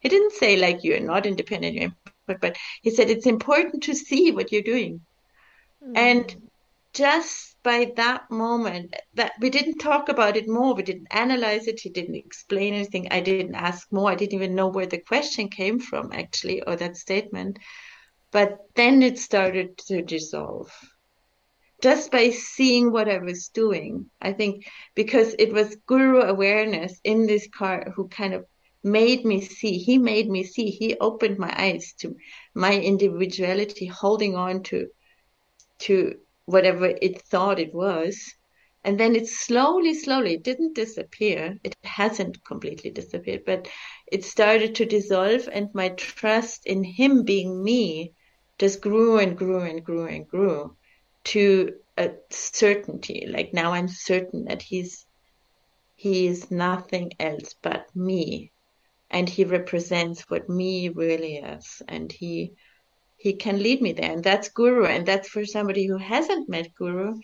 He 0.00 0.08
didn't 0.08 0.32
say 0.32 0.56
like 0.56 0.84
you're 0.84 1.00
not 1.00 1.26
independent, 1.26 1.94
but 2.26 2.40
but 2.40 2.56
he 2.82 2.90
said 2.90 3.10
it's 3.10 3.26
important 3.26 3.84
to 3.84 3.94
see 3.94 4.30
what 4.30 4.52
you're 4.52 4.62
doing. 4.62 5.00
Mm. 5.84 5.96
And 5.96 6.50
just 6.92 7.56
by 7.62 7.92
that 7.96 8.30
moment, 8.30 8.94
that 9.14 9.32
we 9.40 9.50
didn't 9.50 9.78
talk 9.78 10.08
about 10.08 10.36
it 10.36 10.48
more, 10.48 10.74
we 10.74 10.82
didn't 10.82 11.08
analyze 11.10 11.66
it, 11.66 11.80
he 11.80 11.90
didn't 11.90 12.14
explain 12.14 12.74
anything, 12.74 13.08
I 13.10 13.20
didn't 13.20 13.54
ask 13.54 13.90
more, 13.92 14.10
I 14.10 14.14
didn't 14.14 14.34
even 14.34 14.54
know 14.54 14.68
where 14.68 14.86
the 14.86 14.98
question 14.98 15.48
came 15.48 15.78
from 15.78 16.12
actually, 16.12 16.62
or 16.62 16.76
that 16.76 16.96
statement. 16.96 17.58
But 18.30 18.58
then 18.74 19.02
it 19.02 19.18
started 19.18 19.78
to 19.86 20.02
dissolve 20.02 20.70
just 21.80 22.10
by 22.10 22.30
seeing 22.30 22.92
what 22.92 23.08
I 23.08 23.18
was 23.18 23.48
doing. 23.48 24.10
I 24.20 24.32
think 24.32 24.66
because 24.94 25.34
it 25.38 25.52
was 25.52 25.76
guru 25.86 26.20
awareness 26.20 27.00
in 27.04 27.26
this 27.26 27.48
car 27.48 27.92
who 27.94 28.08
kind 28.08 28.34
of 28.34 28.44
made 28.82 29.24
me 29.24 29.40
see. 29.40 29.78
He 29.78 29.98
made 29.98 30.28
me 30.28 30.44
see. 30.44 30.70
He 30.70 30.96
opened 30.98 31.38
my 31.38 31.54
eyes 31.56 31.94
to 32.00 32.16
my 32.54 32.78
individuality, 32.78 33.86
holding 33.86 34.34
on 34.36 34.62
to 34.64 34.88
to 35.80 36.16
whatever 36.46 36.86
it 36.86 37.22
thought 37.22 37.58
it 37.58 37.72
was. 37.74 38.34
And 38.84 38.98
then 38.98 39.16
it 39.16 39.28
slowly, 39.28 39.94
slowly, 39.94 40.34
it 40.34 40.42
didn't 40.42 40.74
disappear. 40.74 41.58
It 41.62 41.76
hasn't 41.84 42.44
completely 42.44 42.90
disappeared, 42.90 43.42
but 43.44 43.68
it 44.10 44.24
started 44.24 44.74
to 44.76 44.86
dissolve. 44.86 45.48
And 45.52 45.68
my 45.74 45.90
trust 45.90 46.66
in 46.66 46.84
him 46.84 47.24
being 47.24 47.62
me 47.62 48.14
just 48.58 48.80
grew 48.80 49.18
and 49.18 49.36
grew 49.36 49.60
and 49.60 49.84
grew 49.84 50.06
and 50.06 50.28
grew 50.28 50.76
to 51.24 51.74
a 51.96 52.10
certainty. 52.30 53.26
Like 53.28 53.52
now 53.52 53.72
I'm 53.72 53.88
certain 53.88 54.44
that 54.46 54.62
he's 54.62 55.06
he 55.94 56.28
is 56.28 56.50
nothing 56.50 57.12
else 57.18 57.54
but 57.60 57.86
me. 57.94 58.52
And 59.10 59.28
he 59.28 59.44
represents 59.44 60.22
what 60.28 60.48
me 60.48 60.90
really 60.90 61.36
is. 61.38 61.82
And 61.88 62.12
he 62.12 62.52
he 63.16 63.32
can 63.32 63.62
lead 63.62 63.82
me 63.82 63.92
there. 63.92 64.12
And 64.12 64.22
that's 64.22 64.48
Guru. 64.50 64.84
And 64.84 65.04
that's 65.04 65.28
for 65.28 65.44
somebody 65.44 65.86
who 65.86 65.96
hasn't 65.96 66.48
met 66.48 66.74
Guru, 66.74 67.14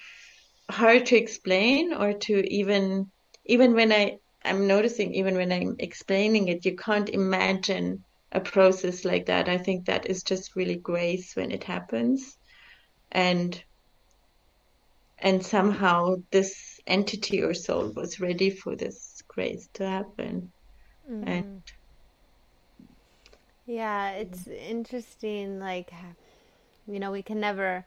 hard 0.70 1.06
to 1.06 1.16
explain 1.16 1.92
or 1.92 2.12
to 2.12 2.34
even 2.52 3.10
even 3.44 3.74
when 3.74 3.92
I 3.92 4.18
I'm 4.44 4.66
noticing 4.66 5.14
even 5.14 5.36
when 5.36 5.52
I'm 5.52 5.76
explaining 5.78 6.48
it, 6.48 6.64
you 6.64 6.76
can't 6.76 7.08
imagine 7.08 8.04
a 8.34 8.40
process 8.40 9.04
like 9.04 9.26
that. 9.26 9.48
I 9.48 9.58
think 9.58 9.86
that 9.86 10.06
is 10.10 10.22
just 10.22 10.56
really 10.56 10.76
grace 10.76 11.36
when 11.36 11.50
it 11.50 11.64
happens. 11.64 12.36
And 13.12 13.62
and 15.18 15.44
somehow 15.44 16.16
this 16.30 16.80
entity 16.86 17.42
or 17.42 17.54
soul 17.54 17.92
was 17.94 18.20
ready 18.20 18.50
for 18.50 18.76
this 18.76 19.22
grace 19.26 19.68
to 19.72 19.86
happen 19.86 20.52
mm. 21.10 21.26
and 21.26 21.62
yeah 23.66 24.10
it's 24.10 24.46
interesting 24.46 25.58
like 25.58 25.90
you 26.86 27.00
know 27.00 27.10
we 27.10 27.22
can 27.22 27.40
never 27.40 27.84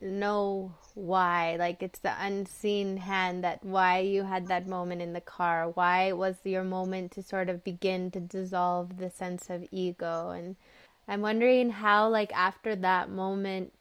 know 0.00 0.74
why. 0.94 1.56
Like 1.58 1.82
it's 1.82 1.98
the 1.98 2.14
unseen 2.18 2.98
hand 2.98 3.44
that 3.44 3.64
why 3.64 4.00
you 4.00 4.24
had 4.24 4.48
that 4.48 4.66
moment 4.66 5.02
in 5.02 5.12
the 5.12 5.20
car. 5.20 5.70
Why 5.70 6.12
was 6.12 6.36
your 6.44 6.64
moment 6.64 7.12
to 7.12 7.22
sort 7.22 7.48
of 7.48 7.64
begin 7.64 8.10
to 8.12 8.20
dissolve 8.20 8.98
the 8.98 9.10
sense 9.10 9.50
of 9.50 9.66
ego? 9.70 10.30
And 10.30 10.56
i'm 11.08 11.20
wondering 11.20 11.70
how 11.70 12.08
like 12.08 12.32
after 12.32 12.74
that 12.76 13.10
moment 13.10 13.72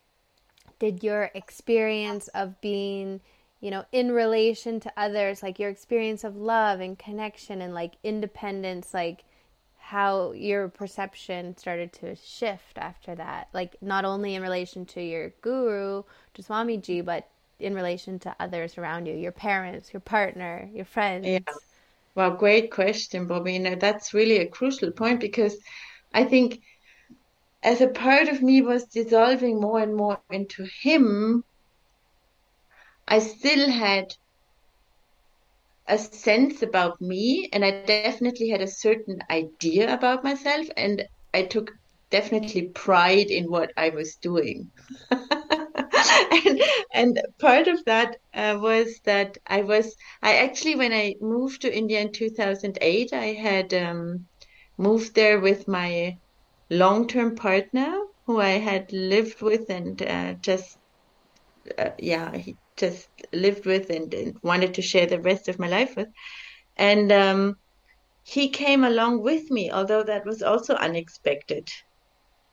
did 0.79 1.03
your 1.03 1.31
experience 1.33 2.27
of 2.29 2.59
being 2.61 3.21
you 3.59 3.71
know 3.71 3.85
in 3.91 4.11
relation 4.11 4.79
to 4.79 4.91
others 4.97 5.41
like 5.41 5.59
your 5.59 5.69
experience 5.69 6.23
of 6.23 6.35
love 6.35 6.79
and 6.79 6.99
connection 6.99 7.61
and 7.61 7.73
like 7.73 7.93
independence 8.03 8.93
like 8.93 9.23
how 9.85 10.31
your 10.31 10.67
perception 10.67 11.55
started 11.55 11.93
to 11.93 12.15
shift 12.15 12.75
after 12.75 13.13
that. 13.13 13.47
Like 13.53 13.75
not 13.83 14.03
only 14.03 14.33
in 14.33 14.41
relation 14.41 14.83
to 14.87 15.01
your 15.01 15.29
guru 15.41 16.01
to 16.33 16.41
swamiji 16.41 16.97
mm-hmm. 16.97 17.05
but 17.05 17.27
in 17.59 17.75
relation 17.75 18.17
to 18.17 18.35
others 18.39 18.79
around 18.79 19.05
you 19.05 19.13
your 19.13 19.31
parents 19.31 19.93
your 19.93 19.99
partner 19.99 20.67
your 20.73 20.85
friends. 20.85 21.27
Yeah. 21.27 21.39
Well 22.15 22.31
great 22.31 22.71
question 22.71 23.27
bobbi. 23.27 23.79
That's 23.79 24.11
really 24.11 24.39
a 24.39 24.47
crucial 24.47 24.89
point 24.91 25.19
because 25.19 25.55
i 26.15 26.23
think 26.23 26.61
as 27.61 27.79
a 27.81 27.87
part 27.87 28.27
of 28.27 28.41
me 28.41 28.63
was 28.63 28.85
dissolving 28.85 29.61
more 29.61 29.79
and 29.79 29.95
more 29.95 30.19
into 30.31 30.65
him, 30.81 31.43
I 33.07 33.19
still 33.19 33.69
had 33.69 34.15
a 35.87 35.97
sense 35.97 36.61
about 36.63 36.99
me 36.99 37.49
and 37.53 37.63
I 37.63 37.83
definitely 37.85 38.49
had 38.49 38.61
a 38.61 38.67
certain 38.67 39.19
idea 39.29 39.93
about 39.93 40.23
myself 40.23 40.67
and 40.75 41.07
I 41.33 41.43
took 41.43 41.71
definitely 42.09 42.69
pride 42.69 43.29
in 43.29 43.49
what 43.51 43.71
I 43.77 43.89
was 43.89 44.15
doing. 44.15 44.71
and, 45.11 46.61
and, 46.93 47.21
part 47.39 47.67
of 47.67 47.83
that 47.85 48.17
uh, 48.33 48.57
was 48.59 48.99
that 49.05 49.37
I 49.45 49.61
was, 49.61 49.95
I 50.21 50.37
actually, 50.37 50.75
when 50.75 50.93
I 50.93 51.15
moved 51.19 51.61
to 51.61 51.75
India 51.75 51.99
in 51.99 52.11
2008, 52.11 53.13
I 53.13 53.25
had 53.33 53.73
um, 53.73 54.25
moved 54.77 55.15
there 55.15 55.39
with 55.39 55.67
my 55.67 56.17
long-term 56.69 57.35
partner 57.35 57.99
who 58.25 58.39
I 58.39 58.57
had 58.57 58.91
lived 58.91 59.41
with 59.41 59.69
and 59.69 60.01
uh, 60.01 60.33
just 60.33 60.77
uh, 61.77 61.89
yeah 61.99 62.35
he 62.35 62.55
just 62.77 63.07
lived 63.31 63.65
with 63.65 63.89
and, 63.89 64.13
and, 64.13 64.37
wanted 64.41 64.73
to 64.75 64.81
share 64.81 65.05
the 65.05 65.21
rest 65.21 65.47
of 65.47 65.59
my 65.59 65.67
life 65.67 65.95
with. 65.95 66.09
And 66.77 67.11
um, 67.11 67.57
he 68.23 68.49
came 68.49 68.83
along 68.83 69.21
with 69.21 69.49
me 69.49 69.71
although 69.71 70.03
that 70.03 70.25
was 70.25 70.41
also 70.41 70.75
unexpected. 70.75 71.69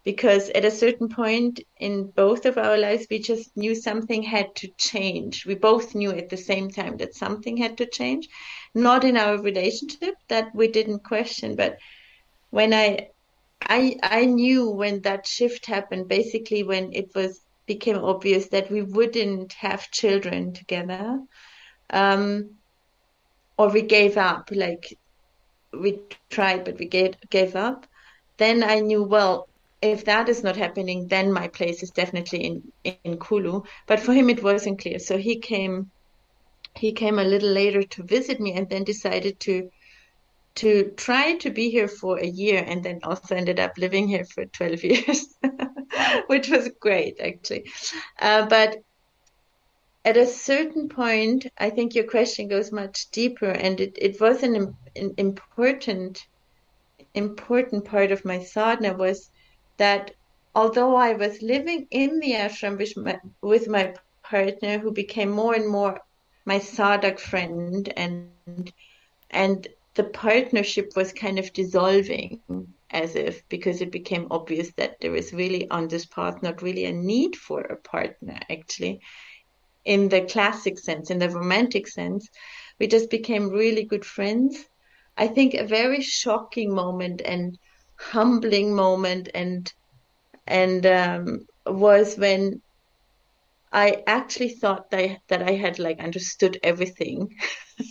Because 0.04 0.50
at 0.50 0.64
a 0.64 0.70
certain 0.70 1.08
point 1.08 1.60
in 1.78 2.10
both 2.10 2.44
of 2.44 2.58
our 2.58 2.76
lives 2.76 3.06
we 3.08 3.20
just 3.20 3.56
knew 3.56 3.74
something 3.74 4.22
had 4.22 4.54
to 4.56 4.68
change. 4.76 5.46
We 5.46 5.54
both 5.54 5.94
knew 5.94 6.10
at 6.10 6.28
the 6.28 6.36
same 6.36 6.70
time 6.70 6.96
that 6.96 7.14
something 7.14 7.56
had 7.56 7.78
to 7.78 7.86
change. 7.86 8.28
Not 8.74 9.04
in 9.04 9.16
our 9.16 9.40
relationship 9.40 10.14
that 10.28 10.54
we 10.54 10.68
didn't 10.68 11.04
question 11.04 11.54
but 11.56 11.78
when 12.50 12.74
i 12.74 13.08
I 13.64 13.96
I 14.02 14.24
knew 14.24 14.70
when 14.70 15.02
that 15.02 15.26
shift 15.26 15.66
happened, 15.66 16.08
basically 16.08 16.62
when 16.62 16.92
it 16.92 17.10
was 17.14 17.40
became 17.66 17.96
obvious 17.96 18.48
that 18.48 18.70
we 18.70 18.82
wouldn't 18.82 19.52
have 19.54 19.90
children 19.90 20.52
together, 20.52 21.20
um, 21.90 22.50
or 23.56 23.68
we 23.68 23.82
gave 23.82 24.16
up. 24.16 24.50
Like 24.50 24.98
we 25.72 26.00
tried, 26.30 26.64
but 26.64 26.78
we 26.78 26.86
gave 26.86 27.14
gave 27.30 27.56
up. 27.56 27.86
Then 28.36 28.62
I 28.62 28.80
knew 28.80 29.02
well. 29.02 29.48
If 29.80 30.04
that 30.04 30.28
is 30.28 30.44
not 30.44 30.56
happening, 30.56 31.08
then 31.08 31.32
my 31.32 31.48
place 31.48 31.82
is 31.82 31.90
definitely 31.90 32.44
in 32.44 32.72
in 33.04 33.18
Kulu. 33.18 33.62
But 33.86 34.00
for 34.00 34.12
him, 34.12 34.30
it 34.30 34.42
wasn't 34.42 34.78
clear. 34.78 34.98
So 34.98 35.18
he 35.18 35.38
came, 35.40 35.90
he 36.76 36.92
came 36.92 37.18
a 37.18 37.24
little 37.24 37.50
later 37.50 37.82
to 37.82 38.02
visit 38.04 38.40
me, 38.40 38.52
and 38.52 38.68
then 38.68 38.84
decided 38.84 39.40
to 39.40 39.70
to 40.54 40.92
try 40.96 41.34
to 41.36 41.50
be 41.50 41.70
here 41.70 41.88
for 41.88 42.18
a 42.18 42.26
year 42.26 42.64
and 42.66 42.84
then 42.84 43.00
also 43.02 43.34
ended 43.34 43.58
up 43.58 43.72
living 43.78 44.08
here 44.08 44.24
for 44.24 44.44
12 44.46 44.84
years, 44.84 45.34
which 46.26 46.48
was 46.48 46.70
great 46.80 47.18
actually. 47.20 47.70
Uh, 48.20 48.46
but 48.46 48.76
at 50.04 50.16
a 50.16 50.26
certain 50.26 50.88
point, 50.88 51.46
I 51.58 51.70
think 51.70 51.94
your 51.94 52.04
question 52.04 52.48
goes 52.48 52.72
much 52.72 53.10
deeper 53.10 53.50
and 53.50 53.80
it, 53.80 53.96
it 53.98 54.20
was 54.20 54.42
an, 54.42 54.76
an 54.96 55.14
important, 55.16 56.20
important 57.14 57.84
part 57.84 58.10
of 58.10 58.24
my 58.24 58.40
sadhana 58.40 58.96
was 58.96 59.30
that 59.78 60.10
although 60.54 60.96
I 60.96 61.14
was 61.14 61.40
living 61.40 61.86
in 61.90 62.18
the 62.18 62.32
ashram 62.32 62.78
with 62.78 62.96
my, 62.96 63.18
with 63.40 63.68
my 63.68 63.94
partner 64.22 64.78
who 64.78 64.92
became 64.92 65.30
more 65.30 65.54
and 65.54 65.68
more 65.68 66.00
my 66.44 66.58
sadhak 66.58 67.18
friend 67.20 67.92
and 67.96 68.72
and 69.30 69.66
the 69.94 70.04
partnership 70.04 70.90
was 70.96 71.12
kind 71.12 71.38
of 71.38 71.52
dissolving 71.52 72.40
as 72.90 73.14
if 73.14 73.46
because 73.48 73.80
it 73.80 73.90
became 73.90 74.26
obvious 74.30 74.72
that 74.76 74.96
there 75.00 75.14
is 75.14 75.32
really 75.32 75.68
on 75.70 75.88
this 75.88 76.06
path 76.06 76.42
not 76.42 76.62
really 76.62 76.84
a 76.84 76.92
need 76.92 77.36
for 77.36 77.60
a 77.60 77.76
partner 77.76 78.38
actually. 78.50 79.00
In 79.84 80.08
the 80.08 80.22
classic 80.22 80.78
sense 80.78 81.10
in 81.10 81.18
the 81.18 81.30
romantic 81.30 81.88
sense 81.88 82.28
we 82.78 82.86
just 82.86 83.10
became 83.10 83.50
really 83.50 83.84
good 83.84 84.04
friends. 84.04 84.64
I 85.16 85.28
think 85.28 85.54
a 85.54 85.66
very 85.66 86.00
shocking 86.00 86.74
moment 86.74 87.20
and 87.24 87.58
humbling 87.98 88.74
moment 88.74 89.28
and 89.34 89.72
and 90.46 90.84
um, 90.86 91.46
was 91.66 92.16
when 92.16 92.62
I 93.72 94.02
actually 94.06 94.50
thought 94.50 94.90
that 94.90 95.18
that 95.28 95.42
I 95.42 95.52
had 95.52 95.78
like 95.78 96.00
understood 96.00 96.58
everything 96.62 97.28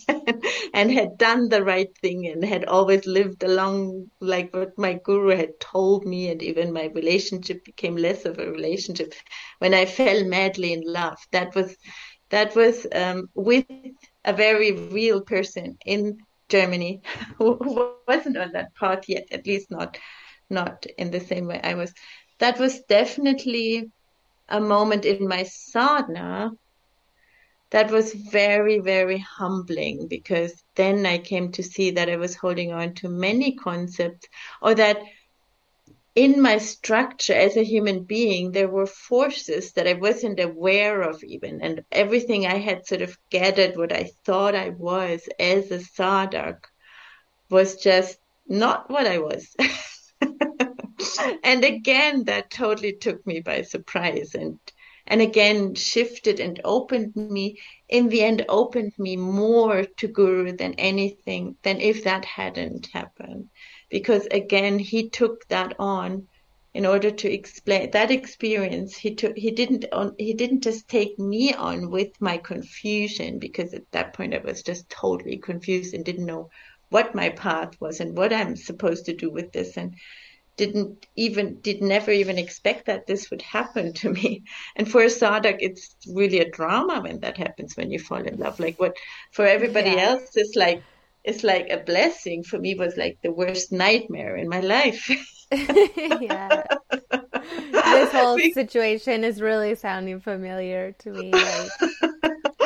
and 0.73 0.91
had 0.91 1.17
done 1.17 1.49
the 1.49 1.63
right 1.63 1.89
thing 2.01 2.27
and 2.27 2.43
had 2.45 2.65
always 2.65 3.05
lived 3.05 3.43
along 3.43 4.07
like 4.21 4.53
what 4.53 4.77
my 4.77 4.99
guru 5.03 5.35
had 5.35 5.59
told 5.59 6.05
me 6.05 6.29
and 6.29 6.41
even 6.43 6.73
my 6.73 6.85
relationship 6.93 7.63
became 7.65 7.97
less 7.97 8.25
of 8.25 8.39
a 8.39 8.49
relationship 8.51 9.13
when 9.59 9.73
I 9.73 9.85
fell 9.85 10.23
madly 10.25 10.73
in 10.73 10.83
love. 10.85 11.17
That 11.31 11.55
was 11.55 11.75
that 12.29 12.55
was 12.55 12.87
um, 12.93 13.29
with 13.35 13.69
a 14.25 14.33
very 14.33 14.73
real 14.73 15.21
person 15.21 15.77
in 15.85 16.17
Germany 16.49 17.01
who 17.37 17.55
wasn't 17.63 18.37
on 18.37 18.51
that 18.53 18.73
path 18.75 19.03
yet, 19.07 19.25
at 19.31 19.45
least 19.45 19.69
not 19.71 19.97
not 20.49 20.85
in 20.97 21.11
the 21.11 21.19
same 21.21 21.47
way 21.47 21.59
I 21.63 21.73
was. 21.75 21.93
That 22.39 22.59
was 22.59 22.81
definitely 22.87 23.91
a 24.51 24.61
moment 24.61 25.05
in 25.05 25.27
my 25.27 25.43
sadhana 25.43 26.51
that 27.71 27.89
was 27.89 28.13
very, 28.13 28.79
very 28.79 29.17
humbling 29.17 30.07
because 30.07 30.63
then 30.75 31.05
I 31.05 31.17
came 31.17 31.51
to 31.53 31.63
see 31.63 31.91
that 31.91 32.09
I 32.09 32.17
was 32.17 32.35
holding 32.35 32.71
on 32.71 32.93
to 32.95 33.09
many 33.09 33.55
concepts 33.55 34.27
or 34.61 34.75
that 34.75 35.01
in 36.13 36.41
my 36.41 36.57
structure 36.57 37.33
as 37.33 37.55
a 37.55 37.63
human 37.63 38.03
being, 38.03 38.51
there 38.51 38.67
were 38.67 38.85
forces 38.85 39.71
that 39.73 39.87
I 39.87 39.93
wasn't 39.93 40.41
aware 40.41 41.01
of 41.01 41.23
even. 41.23 41.61
And 41.61 41.83
everything 41.91 42.45
I 42.45 42.57
had 42.57 42.85
sort 42.85 43.01
of 43.01 43.17
gathered 43.29 43.77
what 43.77 43.93
I 43.93 44.11
thought 44.25 44.53
I 44.53 44.69
was 44.69 45.27
as 45.39 45.71
a 45.71 45.79
sadhak 45.79 46.65
was 47.49 47.77
just 47.77 48.17
not 48.47 48.89
what 48.89 49.07
I 49.07 49.19
was. 49.19 49.55
and 51.43 51.63
again, 51.63 52.23
that 52.25 52.49
totally 52.49 52.93
took 52.93 53.25
me 53.25 53.39
by 53.41 53.61
surprise 53.61 54.35
and 54.35 54.59
and 55.07 55.21
again 55.21 55.75
shifted 55.75 56.39
and 56.39 56.61
opened 56.63 57.15
me 57.15 57.59
in 57.89 58.07
the 58.09 58.21
end 58.21 58.45
opened 58.47 58.93
me 58.97 59.15
more 59.17 59.83
to 59.97 60.07
guru 60.07 60.51
than 60.55 60.73
anything 60.75 61.55
than 61.63 61.81
if 61.81 62.03
that 62.03 62.23
hadn't 62.25 62.87
happened. 62.93 63.49
Because 63.89 64.27
again 64.31 64.79
he 64.79 65.09
took 65.09 65.47
that 65.47 65.75
on 65.79 66.27
in 66.73 66.85
order 66.85 67.11
to 67.11 67.31
explain 67.31 67.91
that 67.91 68.11
experience 68.11 68.95
he 68.95 69.13
took 69.15 69.35
he 69.35 69.51
didn't 69.51 69.85
on 69.91 70.13
he 70.17 70.33
didn't 70.33 70.61
just 70.61 70.87
take 70.87 71.17
me 71.19 71.53
on 71.53 71.89
with 71.91 72.11
my 72.21 72.37
confusion 72.37 73.39
because 73.39 73.73
at 73.73 73.91
that 73.91 74.13
point 74.13 74.33
i 74.33 74.37
was 74.37 74.63
just 74.63 74.89
totally 74.89 75.37
confused 75.37 75.93
and 75.93 76.05
didn't 76.05 76.25
know 76.25 76.49
what 76.89 77.15
my 77.15 77.29
path 77.29 77.71
was 77.81 77.99
and 77.99 78.17
what 78.17 78.31
i'm 78.33 78.55
supposed 78.55 79.05
to 79.05 79.13
do 79.15 79.29
with 79.31 79.51
this. 79.51 79.77
And 79.77 79.95
didn't 80.57 81.07
even 81.15 81.59
did 81.61 81.81
never 81.81 82.11
even 82.11 82.37
expect 82.37 82.85
that 82.85 83.07
this 83.07 83.31
would 83.31 83.41
happen 83.41 83.93
to 83.93 84.09
me. 84.09 84.43
And 84.75 84.89
for 84.89 85.01
a 85.01 85.09
sadhak 85.09 85.57
it's 85.59 85.95
really 86.07 86.39
a 86.39 86.49
drama 86.49 87.01
when 87.01 87.19
that 87.21 87.37
happens 87.37 87.75
when 87.75 87.91
you 87.91 87.99
fall 87.99 88.25
in 88.25 88.37
love. 88.37 88.59
Like 88.59 88.79
what 88.79 88.95
for 89.31 89.45
everybody 89.45 89.91
yeah. 89.91 90.09
else 90.09 90.35
is 90.35 90.55
like 90.55 90.83
it's 91.23 91.43
like 91.43 91.69
a 91.69 91.77
blessing. 91.77 92.43
For 92.43 92.59
me 92.59 92.75
was 92.75 92.97
like 92.97 93.19
the 93.21 93.31
worst 93.31 93.71
nightmare 93.71 94.35
in 94.35 94.49
my 94.49 94.59
life. 94.59 95.09
Yeah. 96.21 96.63
This 97.71 98.11
whole 98.13 98.39
situation 98.53 99.23
is 99.25 99.41
really 99.41 99.75
sounding 99.75 100.21
familiar 100.21 100.93
to 100.99 101.11
me 101.11 101.31
like... 101.31 101.69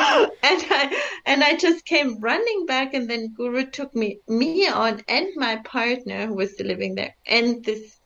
and 0.42 0.62
i 0.70 1.02
and 1.26 1.42
i 1.42 1.54
just 1.56 1.84
came 1.84 2.20
running 2.20 2.66
back 2.66 2.94
and 2.94 3.08
then 3.10 3.32
guru 3.36 3.64
took 3.66 3.94
me 3.94 4.18
me 4.28 4.66
on 4.68 5.00
and 5.08 5.28
my 5.36 5.56
partner 5.64 6.26
who 6.26 6.34
was 6.34 6.54
living 6.60 6.94
there 6.94 7.14
and 7.26 7.64
this 7.64 7.98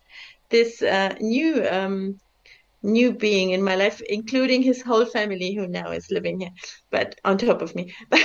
this 0.50 0.82
uh, 0.82 1.14
new 1.20 1.66
um 1.68 2.18
new 2.82 3.12
being 3.12 3.50
in 3.50 3.62
my 3.62 3.76
life 3.76 4.00
including 4.08 4.62
his 4.62 4.82
whole 4.82 5.04
family 5.04 5.54
who 5.54 5.66
now 5.68 5.90
is 5.90 6.10
living 6.10 6.40
here 6.40 6.50
but 6.90 7.14
on 7.24 7.36
top 7.38 7.62
of 7.62 7.74
me. 7.74 7.92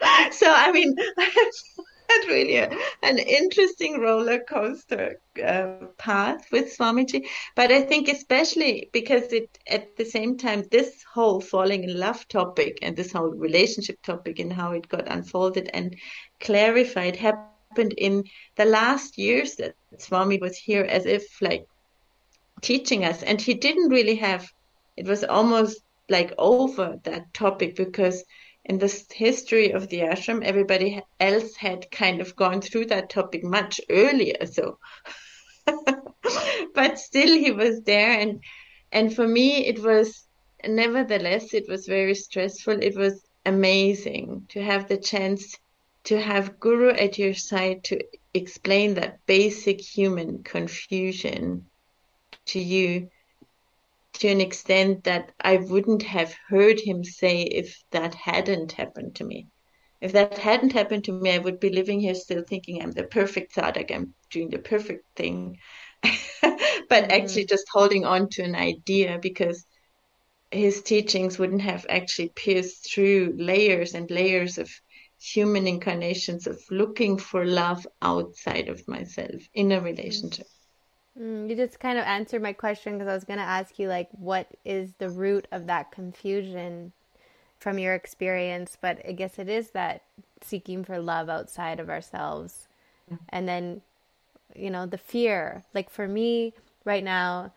So 0.32 0.52
I 0.52 0.72
mean, 0.72 0.94
had 2.08 2.24
really 2.28 2.56
a, 2.56 2.70
an 3.02 3.18
interesting 3.18 4.00
roller 4.00 4.40
coaster 4.40 5.20
uh, 5.44 5.86
path 5.98 6.46
with 6.50 6.76
Swamiji. 6.76 7.26
But 7.54 7.70
I 7.70 7.82
think 7.82 8.08
especially 8.08 8.90
because 8.92 9.32
it 9.32 9.58
at 9.68 9.96
the 9.96 10.04
same 10.04 10.36
time 10.36 10.64
this 10.70 11.04
whole 11.12 11.40
falling 11.40 11.84
in 11.84 11.98
love 11.98 12.26
topic 12.28 12.78
and 12.82 12.96
this 12.96 13.12
whole 13.12 13.30
relationship 13.30 14.02
topic 14.02 14.38
and 14.38 14.52
how 14.52 14.72
it 14.72 14.88
got 14.88 15.08
unfolded 15.08 15.70
and 15.72 15.96
clarified 16.40 17.16
happened 17.16 17.94
in 17.96 18.24
the 18.56 18.64
last 18.64 19.18
years 19.18 19.56
that 19.56 19.74
Swami 19.98 20.38
was 20.38 20.56
here 20.56 20.84
as 20.84 21.06
if 21.06 21.40
like 21.40 21.66
teaching 22.60 23.04
us 23.04 23.22
and 23.22 23.40
he 23.40 23.54
didn't 23.54 23.90
really 23.90 24.16
have 24.16 24.48
it 24.96 25.06
was 25.06 25.22
almost 25.22 25.80
like 26.08 26.32
over 26.38 26.98
that 27.04 27.32
topic 27.32 27.76
because 27.76 28.24
in 28.68 28.78
the 28.78 29.04
history 29.14 29.70
of 29.72 29.88
the 29.88 30.00
ashram, 30.00 30.44
everybody 30.44 31.02
else 31.18 31.56
had 31.56 31.90
kind 31.90 32.20
of 32.20 32.36
gone 32.36 32.60
through 32.60 32.86
that 32.86 33.10
topic 33.10 33.42
much 33.42 33.80
earlier. 33.88 34.46
So, 34.46 34.78
but 36.74 36.98
still, 36.98 37.38
he 37.38 37.50
was 37.50 37.82
there, 37.82 38.20
and 38.20 38.42
and 38.92 39.14
for 39.14 39.26
me, 39.26 39.66
it 39.66 39.82
was 39.82 40.26
nevertheless, 40.66 41.54
it 41.54 41.68
was 41.68 41.86
very 41.86 42.14
stressful. 42.14 42.82
It 42.82 42.96
was 42.96 43.24
amazing 43.46 44.46
to 44.50 44.62
have 44.62 44.88
the 44.88 44.98
chance 44.98 45.56
to 46.04 46.20
have 46.20 46.60
Guru 46.60 46.90
at 46.90 47.18
your 47.18 47.34
side 47.34 47.84
to 47.84 48.00
explain 48.34 48.94
that 48.94 49.24
basic 49.26 49.80
human 49.80 50.42
confusion 50.42 51.66
to 52.46 52.60
you 52.60 53.08
to 54.14 54.28
an 54.28 54.40
extent 54.40 55.04
that 55.04 55.32
I 55.40 55.56
wouldn't 55.56 56.02
have 56.02 56.34
heard 56.48 56.80
him 56.80 57.04
say 57.04 57.42
if 57.42 57.82
that 57.90 58.14
hadn't 58.14 58.72
happened 58.72 59.16
to 59.16 59.24
me. 59.24 59.48
If 60.00 60.12
that 60.12 60.38
hadn't 60.38 60.72
happened 60.72 61.04
to 61.04 61.12
me, 61.12 61.32
I 61.32 61.38
would 61.38 61.60
be 61.60 61.70
living 61.70 62.00
here 62.00 62.14
still 62.14 62.42
thinking 62.42 62.82
I'm 62.82 62.92
the 62.92 63.04
perfect 63.04 63.54
sadhak, 63.54 63.90
I'm 63.90 64.14
doing 64.30 64.50
the 64.50 64.58
perfect 64.58 65.04
thing. 65.16 65.58
but 66.02 66.10
mm-hmm. 66.42 67.10
actually 67.10 67.46
just 67.46 67.66
holding 67.70 68.04
on 68.04 68.28
to 68.30 68.42
an 68.42 68.54
idea 68.54 69.18
because 69.20 69.66
his 70.50 70.82
teachings 70.82 71.38
wouldn't 71.38 71.62
have 71.62 71.84
actually 71.88 72.30
pierced 72.30 72.90
through 72.90 73.34
layers 73.36 73.94
and 73.94 74.10
layers 74.10 74.58
of 74.58 74.70
human 75.20 75.66
incarnations 75.66 76.46
of 76.46 76.62
looking 76.70 77.18
for 77.18 77.44
love 77.44 77.86
outside 78.00 78.68
of 78.68 78.86
myself 78.86 79.42
in 79.52 79.72
a 79.72 79.80
relationship. 79.80 80.46
Mm, 81.18 81.50
you 81.50 81.56
just 81.56 81.80
kind 81.80 81.98
of 81.98 82.04
answered 82.04 82.42
my 82.42 82.52
question 82.52 82.94
because 82.94 83.08
I 83.08 83.14
was 83.14 83.24
going 83.24 83.38
to 83.38 83.44
ask 83.44 83.78
you, 83.78 83.88
like, 83.88 84.08
what 84.12 84.46
is 84.64 84.92
the 84.98 85.10
root 85.10 85.48
of 85.50 85.66
that 85.66 85.90
confusion 85.90 86.92
from 87.58 87.78
your 87.78 87.94
experience? 87.94 88.76
But 88.80 89.00
I 89.06 89.12
guess 89.12 89.38
it 89.38 89.48
is 89.48 89.70
that 89.70 90.02
seeking 90.42 90.84
for 90.84 90.98
love 90.98 91.28
outside 91.28 91.80
of 91.80 91.90
ourselves. 91.90 92.68
Mm-hmm. 93.10 93.24
And 93.30 93.48
then, 93.48 93.82
you 94.54 94.70
know, 94.70 94.86
the 94.86 94.98
fear. 94.98 95.64
Like, 95.74 95.90
for 95.90 96.06
me 96.06 96.54
right 96.84 97.02
now 97.02 97.52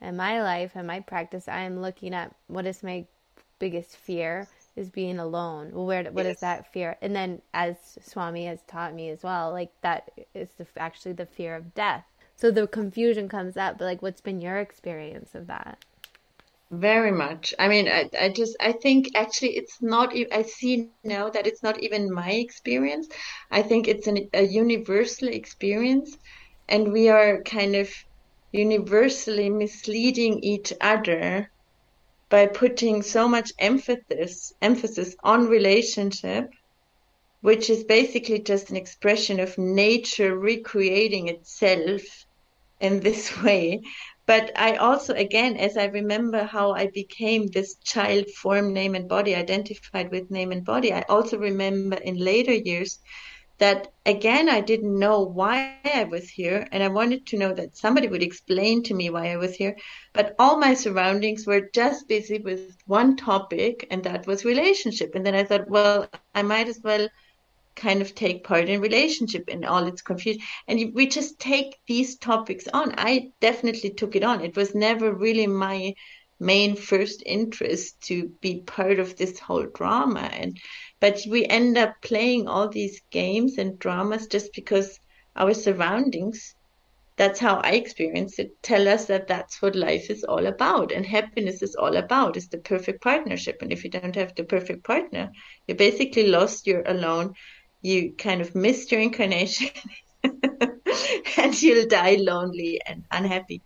in 0.00 0.16
my 0.16 0.42
life 0.42 0.72
and 0.74 0.86
my 0.86 1.00
practice, 1.00 1.48
I 1.48 1.60
am 1.60 1.80
looking 1.80 2.14
at 2.14 2.34
what 2.48 2.66
is 2.66 2.82
my 2.82 3.06
biggest 3.58 3.96
fear 3.96 4.46
is 4.76 4.90
being 4.90 5.18
alone. 5.18 5.70
Well, 5.72 5.86
where 5.86 6.04
what 6.04 6.26
is 6.26 6.40
that 6.40 6.70
fear? 6.70 6.98
And 7.00 7.16
then, 7.16 7.40
as 7.54 7.76
Swami 8.02 8.44
has 8.44 8.60
taught 8.66 8.92
me 8.92 9.08
as 9.08 9.22
well, 9.22 9.50
like 9.52 9.70
that 9.80 10.10
is 10.34 10.50
the, 10.58 10.66
actually 10.76 11.14
the 11.14 11.24
fear 11.24 11.56
of 11.56 11.74
death 11.74 12.04
so 12.36 12.50
the 12.50 12.66
confusion 12.66 13.28
comes 13.28 13.56
up 13.56 13.78
but 13.78 13.84
like 13.84 14.02
what's 14.02 14.20
been 14.20 14.40
your 14.40 14.58
experience 14.58 15.34
of 15.34 15.46
that? 15.46 15.84
Very 16.70 17.12
much. 17.12 17.54
I 17.58 17.68
mean 17.68 17.88
i, 17.88 18.10
I 18.20 18.28
just 18.28 18.56
i 18.60 18.72
think 18.72 19.10
actually 19.14 19.56
it's 19.56 19.80
not 19.80 20.14
i 20.32 20.42
see 20.42 20.90
now 21.04 21.30
that 21.30 21.46
it's 21.46 21.62
not 21.62 21.82
even 21.82 22.12
my 22.12 22.30
experience. 22.32 23.08
I 23.50 23.62
think 23.62 23.88
it's 23.88 24.06
an, 24.06 24.28
a 24.34 24.42
universal 24.42 25.28
experience 25.28 26.16
and 26.68 26.92
we 26.92 27.08
are 27.08 27.42
kind 27.42 27.76
of 27.76 27.88
universally 28.52 29.50
misleading 29.50 30.40
each 30.42 30.72
other 30.80 31.50
by 32.28 32.46
putting 32.46 33.02
so 33.02 33.28
much 33.28 33.52
emphasis 33.58 34.52
emphasis 34.60 35.14
on 35.22 35.46
relationship 35.46 36.50
which 37.40 37.70
is 37.70 37.84
basically 37.84 38.40
just 38.40 38.70
an 38.70 38.76
expression 38.76 39.38
of 39.38 39.56
nature 39.58 40.36
recreating 40.36 41.28
itself 41.28 42.25
in 42.80 43.00
this 43.00 43.42
way. 43.42 43.80
But 44.26 44.52
I 44.56 44.76
also, 44.76 45.14
again, 45.14 45.56
as 45.56 45.76
I 45.76 45.84
remember 45.86 46.44
how 46.44 46.72
I 46.72 46.88
became 46.92 47.46
this 47.48 47.76
child 47.84 48.26
form, 48.30 48.72
name 48.72 48.94
and 48.94 49.08
body, 49.08 49.34
identified 49.34 50.10
with 50.10 50.30
name 50.30 50.52
and 50.52 50.64
body, 50.64 50.92
I 50.92 51.04
also 51.08 51.38
remember 51.38 51.96
in 51.96 52.16
later 52.16 52.52
years 52.54 52.98
that 53.58 53.88
again, 54.06 54.48
I 54.48 54.60
didn't 54.60 54.98
know 54.98 55.22
why 55.22 55.62
I 55.64 55.78
was 55.80 56.06
here. 56.06 56.44
And 56.46 56.56
I 56.82 56.88
wanted 56.88 57.26
to 57.26 57.38
know 57.38 57.52
that 57.54 57.76
somebody 57.76 57.88
would 58.08 58.22
explain 58.22 58.82
to 58.84 58.94
me 58.94 58.96
why 58.96 59.22
I 59.22 59.36
was 59.36 59.54
here. 59.56 59.76
But 60.12 60.34
all 60.38 60.58
my 60.58 60.74
surroundings 60.74 61.46
were 61.46 61.68
just 61.74 62.08
busy 62.08 62.38
with 62.38 62.76
one 62.86 63.16
topic, 63.16 63.86
and 63.90 64.02
that 64.04 64.26
was 64.26 64.44
relationship. 64.44 65.14
And 65.14 65.26
then 65.26 65.34
I 65.34 65.44
thought, 65.44 65.70
well, 65.70 66.10
I 66.34 66.42
might 66.42 66.68
as 66.68 66.80
well 66.82 67.08
kind 67.76 68.02
of 68.02 68.14
take 68.14 68.44
part 68.44 68.68
in 68.68 68.80
relationship 68.80 69.44
and 69.48 69.64
all 69.64 69.86
its 69.86 70.02
confusion. 70.02 70.42
And 70.66 70.92
we 70.94 71.06
just 71.06 71.38
take 71.38 71.78
these 71.86 72.16
topics 72.16 72.66
on. 72.72 72.94
I 72.98 73.30
definitely 73.40 73.90
took 73.90 74.16
it 74.16 74.24
on. 74.24 74.40
It 74.42 74.56
was 74.56 74.74
never 74.74 75.12
really 75.12 75.46
my 75.46 75.94
main 76.40 76.76
first 76.76 77.22
interest 77.24 78.00
to 78.02 78.28
be 78.40 78.60
part 78.60 78.98
of 78.98 79.16
this 79.16 79.38
whole 79.38 79.66
drama. 79.74 80.28
And 80.32 80.58
but 81.00 81.20
we 81.28 81.44
end 81.46 81.78
up 81.78 81.94
playing 82.02 82.48
all 82.48 82.68
these 82.68 83.00
games 83.10 83.58
and 83.58 83.78
dramas 83.78 84.26
just 84.26 84.52
because 84.54 84.98
our 85.36 85.52
surroundings 85.54 86.54
that's 87.16 87.40
how 87.40 87.56
i 87.56 87.72
experience 87.72 88.38
it 88.38 88.62
tell 88.62 88.88
us 88.88 89.06
that 89.06 89.26
that's 89.26 89.60
what 89.60 89.74
life 89.74 90.10
is 90.10 90.24
all 90.24 90.46
about 90.46 90.92
and 90.92 91.06
happiness 91.06 91.62
is 91.62 91.74
all 91.74 91.96
about 91.96 92.36
is 92.36 92.48
the 92.48 92.58
perfect 92.58 93.02
partnership. 93.02 93.56
And 93.62 93.72
if 93.72 93.84
you 93.84 93.90
don't 93.90 94.14
have 94.14 94.34
the 94.34 94.44
perfect 94.44 94.84
partner 94.84 95.30
you're 95.66 95.76
basically 95.76 96.28
lost 96.28 96.66
you're 96.66 96.86
alone 96.86 97.34
you 97.82 98.12
kind 98.12 98.40
of 98.40 98.54
missed 98.54 98.90
your 98.92 99.00
incarnation 99.00 99.70
and 101.36 101.62
you'll 101.62 101.86
die 101.86 102.16
lonely 102.16 102.80
and 102.86 103.04
unhappy. 103.10 103.62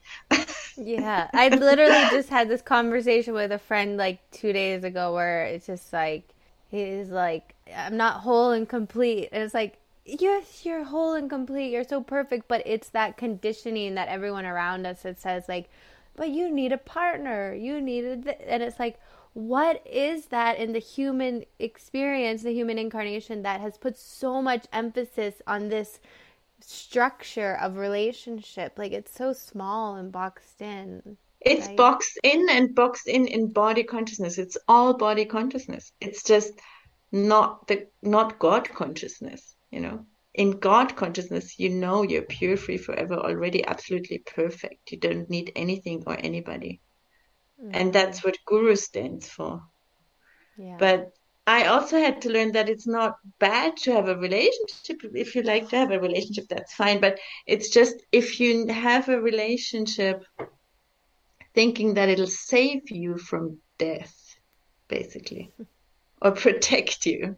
yeah. 0.77 1.31
I 1.33 1.49
literally 1.49 2.09
just 2.11 2.29
had 2.29 2.49
this 2.49 2.63
conversation 2.63 3.35
with 3.35 3.53
a 3.53 3.59
friend 3.59 3.97
like 3.97 4.19
two 4.31 4.53
days 4.53 4.85
ago 4.85 5.15
where 5.15 5.45
it's 5.45 5.67
just 5.67 5.93
like, 5.93 6.29
he's 6.69 7.09
like, 7.09 7.55
I'm 7.75 7.97
not 7.97 8.21
whole 8.21 8.51
and 8.53 8.69
complete. 8.69 9.29
And 9.33 9.43
it's 9.43 9.55
like, 9.55 9.79
yes, 10.05 10.65
you're 10.65 10.85
whole 10.85 11.15
and 11.15 11.29
complete. 11.29 11.71
You're 11.71 11.85
so 11.85 12.03
perfect. 12.03 12.49
But 12.49 12.63
it's 12.67 12.91
that 12.91 13.17
conditioning 13.17 13.95
that 13.95 14.09
everyone 14.09 14.47
around 14.47 14.87
us 14.87 15.03
that 15.03 15.21
says, 15.21 15.49
like, 15.49 15.69
but 16.17 16.31
you 16.31 16.51
need 16.51 16.73
a 16.73 16.79
partner. 16.79 17.55
You 17.55 17.81
need 17.81 18.05
a, 18.05 18.53
and 18.53 18.63
it's 18.63 18.79
like, 18.79 18.99
what 19.33 19.87
is 19.87 20.27
that 20.27 20.59
in 20.59 20.73
the 20.73 20.79
human 20.79 21.45
experience, 21.59 22.43
the 22.43 22.53
human 22.53 22.79
incarnation 22.79 23.43
that 23.43 23.61
has 23.61 23.79
put 23.79 23.97
so 23.97 24.43
much 24.43 24.67
emphasis 24.73 25.41
on 25.47 25.69
this 25.69 26.01
structure 26.61 27.57
of 27.61 27.77
relationship? 27.77 28.79
Like 28.79 28.93
it's 28.93 29.15
so 29.15 29.33
small 29.33 29.97
and 29.97 30.11
boxed 30.11 30.61
in. 30.61 31.17
It's 31.41 31.69
right? 31.69 31.77
boxed 31.77 32.19
in 32.23 32.49
and 32.51 32.75
boxed 32.75 33.09
in 33.09 33.27
in 33.27 33.53
body 33.53 33.83
consciousness. 33.85 34.39
It's 34.39 34.59
all 34.69 34.95
body 34.95 35.25
consciousness. 35.25 35.93
It's 36.01 36.23
just 36.23 36.53
not 37.13 37.67
the 37.67 37.87
not 38.03 38.39
God 38.39 38.69
consciousness, 38.69 39.55
you 39.71 39.81
know. 39.81 40.07
in 40.35 40.53
God 40.59 40.95
consciousness, 40.97 41.59
you 41.59 41.71
know 41.71 42.03
you're 42.03 42.23
pure, 42.23 42.57
free, 42.57 42.79
forever, 42.79 43.15
already 43.15 43.67
absolutely 43.67 44.19
perfect. 44.19 44.93
You 44.93 44.99
don't 44.99 45.29
need 45.29 45.53
anything 45.57 46.05
or 46.07 46.17
anybody. 46.19 46.81
Mm-hmm. 47.63 47.71
And 47.75 47.93
that's 47.93 48.25
what 48.25 48.39
Guru 48.47 48.77
stands 48.77 49.29
for. 49.29 49.63
Yeah. 50.57 50.77
But 50.79 51.13
I 51.47 51.67
also 51.67 51.99
had 51.99 52.23
to 52.23 52.31
learn 52.31 52.53
that 52.53 52.69
it's 52.69 52.87
not 52.87 53.17
bad 53.39 53.77
to 53.79 53.93
have 53.93 54.09
a 54.09 54.17
relationship. 54.17 55.01
If 55.15 55.35
you 55.35 55.43
like 55.43 55.69
to 55.71 55.77
have 55.77 55.91
a 55.91 56.01
relationship, 56.01 56.47
that's 56.49 56.75
fine. 56.75 57.01
But 57.01 57.19
it's 57.47 57.71
just 57.71 57.97
if 58.13 58.41
you 58.41 58.69
have 58.69 59.09
a 59.09 59.21
relationship 59.21 60.25
thinking 61.55 61.95
that 61.95 62.09
it'll 62.09 62.27
save 62.27 62.91
you 62.91 63.19
from 63.19 63.59
death, 63.79 64.15
basically, 64.89 65.53
or 66.23 66.33
protect 66.33 67.07
you, 67.07 67.37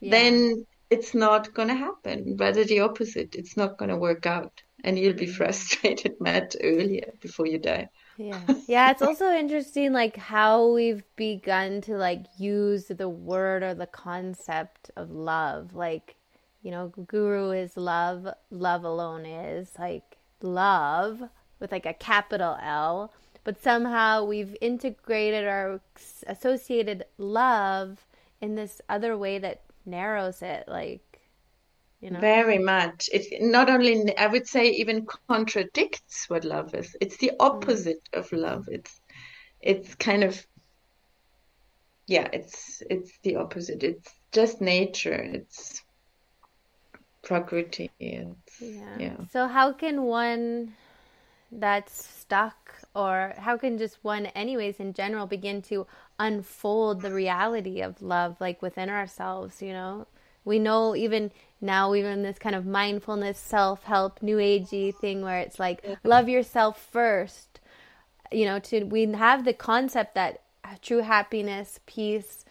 yeah. 0.00 0.10
then 0.10 0.66
it's 0.90 1.14
not 1.14 1.54
going 1.54 1.68
to 1.68 1.74
happen. 1.74 2.36
Rather 2.38 2.64
the 2.64 2.80
opposite. 2.80 3.34
It's 3.34 3.56
not 3.56 3.78
going 3.78 3.88
to 3.90 3.96
work 3.96 4.26
out. 4.26 4.62
And 4.82 4.98
you'll 4.98 5.14
be 5.14 5.26
mm-hmm. 5.26 5.34
frustrated 5.34 6.16
much 6.20 6.56
earlier 6.62 7.12
before 7.20 7.46
you 7.46 7.58
die. 7.58 7.88
Yeah. 8.16 8.40
Yeah, 8.66 8.90
it's 8.90 9.02
also 9.02 9.30
interesting 9.30 9.92
like 9.92 10.16
how 10.16 10.72
we've 10.72 11.02
begun 11.16 11.80
to 11.82 11.96
like 11.96 12.26
use 12.38 12.86
the 12.86 13.08
word 13.08 13.62
or 13.62 13.74
the 13.74 13.86
concept 13.86 14.90
of 14.96 15.10
love. 15.10 15.74
Like, 15.74 16.16
you 16.62 16.70
know, 16.70 16.92
guru 17.06 17.50
is 17.50 17.76
love, 17.76 18.28
love 18.50 18.84
alone 18.84 19.26
is 19.26 19.70
like 19.78 20.16
love 20.40 21.22
with 21.58 21.72
like 21.72 21.86
a 21.86 21.94
capital 21.94 22.56
L, 22.62 23.12
but 23.42 23.62
somehow 23.62 24.24
we've 24.24 24.56
integrated 24.60 25.44
or 25.44 25.80
associated 26.26 27.04
love 27.18 28.06
in 28.40 28.54
this 28.54 28.80
other 28.88 29.16
way 29.16 29.38
that 29.38 29.62
narrows 29.86 30.40
it 30.42 30.64
like 30.68 31.13
you 32.04 32.10
know? 32.10 32.20
Very 32.20 32.58
much. 32.58 33.08
It 33.12 33.40
not 33.40 33.70
only, 33.70 34.16
I 34.18 34.26
would 34.26 34.46
say, 34.46 34.70
even 34.72 35.06
contradicts 35.28 36.28
what 36.28 36.44
love 36.44 36.74
is. 36.74 36.94
It's 37.00 37.16
the 37.16 37.32
opposite 37.40 38.02
mm. 38.12 38.18
of 38.20 38.30
love. 38.32 38.68
It's, 38.70 39.00
it's 39.60 39.94
kind 39.94 40.22
of, 40.22 40.46
yeah, 42.06 42.28
it's 42.34 42.82
it's 42.90 43.12
the 43.22 43.36
opposite. 43.36 43.82
It's 43.82 44.12
just 44.30 44.60
nature. 44.60 45.14
It's 45.14 45.82
prakriti. 47.22 47.90
It's, 47.98 48.60
yeah. 48.60 48.98
yeah. 48.98 49.16
So 49.32 49.48
how 49.48 49.72
can 49.72 50.02
one 50.02 50.74
that's 51.50 52.06
stuck, 52.20 52.74
or 52.94 53.32
how 53.38 53.56
can 53.56 53.78
just 53.78 53.96
one, 54.02 54.26
anyways, 54.26 54.80
in 54.80 54.92
general, 54.92 55.26
begin 55.26 55.62
to 55.62 55.86
unfold 56.18 57.00
the 57.00 57.12
reality 57.12 57.80
of 57.80 58.02
love, 58.02 58.36
like 58.38 58.60
within 58.60 58.90
ourselves? 58.90 59.62
You 59.62 59.72
know, 59.72 60.06
we 60.44 60.58
know 60.58 60.94
even 60.94 61.30
now 61.60 61.94
even 61.94 62.22
this 62.22 62.38
kind 62.38 62.54
of 62.54 62.66
mindfulness 62.66 63.38
self-help 63.38 64.22
new 64.22 64.36
agey 64.36 64.94
thing 64.94 65.22
where 65.22 65.40
it's 65.40 65.58
like 65.58 65.84
love 66.04 66.28
yourself 66.28 66.80
first. 66.90 67.60
You 68.30 68.46
know 68.46 68.58
to 68.60 68.84
we 68.84 69.06
have 69.12 69.44
the 69.44 69.52
concept 69.52 70.14
that 70.14 70.42
true 70.82 71.00
happiness 71.00 71.80
peace 71.86 72.44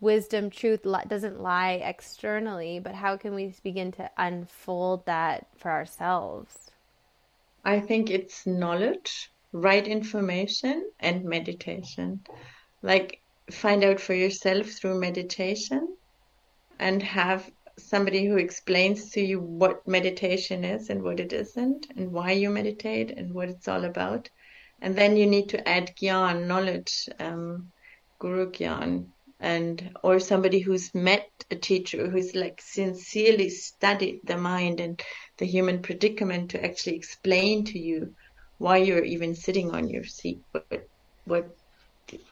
wisdom 0.00 0.50
truth 0.50 0.82
doesn't 1.08 1.40
lie 1.40 1.72
externally 1.82 2.78
but 2.78 2.94
how 2.94 3.16
can 3.16 3.34
we 3.34 3.54
begin 3.62 3.92
to 3.92 4.10
unfold 4.18 5.06
that 5.06 5.46
for 5.56 5.70
ourselves? 5.70 6.70
I 7.64 7.80
think 7.80 8.10
it's 8.10 8.46
knowledge 8.46 9.30
right 9.52 9.86
information 9.86 10.90
and 11.00 11.24
meditation. 11.24 12.20
Like 12.82 13.20
find 13.50 13.84
out 13.84 14.00
for 14.00 14.14
yourself 14.14 14.66
through 14.66 15.00
meditation 15.00 15.96
and 16.78 17.02
have 17.02 17.50
somebody 17.78 18.24
who 18.26 18.36
explains 18.36 19.10
to 19.10 19.20
you 19.20 19.40
what 19.40 19.86
meditation 19.86 20.64
is 20.64 20.90
and 20.90 21.02
what 21.02 21.20
it 21.20 21.32
isn't 21.32 21.86
and 21.96 22.12
why 22.12 22.30
you 22.32 22.50
meditate 22.50 23.10
and 23.10 23.32
what 23.32 23.48
it's 23.48 23.68
all 23.68 23.84
about. 23.84 24.28
And 24.80 24.96
then 24.96 25.16
you 25.16 25.26
need 25.26 25.48
to 25.50 25.68
add 25.68 25.96
gyan, 25.96 26.46
knowledge, 26.46 27.08
um, 27.18 27.72
guru 28.18 28.50
gyan, 28.50 29.06
and 29.40 29.90
or 30.02 30.20
somebody 30.20 30.60
who's 30.60 30.94
met 30.94 31.28
a 31.50 31.56
teacher 31.56 32.08
who's 32.08 32.34
like 32.34 32.60
sincerely 32.62 33.48
studied 33.48 34.20
the 34.24 34.36
mind 34.36 34.80
and 34.80 35.02
the 35.38 35.46
human 35.46 35.82
predicament 35.82 36.50
to 36.50 36.64
actually 36.64 36.96
explain 36.96 37.64
to 37.64 37.78
you 37.78 38.14
why 38.58 38.76
you're 38.76 39.04
even 39.04 39.34
sitting 39.34 39.72
on 39.72 39.88
your 39.88 40.04
seat, 40.04 40.40
what 40.52 40.88
what 41.24 41.56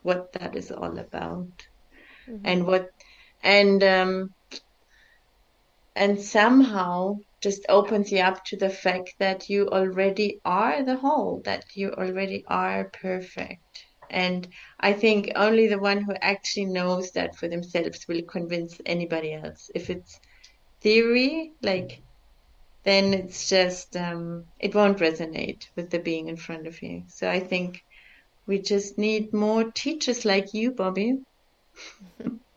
what 0.03 0.33
that 0.35 0.57
is 0.57 0.71
all 0.71 0.99
about, 0.99 1.67
mm-hmm. 2.29 2.37
and 2.45 2.67
what 2.67 2.91
and 3.43 3.83
um, 3.83 4.31
and 5.95 6.21
somehow 6.21 7.17
just 7.43 7.67
opens 7.69 8.11
you 8.11 8.21
up 8.21 8.45
to 8.45 8.57
the 8.57 8.71
fact 8.71 9.15
that 9.19 9.49
you 9.49 9.69
already 9.69 10.41
are 10.45 10.85
the 10.85 10.97
whole, 10.97 11.43
that 11.45 11.65
you 11.75 11.91
already 11.91 12.45
are 12.49 12.91
perfect. 13.03 13.85
And 14.09 14.47
I 14.79 14.93
think 14.93 15.33
only 15.35 15.69
the 15.69 15.79
one 15.79 16.03
who 16.03 16.15
actually 16.21 16.67
knows 16.67 17.11
that 17.13 17.37
for 17.37 17.49
themselves 17.49 18.07
will 18.09 18.23
convince 18.23 18.79
anybody 18.87 19.33
else. 19.33 19.71
If 19.75 19.91
it's 19.91 20.19
theory, 20.81 21.53
like, 21.63 22.01
then 22.85 23.13
it's 23.15 23.49
just, 23.49 23.97
um, 23.97 24.45
it 24.61 24.75
won't 24.75 24.99
resonate 24.99 25.65
with 25.77 25.91
the 25.91 25.99
being 25.99 26.29
in 26.29 26.37
front 26.37 26.67
of 26.67 26.81
you. 26.83 27.05
So 27.09 27.29
I 27.29 27.41
think 27.41 27.81
we 28.47 28.61
just 28.61 28.99
need 28.99 29.33
more 29.33 29.65
teachers 29.65 30.25
like 30.25 30.55
you, 30.55 30.73
Bobbi. 30.73 31.19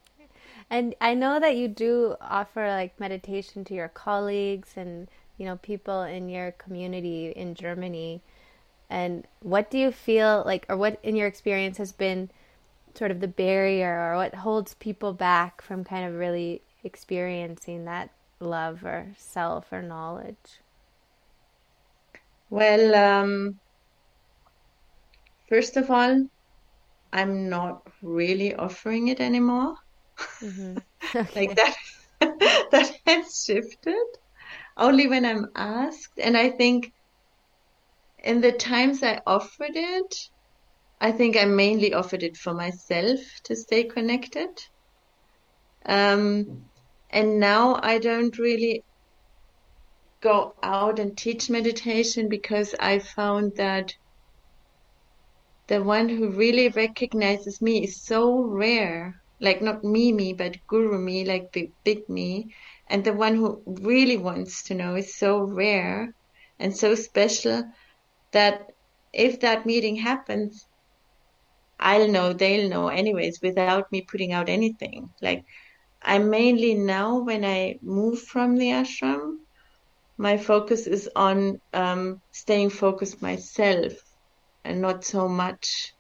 And 0.76 0.94
I 1.00 1.14
know 1.14 1.40
that 1.40 1.56
you 1.56 1.70
do 1.70 2.18
offer 2.20 2.68
like 2.68 3.00
meditation 3.00 3.64
to 3.64 3.74
your 3.74 3.88
colleagues 3.88 4.74
and 4.76 5.08
you 5.38 5.46
know 5.46 5.56
people 5.56 6.02
in 6.02 6.28
your 6.28 6.52
community 6.52 7.32
in 7.32 7.56
Germany. 7.56 8.20
And 8.90 9.26
what 9.40 9.72
do 9.72 9.78
you 9.78 9.90
feel 9.94 10.44
like, 10.46 10.66
or 10.68 10.76
what 10.76 11.00
in 11.02 11.16
your 11.16 11.28
experience 11.28 11.78
has 11.78 11.94
been 11.94 12.30
sort 12.94 13.12
of 13.12 13.22
the 13.22 13.28
barrier, 13.30 13.90
or 13.90 14.18
what 14.18 14.36
holds 14.36 14.74
people 14.74 15.14
back 15.14 15.62
from 15.62 15.86
kind 15.86 16.06
of 16.10 16.20
really 16.20 16.62
experiencing 16.84 17.86
that 17.86 18.10
love 18.42 18.84
or 18.84 19.14
self 19.18 19.72
or 19.72 19.82
knowledge? 19.82 20.60
Well, 22.50 22.96
um, 22.96 23.60
first 25.48 25.78
of 25.78 25.90
all, 25.90 26.28
I'm 27.14 27.48
not 27.48 27.88
really 28.02 28.54
offering 28.54 29.08
it 29.08 29.22
anymore. 29.22 29.78
Mm-hmm. 30.42 30.78
Okay. 31.16 31.26
like 31.36 31.56
that, 31.56 31.76
that 32.20 32.92
has 33.06 33.44
shifted 33.46 34.06
only 34.78 35.08
when 35.08 35.26
I'm 35.26 35.48
asked. 35.56 36.20
And 36.20 36.38
I 36.38 36.50
think 36.52 36.92
in 38.24 38.42
the 38.42 38.52
times 38.52 39.04
I 39.04 39.22
offered 39.26 39.76
it, 39.76 40.16
I 41.00 41.12
think 41.12 41.38
I 41.38 41.46
mainly 41.46 41.94
offered 41.94 42.24
it 42.24 42.38
for 42.38 42.54
myself 42.54 43.20
to 43.46 43.56
stay 43.56 43.86
connected. 43.86 44.50
Um, 45.86 46.70
and 47.10 47.40
now 47.40 47.80
I 47.82 48.00
don't 48.00 48.38
really 48.38 48.84
go 50.22 50.56
out 50.64 51.00
and 51.00 51.18
teach 51.18 51.50
meditation 51.50 52.28
because 52.28 52.76
I 52.80 53.00
found 53.00 53.56
that 53.56 53.94
the 55.68 55.84
one 55.84 56.10
who 56.10 56.32
really 56.32 56.70
recognizes 56.70 57.62
me 57.62 57.84
is 57.84 58.04
so 58.04 58.42
rare 58.42 59.22
like 59.40 59.62
not 59.62 59.84
me 59.84 60.12
me 60.12 60.34
but 60.34 60.58
guru 60.68 60.98
me 60.98 61.24
like 61.26 61.52
the 61.54 61.72
big 61.84 62.08
me 62.10 62.54
and 62.90 63.04
the 63.04 63.14
one 63.14 63.36
who 63.36 63.62
really 63.66 64.18
wants 64.18 64.64
to 64.64 64.74
know 64.76 64.96
is 64.96 65.18
so 65.18 65.40
rare 65.42 66.14
and 66.60 66.76
so 66.76 66.96
special 66.96 67.64
that 68.32 68.72
if 69.14 69.40
that 69.42 69.66
meeting 69.66 69.98
happens 69.98 70.68
i'll 71.80 72.08
know 72.10 72.34
they'll 72.34 72.70
know 72.70 72.88
anyways 72.90 73.40
without 73.44 73.82
me 73.86 73.96
putting 74.02 74.26
out 74.26 74.44
anything. 74.44 75.04
Like 75.16 75.38
i 76.02 76.18
mainly 76.18 76.74
now 76.76 77.20
when 77.24 77.44
i 77.46 77.76
move 77.82 78.20
from 78.22 78.56
the 78.58 78.70
ashram 78.70 79.38
my 80.18 80.38
focus 80.38 80.88
is 80.88 81.10
on 81.16 81.60
um, 81.74 82.22
staying 82.32 82.70
focused 82.70 83.22
myself 83.22 83.94
and 84.64 84.82
not 84.82 85.04
so 85.06 85.28
much 85.28 85.95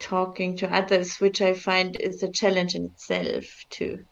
talking 0.00 0.56
to 0.56 0.74
others, 0.74 1.20
which 1.20 1.40
I 1.40 1.54
find 1.54 1.96
is 2.00 2.22
a 2.22 2.32
challenge 2.32 2.74
in 2.74 2.86
itself 2.86 3.44
to 3.70 4.04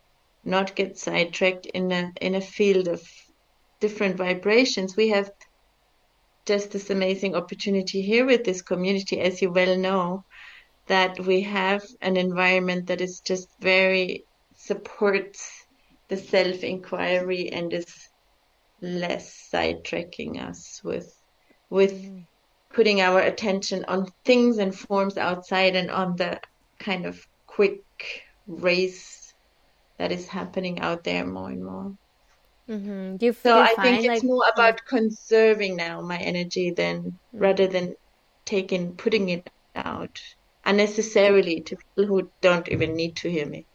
not 0.45 0.77
get 0.77 0.99
sidetracked 0.99 1.67
in 1.67 1.91
a 1.91 2.13
in 2.21 2.35
a 2.35 2.41
field 2.41 2.87
of 2.87 3.03
different 3.81 4.17
vibrations. 4.17 4.97
We 4.97 5.09
have 5.09 5.31
just 6.47 6.71
this 6.71 6.91
amazing 6.91 7.35
opportunity 7.35 8.01
here 8.03 8.25
with 8.25 8.45
this 8.45 8.63
community, 8.63 9.21
as 9.21 9.43
you 9.43 9.51
well 9.51 9.77
know, 9.77 10.25
that 10.87 11.19
we 11.21 11.43
have 11.43 11.83
an 12.01 12.17
environment 12.17 12.87
that 12.87 13.01
is 13.01 13.21
just 13.21 13.49
very 13.61 14.25
supports 14.57 15.67
the 16.09 16.17
self 16.17 16.63
inquiry 16.63 17.51
and 17.51 17.73
is 17.73 17.87
less 18.81 19.51
sidetracking 19.53 20.41
us 20.41 20.81
with 20.85 21.13
with 21.71 21.93
mm 21.93 22.25
putting 22.73 23.01
our 23.01 23.21
attention 23.21 23.85
on 23.89 24.07
things 24.25 24.59
and 24.59 24.75
forms 24.75 25.17
outside 25.17 25.77
and 25.77 25.91
on 25.91 26.17
the 26.17 26.41
kind 26.79 27.07
of 27.07 27.27
quick 27.47 27.83
race 28.47 29.35
that 29.99 30.13
is 30.13 30.29
happening 30.29 30.81
out 30.81 31.05
there 31.05 31.27
more 31.27 31.51
and 31.51 31.65
more. 31.65 31.95
Mm-hmm. 32.69 33.17
Do 33.17 33.27
you, 33.27 33.33
so 33.33 33.55
do 33.55 33.59
you 33.61 33.67
I 33.67 33.75
think 33.83 34.05
it's 34.05 34.07
like, 34.07 34.23
more 34.23 34.45
about 34.55 34.85
conserving 34.87 35.77
now 35.77 36.01
my 36.03 36.19
energy 36.19 36.71
than 36.71 37.19
Mm. 37.35 37.41
rather 37.41 37.67
than 37.67 37.95
taking 38.45 38.97
putting 38.97 39.29
it 39.31 39.49
out 39.75 40.21
unnecessarily 40.65 41.63
to 41.63 41.77
people 41.77 42.07
who 42.07 42.31
don't 42.41 42.69
even 42.69 42.95
need 42.95 43.17
to 43.17 43.31
hear 43.31 43.47
me. 43.47 43.67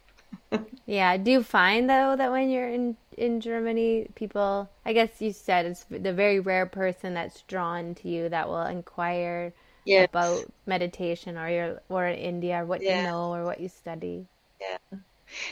Yeah. 0.86 1.18
Do 1.18 1.30
you 1.32 1.44
find 1.44 1.90
though 1.90 2.16
that 2.16 2.32
when 2.32 2.50
you're 2.50 2.70
in 2.70 2.96
in 3.18 3.42
Germany, 3.42 4.08
people, 4.16 4.70
I 4.86 4.94
guess 4.94 5.22
you 5.22 5.34
said 5.34 5.66
it's 5.66 5.84
the 5.90 6.14
very 6.14 6.40
rare 6.40 6.66
person 6.66 7.14
that's 7.14 7.42
drawn 7.44 7.96
to 7.96 8.08
you 8.10 8.30
that 8.30 8.48
will 8.48 8.66
inquire 8.66 9.54
Yes. 9.86 10.10
about 10.10 10.52
meditation 10.66 11.38
or 11.38 11.50
your 11.50 11.82
or 11.90 12.08
in 12.08 12.18
India 12.18 12.62
or 12.62 12.66
what 12.66 12.88
you 12.88 12.96
know 12.96 13.34
or 13.34 13.44
what 13.46 13.60
you 13.60 13.68
study. 13.70 14.28
Yeah. 14.60 14.78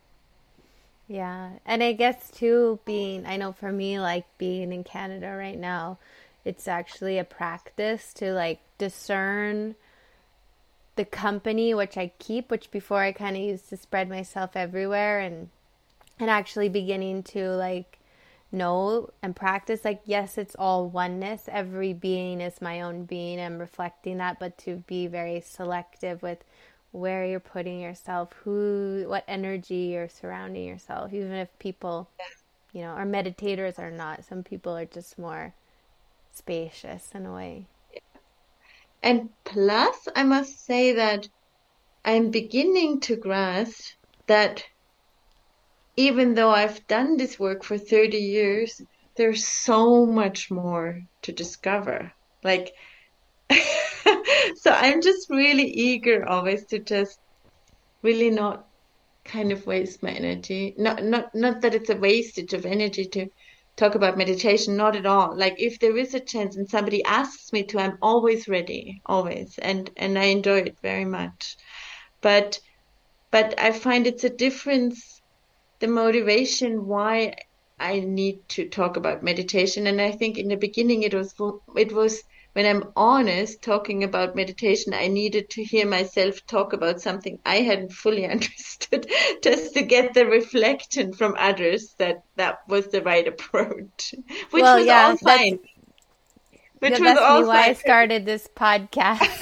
Yeah. 1.08 1.51
And 1.66 1.84
I 1.84 1.93
guess 1.93 2.32
too, 2.32 2.80
being, 2.86 3.26
I 3.26 3.38
know 3.38 3.51
for 3.51 3.72
me, 3.72 3.99
like 3.99 4.26
being 4.38 4.72
in 4.72 4.84
Canada 4.84 5.36
right 5.38 5.58
now, 5.60 5.97
it's 6.45 6.68
actually 6.68 7.18
a 7.18 7.24
practice 7.24 8.14
to 8.16 8.34
like 8.34 8.60
discern 8.78 9.76
the 10.95 11.06
company 11.06 11.74
which 11.74 11.97
I 11.97 12.12
keep, 12.20 12.51
which 12.51 12.72
before 12.72 13.01
I 13.01 13.12
kind 13.12 13.36
of 13.36 13.43
used 13.43 13.70
to 13.70 13.78
spread 13.78 14.10
myself 14.10 14.51
everywhere 14.56 15.20
and 15.20 15.49
and 16.20 16.30
actually 16.30 16.70
beginning 16.70 17.24
to 17.24 17.49
like 17.49 17.99
know 18.51 19.10
and 19.24 19.36
practice 19.36 19.84
like 19.84 20.01
yes 20.06 20.38
it's 20.38 20.56
all 20.60 20.88
oneness 20.88 21.49
every 21.51 21.91
being 21.91 22.39
is 22.39 22.62
my 22.62 22.82
own 22.82 23.04
being 23.04 23.39
i'm 23.39 23.58
reflecting 23.58 24.18
that 24.20 24.39
but 24.39 24.56
to 24.60 24.78
be 24.86 25.08
very 25.08 25.41
selective 25.41 26.22
with 26.22 26.43
where 26.94 27.26
you're 27.26 27.39
putting 27.39 27.82
yourself 27.82 28.32
who 28.44 29.04
what 29.08 29.24
energy 29.28 29.91
you're 29.94 30.08
surrounding 30.08 30.64
yourself 30.64 31.12
even 31.12 31.32
if 31.32 31.50
people 31.58 32.08
you 32.72 32.82
know 32.82 32.89
are 32.89 33.06
meditators 33.06 33.80
or 33.80 33.89
not 33.89 34.24
some 34.24 34.44
people 34.44 34.78
are 34.78 34.86
just 34.86 35.18
more 35.18 35.54
spacious 36.34 37.12
in 37.14 37.26
a 37.26 37.34
way. 37.34 37.66
And 39.02 39.30
plus 39.44 40.08
I 40.16 40.24
must 40.24 40.66
say 40.66 40.94
that 40.94 41.28
I'm 42.06 42.32
beginning 42.32 43.00
to 43.02 43.16
grasp 43.16 43.96
that 44.28 44.64
even 45.96 46.34
though 46.34 46.50
I've 46.50 46.86
done 46.88 47.18
this 47.18 47.39
work 47.39 47.64
for 47.64 47.78
30 47.78 48.18
years 48.18 48.82
there's 49.16 49.46
so 49.46 50.06
much 50.06 50.50
more 50.50 51.04
to 51.22 51.32
discover. 51.32 52.14
Like 52.44 52.74
so 54.56 54.72
I'm 54.72 55.02
just 55.02 55.30
really 55.30 55.68
eager 55.68 56.28
always 56.28 56.66
to 56.68 56.80
just 56.80 57.20
really 58.02 58.30
not 58.30 58.68
kind 59.26 59.52
of 59.52 59.66
waste 59.66 60.04
my 60.04 60.12
energy. 60.12 60.76
Not 60.78 61.04
not 61.04 61.34
not 61.34 61.62
that 61.62 61.76
it's 61.76 61.89
a 61.89 61.96
wastage 61.96 62.54
of 62.54 62.66
energy 62.66 63.06
to 63.06 63.28
talk 63.76 63.96
about 63.96 64.18
meditation, 64.18 64.78
not 64.78 64.96
at 64.96 65.06
all. 65.06 65.36
Like 65.36 65.56
if 65.58 65.80
there 65.80 65.98
is 65.98 66.14
a 66.14 66.20
chance 66.20 66.56
and 66.56 66.70
somebody 66.70 67.04
asks 67.04 67.52
me 67.52 67.64
to, 67.64 67.80
I'm 67.80 67.98
always 68.02 68.48
ready, 68.48 69.02
always. 69.06 69.58
And 69.60 69.89
and 69.98 70.18
I 70.18 70.26
enjoy 70.26 70.60
it 70.60 70.78
very 70.82 71.06
much. 71.06 71.56
But 72.22 72.60
but 73.32 73.60
I 73.60 73.72
find 73.72 74.06
it's 74.06 74.24
a 74.24 74.30
difference 74.30 75.22
the 75.80 75.88
motivation 75.88 76.86
why 76.86 77.34
I 77.80 78.00
need 78.00 78.48
to 78.50 78.70
talk 78.70 78.96
about 78.96 79.24
meditation. 79.24 79.88
And 79.88 80.00
I 80.00 80.12
think 80.12 80.38
in 80.38 80.48
the 80.48 80.56
beginning 80.56 81.04
it 81.04 81.14
was 81.14 81.34
it 81.76 81.91
was 81.91 82.22
when 82.54 82.66
I'm 82.66 82.91
honest 82.95 83.62
talking 83.62 84.04
about 84.04 84.36
meditation, 84.36 84.93
I 84.93 85.08
needed 85.08 85.49
to 85.51 85.64
hear 85.64 85.88
myself 85.88 86.45
talk 86.45 86.74
about 86.74 87.01
something 87.01 87.39
I 87.45 87.58
hadn't 87.58 87.91
fully 87.91 88.26
understood 88.30 89.08
just 89.43 89.74
to 89.74 89.82
get 89.82 90.14
the 90.14 90.26
reflection 90.26 91.14
from 91.14 91.36
others 91.38 91.95
that 91.97 92.24
that 92.36 92.60
was 92.68 92.88
the 92.88 93.01
right 93.01 93.28
approach, 93.28 94.16
which 94.51 94.62
Well, 94.62 94.78
was 94.78 94.86
yeah, 94.86 95.08
all 95.10 95.18
fine. 95.18 95.60
Which 96.80 96.99
was 96.99 97.18
all 97.18 97.47
why 97.47 97.70
I 97.70 97.74
started 97.74 98.26
this 98.26 98.47
podcast. 98.56 99.39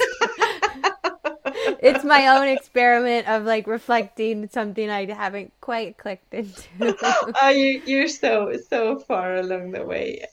it's 1.82 2.04
my 2.04 2.28
own 2.28 2.48
experiment 2.48 3.28
of 3.28 3.44
like 3.44 3.66
reflecting 3.66 4.48
something 4.48 4.88
I 4.88 5.12
haven't 5.12 5.52
quite 5.60 5.98
clicked 5.98 6.32
into. 6.32 6.62
oh, 7.42 7.48
you, 7.48 7.82
you're 7.84 8.08
so 8.08 8.52
so 8.70 9.00
far 9.00 9.36
along 9.36 9.72
the 9.72 9.84
way. 9.84 10.24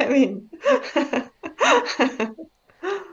I 0.00 0.06
mean, 0.08 0.50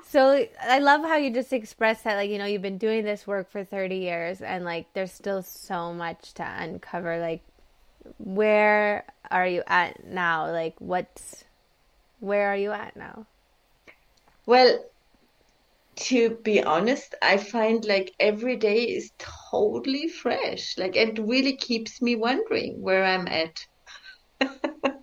so 0.09 0.45
I 0.61 0.79
love 0.79 1.01
how 1.01 1.17
you 1.17 1.31
just 1.33 1.53
expressed 1.53 2.03
that, 2.03 2.15
like, 2.15 2.29
you 2.29 2.37
know, 2.37 2.45
you've 2.45 2.61
been 2.61 2.77
doing 2.77 3.03
this 3.03 3.27
work 3.27 3.51
for 3.51 3.63
30 3.63 3.97
years 3.97 4.41
and 4.41 4.65
like 4.65 4.93
there's 4.93 5.11
still 5.11 5.41
so 5.43 5.93
much 5.93 6.33
to 6.35 6.43
uncover. 6.43 7.19
Like, 7.19 7.41
where 8.17 9.05
are 9.29 9.47
you 9.47 9.63
at 9.67 10.05
now? 10.05 10.51
Like, 10.51 10.75
what's, 10.79 11.45
where 12.19 12.49
are 12.49 12.57
you 12.57 12.71
at 12.71 12.95
now? 12.95 13.25
well, 14.45 14.79
to 15.95 16.31
be 16.43 16.63
honest, 16.63 17.15
I 17.21 17.37
find 17.37 17.85
like 17.85 18.13
every 18.19 18.55
day 18.57 18.83
is 18.83 19.11
totally 19.17 20.07
fresh. 20.07 20.77
Like 20.77 20.95
it 20.95 21.19
really 21.19 21.55
keeps 21.55 22.01
me 22.01 22.15
wondering 22.15 22.81
where 22.81 23.03
I'm 23.03 23.27
at. 23.27 23.65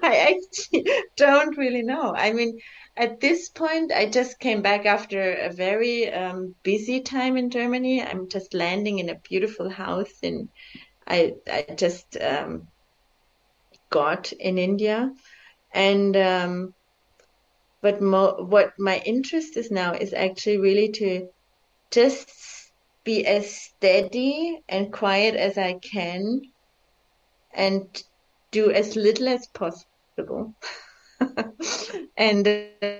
I, 0.02 0.36
actually 0.36 0.86
don't 1.16 1.56
really 1.56 1.82
know. 1.82 2.14
I 2.14 2.32
mean, 2.32 2.60
at 2.96 3.20
this 3.20 3.48
point, 3.48 3.92
I 3.92 4.06
just 4.06 4.38
came 4.38 4.62
back 4.62 4.86
after 4.86 5.34
a 5.34 5.52
very 5.52 6.12
um, 6.12 6.54
busy 6.62 7.00
time 7.00 7.36
in 7.36 7.50
Germany. 7.50 8.02
I'm 8.02 8.28
just 8.28 8.54
landing 8.54 8.98
in 8.98 9.08
a 9.08 9.14
beautiful 9.14 9.70
house 9.70 10.12
in 10.22 10.48
I 11.10 11.34
I 11.50 11.66
just 11.74 12.16
um, 12.20 12.68
got 13.90 14.32
in 14.32 14.58
India, 14.58 15.12
and 15.72 16.16
um, 16.16 16.74
but 17.82 18.00
mo 18.00 18.44
what 18.48 18.78
my 18.78 19.02
interest 19.04 19.56
is 19.56 19.70
now 19.70 19.92
is 19.92 20.12
actually 20.12 20.58
really 20.58 20.90
to 20.92 21.28
just 21.90 22.30
be 23.02 23.26
as 23.26 23.52
steady 23.52 24.60
and 24.68 24.92
quiet 24.92 25.34
as 25.34 25.58
I 25.58 25.74
can, 25.74 26.42
and 27.52 28.02
do 28.52 28.70
as 28.70 28.94
little 28.94 29.28
as 29.28 29.46
possible, 29.48 29.89
and 32.16 32.46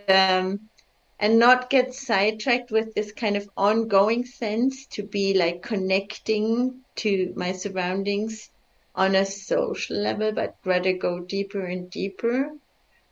um, 0.08 0.70
and 1.18 1.38
not 1.38 1.68
get 1.70 1.94
sidetracked 1.94 2.70
with 2.70 2.94
this 2.94 3.12
kind 3.12 3.36
of 3.36 3.48
ongoing 3.56 4.24
sense 4.24 4.86
to 4.86 5.02
be 5.02 5.34
like 5.34 5.62
connecting 5.62 6.80
to 6.96 7.32
my 7.36 7.52
surroundings 7.52 8.50
on 8.94 9.14
a 9.14 9.24
social 9.24 9.96
level, 9.96 10.32
but 10.32 10.54
rather 10.64 10.92
go 10.92 11.20
deeper 11.20 11.60
and 11.64 11.90
deeper 11.90 12.48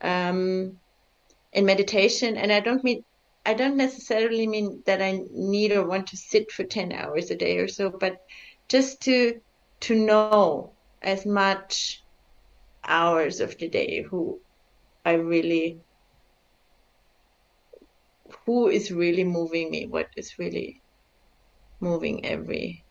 um, 0.01 0.77
in 1.53 1.65
meditation. 1.65 2.35
And 2.37 2.51
I 2.51 2.59
don't 2.59 2.83
mean 2.83 3.03
I 3.45 3.53
don't 3.53 3.77
necessarily 3.77 4.47
mean 4.47 4.83
that 4.85 5.01
I 5.01 5.21
need 5.31 5.71
or 5.71 5.87
want 5.87 6.07
to 6.07 6.17
sit 6.17 6.51
for 6.51 6.63
10 6.63 6.91
hours 6.91 7.31
a 7.31 7.35
day 7.35 7.57
or 7.57 7.67
so, 7.67 7.89
but 7.89 8.17
just 8.67 9.01
to 9.03 9.39
to 9.81 9.95
know 9.95 10.73
as 11.01 11.25
much 11.25 12.03
hours 12.89 13.41
of 13.41 13.57
the 13.59 13.69
day 13.69 14.03
who 14.03 14.41
I 15.05 15.13
really 15.13 15.81
who 18.45 18.67
is 18.69 18.91
really 18.91 19.23
moving 19.23 19.69
me, 19.71 19.85
what 19.87 20.07
is 20.17 20.33
really 20.39 20.83
moving 21.81 22.25
every 22.25 22.85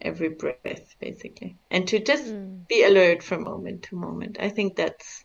every 0.00 0.30
breath 0.30 0.74
basically. 0.86 1.42
And 1.54 1.72
to 1.74 1.84
just 1.84 2.20
Mm. 2.20 2.66
be 2.68 2.70
alert 2.72 3.10
from 3.12 3.34
moment 3.36 3.82
to 3.84 3.96
moment. 3.96 4.36
I 4.40 4.48
think 4.48 4.76
that's 4.76 5.24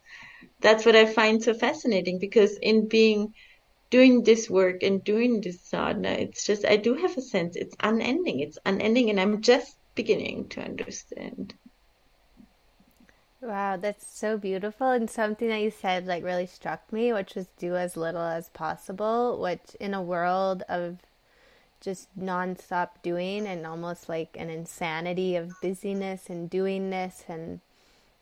that's 0.62 0.86
what 0.86 0.96
I 0.96 1.06
find 1.06 1.42
so 1.44 1.54
fascinating 1.54 2.20
because 2.20 2.58
in 2.62 2.88
being 2.88 3.34
doing 3.92 4.24
this 4.24 4.50
work 4.50 4.84
and 4.84 5.04
doing 5.04 5.42
this 5.42 5.68
sadhana, 5.70 6.12
it's 6.12 6.46
just 6.46 6.66
I 6.66 6.78
do 6.78 6.96
have 6.96 7.18
a 7.18 7.22
sense 7.22 7.56
it's 7.56 7.76
unending. 7.82 8.40
It's 8.42 8.58
unending 8.66 9.10
and 9.10 9.20
I'm 9.20 9.42
just 9.42 9.78
beginning 9.96 10.50
to 10.50 10.62
understand. 10.62 11.54
Wow, 13.42 13.78
that's 13.78 14.06
so 14.06 14.38
beautiful. 14.38 14.92
And 14.92 15.10
something 15.10 15.48
that 15.50 15.62
you 15.62 15.72
said 15.72 16.06
like 16.08 16.24
really 16.24 16.46
struck 16.46 16.92
me, 16.92 17.14
which 17.14 17.36
was 17.36 17.48
do 17.58 17.76
as 17.76 17.96
little 17.96 18.22
as 18.22 18.50
possible, 18.50 19.40
which 19.40 19.76
in 19.80 19.94
a 19.94 20.02
world 20.02 20.64
of 20.68 20.98
just 21.82 22.10
nonstop 22.20 22.90
doing 23.04 23.48
and 23.48 23.66
almost 23.66 24.10
like 24.10 24.36
an 24.38 24.50
insanity 24.50 25.36
of 25.36 25.54
busyness 25.62 26.30
and 26.30 26.50
doingness 26.52 27.24
and 27.30 27.62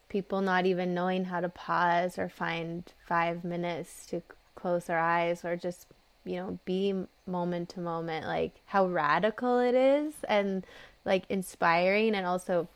people 0.10 0.42
not 0.42 0.66
even 0.66 0.94
knowing 0.94 1.26
how 1.26 1.42
to 1.42 1.50
pause 1.50 2.18
or 2.20 2.30
find 2.30 2.94
five 3.08 3.44
minutes 3.44 4.06
to 4.08 4.22
close 4.56 4.86
their 4.86 5.00
eyes 5.00 5.46
or 5.46 5.56
just, 5.56 5.88
you 6.26 6.36
know, 6.38 6.60
be 6.66 6.94
moment 7.28 7.70
to 7.70 7.80
moment, 7.80 8.26
like 8.28 8.54
how 8.68 8.86
radical 8.88 9.60
it 9.60 9.76
is 9.76 10.14
and 10.30 10.66
like 11.06 11.26
inspiring 11.30 12.16
and 12.16 12.26
also 12.28 12.68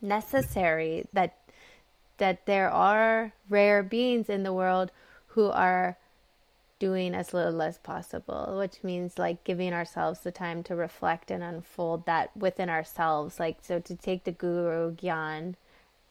necessary 0.00 1.06
that 1.12 1.34
that 2.22 2.46
there 2.46 2.70
are 2.70 3.32
rare 3.48 3.82
beings 3.82 4.28
in 4.28 4.44
the 4.44 4.52
world 4.52 4.92
who 5.34 5.50
are 5.50 5.98
doing 6.78 7.16
as 7.16 7.34
little 7.34 7.60
as 7.60 7.78
possible, 7.78 8.54
which 8.60 8.84
means 8.84 9.18
like 9.18 9.42
giving 9.42 9.72
ourselves 9.72 10.20
the 10.20 10.30
time 10.30 10.62
to 10.62 10.76
reflect 10.76 11.32
and 11.32 11.42
unfold 11.42 12.06
that 12.06 12.30
within 12.36 12.70
ourselves. 12.70 13.40
Like, 13.40 13.58
so 13.60 13.80
to 13.80 13.96
take 13.96 14.22
the 14.22 14.30
Guru 14.30 14.94
Gyan 14.94 15.56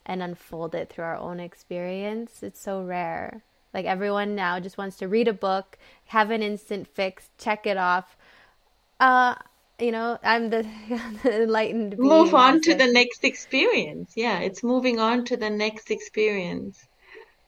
and 0.05 0.21
unfold 0.21 0.75
it 0.75 0.89
through 0.89 1.05
our 1.05 1.15
own 1.15 1.39
experience, 1.39 2.43
it's 2.43 2.59
so 2.59 2.83
rare. 2.83 3.41
Like, 3.73 3.85
everyone 3.85 4.35
now 4.35 4.59
just 4.59 4.77
wants 4.77 4.97
to 4.97 5.07
read 5.07 5.29
a 5.29 5.33
book, 5.33 5.77
have 6.07 6.29
an 6.29 6.43
instant 6.43 6.89
fix, 6.89 7.29
check 7.37 7.65
it 7.65 7.77
off. 7.77 8.17
Uh, 8.99 9.35
you 9.81 9.91
know, 9.91 10.17
I'm 10.23 10.49
the, 10.49 10.63
the 11.23 11.43
enlightened. 11.43 11.97
Move 11.97 12.33
on 12.33 12.61
to 12.61 12.75
the 12.75 12.87
next 12.87 13.23
experience. 13.23 14.13
Yeah, 14.15 14.39
it's 14.39 14.63
moving 14.63 14.99
on 14.99 15.25
to 15.25 15.37
the 15.37 15.49
next 15.49 15.91
experience. 15.91 16.79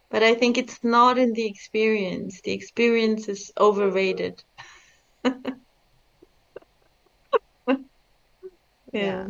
But 0.10 0.24
I 0.24 0.36
think 0.36 0.58
it's 0.58 0.84
not 0.84 1.18
in 1.18 1.34
the 1.34 1.46
experience. 1.46 2.42
The 2.42 2.52
experience 2.52 3.28
is 3.30 3.52
overrated. 3.60 4.44
yeah. 5.24 5.34
yeah. 8.92 9.28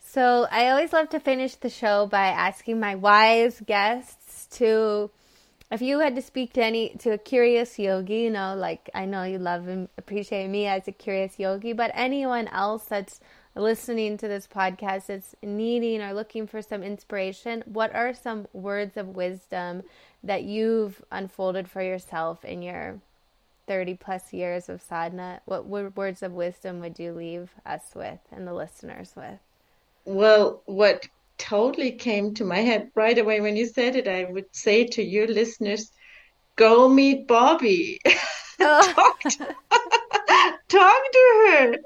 So 0.00 0.46
I 0.50 0.70
always 0.70 0.92
love 0.92 1.10
to 1.10 1.20
finish 1.20 1.54
the 1.56 1.68
show 1.68 2.06
by 2.06 2.28
asking 2.28 2.80
my 2.80 2.94
wise 2.94 3.60
guests 3.66 4.46
to 4.58 5.10
if 5.70 5.82
you 5.82 6.00
had 6.00 6.16
to 6.16 6.22
speak 6.22 6.52
to 6.54 6.64
any 6.64 6.90
to 7.00 7.10
a 7.10 7.18
curious 7.18 7.78
yogi, 7.78 8.20
you 8.20 8.30
know, 8.30 8.54
like 8.54 8.88
I 8.94 9.04
know 9.04 9.24
you 9.24 9.38
love 9.38 9.68
and 9.68 9.88
appreciate 9.98 10.48
me 10.48 10.66
as 10.66 10.88
a 10.88 10.92
curious 10.92 11.38
yogi, 11.38 11.72
but 11.72 11.90
anyone 11.94 12.48
else 12.48 12.84
that's 12.84 13.20
listening 13.54 14.16
to 14.18 14.28
this 14.28 14.46
podcast 14.46 15.06
that's 15.06 15.34
needing 15.42 16.00
or 16.00 16.14
looking 16.14 16.46
for 16.46 16.62
some 16.62 16.82
inspiration, 16.82 17.62
what 17.66 17.94
are 17.94 18.14
some 18.14 18.46
words 18.52 18.96
of 18.96 19.08
wisdom 19.08 19.82
that 20.22 20.44
you've 20.44 21.02
unfolded 21.10 21.68
for 21.68 21.82
yourself 21.82 22.44
in 22.44 22.62
your 22.62 23.00
30 23.66 23.94
plus 23.94 24.32
years 24.32 24.70
of 24.70 24.80
sadhana? 24.80 25.42
What 25.44 25.66
words 25.66 26.22
of 26.22 26.32
wisdom 26.32 26.80
would 26.80 26.98
you 26.98 27.12
leave 27.12 27.50
us 27.66 27.82
with 27.94 28.20
and 28.32 28.46
the 28.46 28.54
listeners 28.54 29.12
with? 29.14 29.40
Well, 30.06 30.62
what 30.64 31.08
totally 31.38 31.92
came 31.92 32.34
to 32.34 32.44
my 32.44 32.58
head 32.58 32.90
right 32.94 33.16
away 33.16 33.40
when 33.40 33.56
you 33.56 33.66
said 33.66 33.96
it. 33.96 34.08
I 34.08 34.24
would 34.24 34.54
say 34.54 34.86
to 34.86 35.02
your 35.02 35.26
listeners, 35.26 35.90
go 36.56 36.88
meet 36.88 37.26
Bobbi. 37.26 37.98
Oh. 38.60 38.92
talk, 38.92 39.20
to, 39.20 39.38
talk 40.68 41.12
to 41.12 41.46
her. 41.48 41.76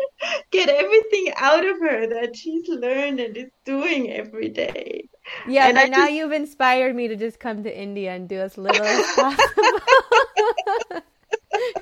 Get 0.51 0.71
everything 0.71 1.35
out 1.37 1.67
of 1.67 1.79
her 1.81 2.07
that 2.07 2.35
she's 2.35 2.67
learned 2.67 3.21
and 3.21 3.37
is 3.37 3.51
doing 3.67 4.11
every 4.11 4.49
day. 4.49 5.11
Yeah, 5.47 5.67
and 5.67 5.91
now 5.91 6.07
just... 6.07 6.13
you've 6.13 6.33
inspired 6.33 6.97
me 6.97 7.09
to 7.09 7.17
just 7.17 7.39
come 7.39 7.63
to 7.65 7.79
India 7.79 8.13
and 8.13 8.27
do 8.27 8.39
as 8.39 8.57
little 8.57 8.87
as 8.87 9.07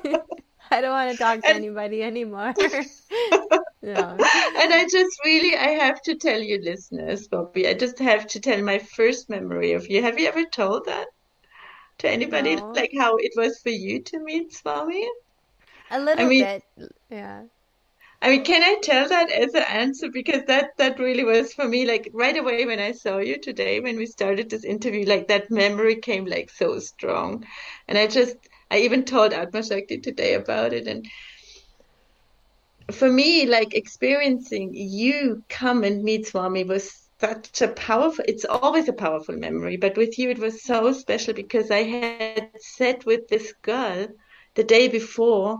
possible. 0.02 0.26
I 0.72 0.80
don't 0.80 0.92
want 0.92 1.10
to 1.10 1.16
talk 1.16 1.40
to 1.40 1.48
and... 1.48 1.56
anybody 1.56 2.02
anymore. 2.02 2.54
yeah. 3.82 4.12
And 4.12 4.72
I 4.72 4.86
just 4.90 5.18
really, 5.24 5.56
I 5.56 5.70
have 5.84 6.00
to 6.02 6.14
tell 6.14 6.40
you, 6.40 6.60
listeners, 6.62 7.26
Bobbi, 7.26 7.68
I 7.68 7.74
just 7.74 7.98
have 7.98 8.26
to 8.28 8.40
tell 8.40 8.62
my 8.62 8.78
first 8.78 9.28
memory 9.28 9.72
of 9.72 9.90
you. 9.90 10.02
Have 10.02 10.18
you 10.18 10.28
ever 10.28 10.44
told 10.44 10.86
that 10.86 11.08
to 11.98 12.08
anybody? 12.08 12.54
No. 12.56 12.70
Like 12.70 12.92
how 12.96 13.16
it 13.16 13.32
was 13.36 13.58
for 13.58 13.70
you 13.70 14.00
to 14.02 14.20
meet 14.20 14.52
Swami? 14.52 15.08
A 15.90 15.98
little 15.98 16.24
I 16.24 16.28
mean, 16.28 16.44
bit, 16.44 16.92
yeah. 17.10 17.42
I 18.22 18.30
mean, 18.30 18.44
can 18.44 18.62
I 18.62 18.78
tell 18.80 19.08
that 19.08 19.32
as 19.32 19.54
an 19.54 19.64
answer? 19.64 20.08
Because 20.10 20.44
that 20.44 20.76
that 20.76 20.98
really 21.00 21.24
was 21.24 21.54
for 21.54 21.66
me. 21.66 21.86
Like 21.86 22.10
right 22.12 22.36
away 22.36 22.66
when 22.66 22.78
I 22.78 22.92
saw 22.92 23.18
you 23.18 23.40
today, 23.40 23.80
when 23.80 23.96
we 23.96 24.06
started 24.06 24.50
this 24.50 24.62
interview, 24.62 25.06
like 25.06 25.26
that 25.28 25.50
memory 25.50 25.96
came 25.96 26.26
like 26.26 26.50
so 26.50 26.78
strong, 26.78 27.44
and 27.88 27.96
I 27.96 28.06
just 28.06 28.36
I 28.70 28.78
even 28.78 29.04
told 29.04 29.32
Atma 29.32 29.62
Shakti 29.62 29.98
today 29.98 30.34
about 30.34 30.72
it, 30.72 30.86
and 30.86 31.06
for 32.92 33.10
me, 33.10 33.46
like 33.46 33.74
experiencing 33.74 34.70
you 34.74 35.42
come 35.48 35.84
and 35.84 36.02
meet 36.02 36.26
Swami 36.26 36.64
was 36.64 37.08
such 37.20 37.60
a 37.60 37.68
powerful, 37.68 38.24
it's 38.26 38.44
always 38.44 38.88
a 38.88 38.92
powerful 38.92 39.36
memory, 39.36 39.76
but 39.76 39.96
with 39.96 40.18
you 40.18 40.30
it 40.30 40.38
was 40.38 40.62
so 40.62 40.92
special 40.92 41.34
because 41.34 41.70
I 41.70 41.82
had 41.82 42.50
sat 42.58 43.04
with 43.04 43.28
this 43.28 43.52
girl 43.62 44.06
the 44.54 44.64
day 44.64 44.88
before 44.88 45.58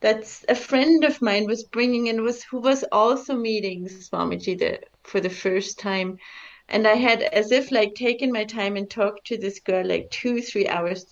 that 0.00 0.24
a 0.48 0.54
friend 0.54 1.04
of 1.04 1.20
mine 1.22 1.46
was 1.46 1.64
bringing 1.64 2.08
and 2.08 2.22
was 2.22 2.42
who 2.42 2.60
was 2.60 2.84
also 2.90 3.36
meeting 3.36 3.86
Swamiji 3.86 4.58
the, 4.58 4.80
for 5.04 5.20
the 5.20 5.30
first 5.30 5.78
time. 5.78 6.18
And 6.68 6.86
I 6.86 6.94
had 6.94 7.22
as 7.22 7.52
if 7.52 7.70
like 7.70 7.94
taken 7.94 8.32
my 8.32 8.44
time 8.44 8.76
and 8.76 8.90
talked 8.90 9.26
to 9.26 9.36
this 9.36 9.60
girl 9.60 9.86
like 9.86 10.10
two, 10.10 10.40
three 10.40 10.66
hours 10.66 11.06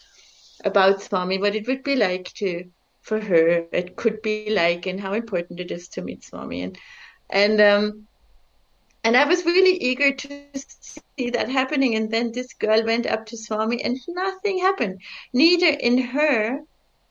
about 0.64 1.02
Swami, 1.02 1.38
what 1.38 1.54
it 1.54 1.66
would 1.66 1.82
be 1.82 1.96
like 1.96 2.32
to 2.34 2.64
for 3.02 3.20
her 3.20 3.64
it 3.72 3.96
could 3.96 4.20
be 4.22 4.50
like 4.50 4.86
and 4.86 5.00
how 5.00 5.14
important 5.14 5.60
it 5.60 5.70
is 5.70 5.88
to 5.88 6.02
meet 6.02 6.22
Swami. 6.24 6.62
And 6.62 6.78
and 7.30 7.60
um 7.60 8.06
and 9.02 9.16
I 9.16 9.24
was 9.24 9.46
really 9.46 9.76
eager 9.78 10.12
to 10.12 10.44
see 10.54 11.30
that 11.30 11.48
happening. 11.48 11.94
And 11.94 12.10
then 12.10 12.32
this 12.32 12.52
girl 12.52 12.84
went 12.84 13.06
up 13.06 13.24
to 13.26 13.36
Swami 13.36 13.82
and 13.82 13.98
nothing 14.08 14.58
happened. 14.58 15.00
Neither 15.32 15.68
in 15.68 15.98
her 15.98 16.60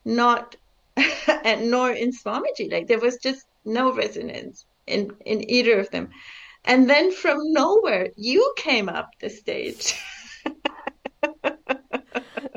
not 0.05 0.55
and 1.43 1.71
nor 1.71 1.91
in 1.91 2.11
Swamiji. 2.11 2.71
Like 2.71 2.87
there 2.87 2.99
was 2.99 3.17
just 3.17 3.45
no 3.65 3.93
resonance 3.93 4.65
in 4.85 5.11
in 5.25 5.49
either 5.49 5.79
of 5.79 5.89
them. 5.89 6.09
And 6.65 6.89
then 6.89 7.11
from 7.11 7.53
nowhere 7.53 8.09
you 8.15 8.53
came 8.57 8.89
up 8.89 9.09
the 9.19 9.29
stage 9.29 9.95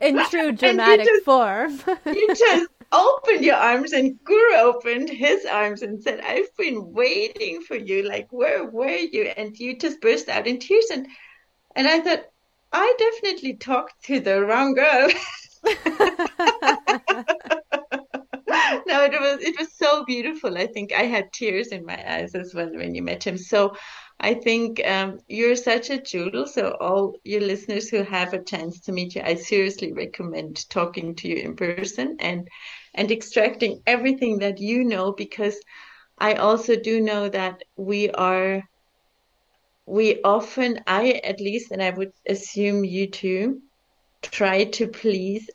in 0.03 0.25
true 0.27 0.53
dramatic 0.63 1.07
just, 1.07 1.25
form 1.25 1.81
you 2.07 2.29
just 2.35 2.69
opened 2.93 3.45
your 3.45 3.57
arms 3.57 3.93
and 3.93 4.23
Guru 4.23 4.57
opened 4.57 5.09
his 5.09 5.47
arms 5.47 5.83
and 5.83 6.03
said, 6.03 6.21
I've 6.21 6.55
been 6.57 6.93
waiting 6.93 7.63
for 7.63 7.75
you. 7.75 8.03
Like, 8.03 8.29
where 8.31 8.67
were 8.67 8.89
you? 8.89 9.33
And 9.37 9.59
you 9.59 9.79
just 9.79 10.01
burst 10.01 10.29
out 10.29 10.47
in 10.47 10.59
tears. 10.59 10.87
And, 10.93 11.09
and 11.75 11.89
I 11.89 12.01
thought, 12.01 12.25
I 12.73 12.95
definitely 12.99 13.55
talked 13.55 14.05
to 14.05 14.21
the 14.21 14.45
wrong 14.45 14.75
girl. 14.75 15.09
no, 18.87 19.05
it 19.05 19.21
was 19.21 19.43
it 19.43 19.59
was 19.59 19.73
so 19.75 20.05
beautiful. 20.05 20.57
I 20.57 20.67
think 20.67 20.93
I 20.93 21.03
had 21.03 21.33
tears 21.33 21.69
in 21.69 21.85
my 21.85 22.03
eyes 22.15 22.35
as 22.35 22.55
well 22.55 22.71
when 22.73 22.95
you 22.95 23.03
met 23.03 23.25
him. 23.25 23.37
So 23.37 23.77
I 24.23 24.35
think 24.35 24.81
um, 24.87 25.21
you're 25.29 25.57
such 25.57 25.91
a 25.91 26.01
jewel. 26.01 26.47
So 26.47 26.77
all 26.81 27.17
your 27.25 27.43
listeners 27.43 27.91
who 27.91 28.03
have 28.05 28.33
a 28.35 28.43
chance 28.45 28.81
to 28.83 28.93
meet 28.93 29.17
you, 29.17 29.23
I 29.25 29.35
seriously 29.35 29.93
recommend 29.93 30.69
talking 30.71 31.17
to 31.17 31.29
you 31.29 31.37
in 31.37 31.57
person 31.57 32.17
and 32.21 32.49
and 32.95 33.11
extracting 33.11 33.83
everything 33.87 34.39
that 34.39 34.59
you 34.61 34.85
know 34.85 35.13
because 35.13 35.59
I 36.19 36.35
also 36.35 36.77
do 36.77 37.01
know 37.01 37.29
that 37.29 37.63
we 37.77 38.11
are 38.11 38.63
we 39.87 40.21
often 40.23 40.81
I 40.87 41.21
at 41.25 41.41
least 41.41 41.71
and 41.73 41.83
I 41.83 41.91
would 41.91 42.13
assume 42.29 42.85
you 42.85 43.11
too 43.11 43.61
try 44.23 44.65
to 44.65 44.87
please 44.89 45.51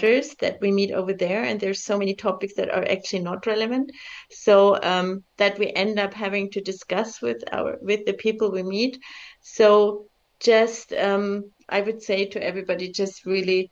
that 0.00 0.58
we 0.60 0.70
meet 0.72 0.92
over 0.92 1.12
there 1.12 1.44
and 1.44 1.60
there's 1.60 1.84
so 1.84 1.98
many 1.98 2.14
topics 2.14 2.54
that 2.54 2.70
are 2.70 2.84
actually 2.88 3.22
not 3.22 3.46
relevant. 3.46 3.90
So 4.30 4.78
um, 4.82 5.24
that 5.36 5.58
we 5.58 5.72
end 5.72 5.98
up 5.98 6.14
having 6.14 6.50
to 6.52 6.60
discuss 6.60 7.22
with 7.22 7.42
our 7.52 7.78
with 7.80 8.06
the 8.06 8.14
people 8.14 8.50
we 8.50 8.62
meet. 8.62 8.98
So 9.40 10.08
just 10.40 10.92
um, 10.92 11.50
i 11.68 11.80
would 11.80 12.02
say 12.02 12.26
to 12.26 12.42
everybody 12.42 12.90
just 12.90 13.26
really 13.26 13.70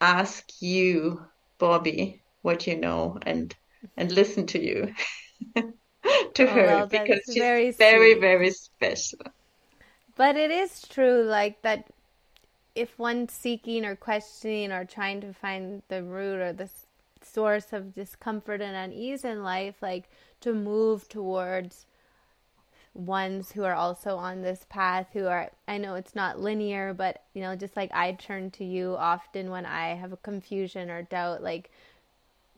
ask 0.00 0.44
you 0.60 1.20
bobbi 1.58 2.20
what 2.42 2.66
you 2.66 2.76
know 2.76 3.18
and 3.22 3.54
and 3.96 4.12
listen 4.12 4.46
to 4.46 4.60
you 4.60 4.92
to 6.34 6.44
oh, 6.44 6.46
her 6.46 6.66
well, 6.66 6.86
because 6.86 7.22
she's 7.26 7.36
very 7.36 7.70
very, 7.72 8.14
very 8.14 8.50
special. 8.50 9.20
But 10.16 10.36
it 10.36 10.50
is 10.50 10.82
true 10.82 11.22
like 11.22 11.62
that 11.62 11.86
if 12.74 12.98
one's 12.98 13.32
seeking 13.32 13.84
or 13.84 13.96
questioning 13.96 14.72
or 14.72 14.84
trying 14.84 15.20
to 15.20 15.32
find 15.32 15.82
the 15.88 16.02
root 16.02 16.40
or 16.40 16.52
the 16.52 16.70
source 17.22 17.72
of 17.72 17.94
discomfort 17.94 18.60
and 18.60 18.76
unease 18.76 19.24
in 19.24 19.42
life, 19.42 19.76
like 19.82 20.08
to 20.40 20.52
move 20.52 21.08
towards 21.08 21.86
ones 22.94 23.52
who 23.52 23.64
are 23.64 23.74
also 23.74 24.16
on 24.16 24.42
this 24.42 24.66
path 24.68 25.06
who 25.12 25.26
are 25.26 25.50
I 25.66 25.78
know 25.78 25.94
it's 25.94 26.14
not 26.14 26.40
linear 26.40 26.92
but 26.92 27.22
you 27.32 27.40
know 27.40 27.56
just 27.56 27.74
like 27.74 27.90
I 27.94 28.12
turn 28.12 28.50
to 28.52 28.64
you 28.64 28.96
often 28.98 29.50
when 29.50 29.64
I 29.64 29.94
have 29.94 30.12
a 30.12 30.18
confusion 30.18 30.90
or 30.90 31.02
doubt 31.02 31.42
like 31.42 31.70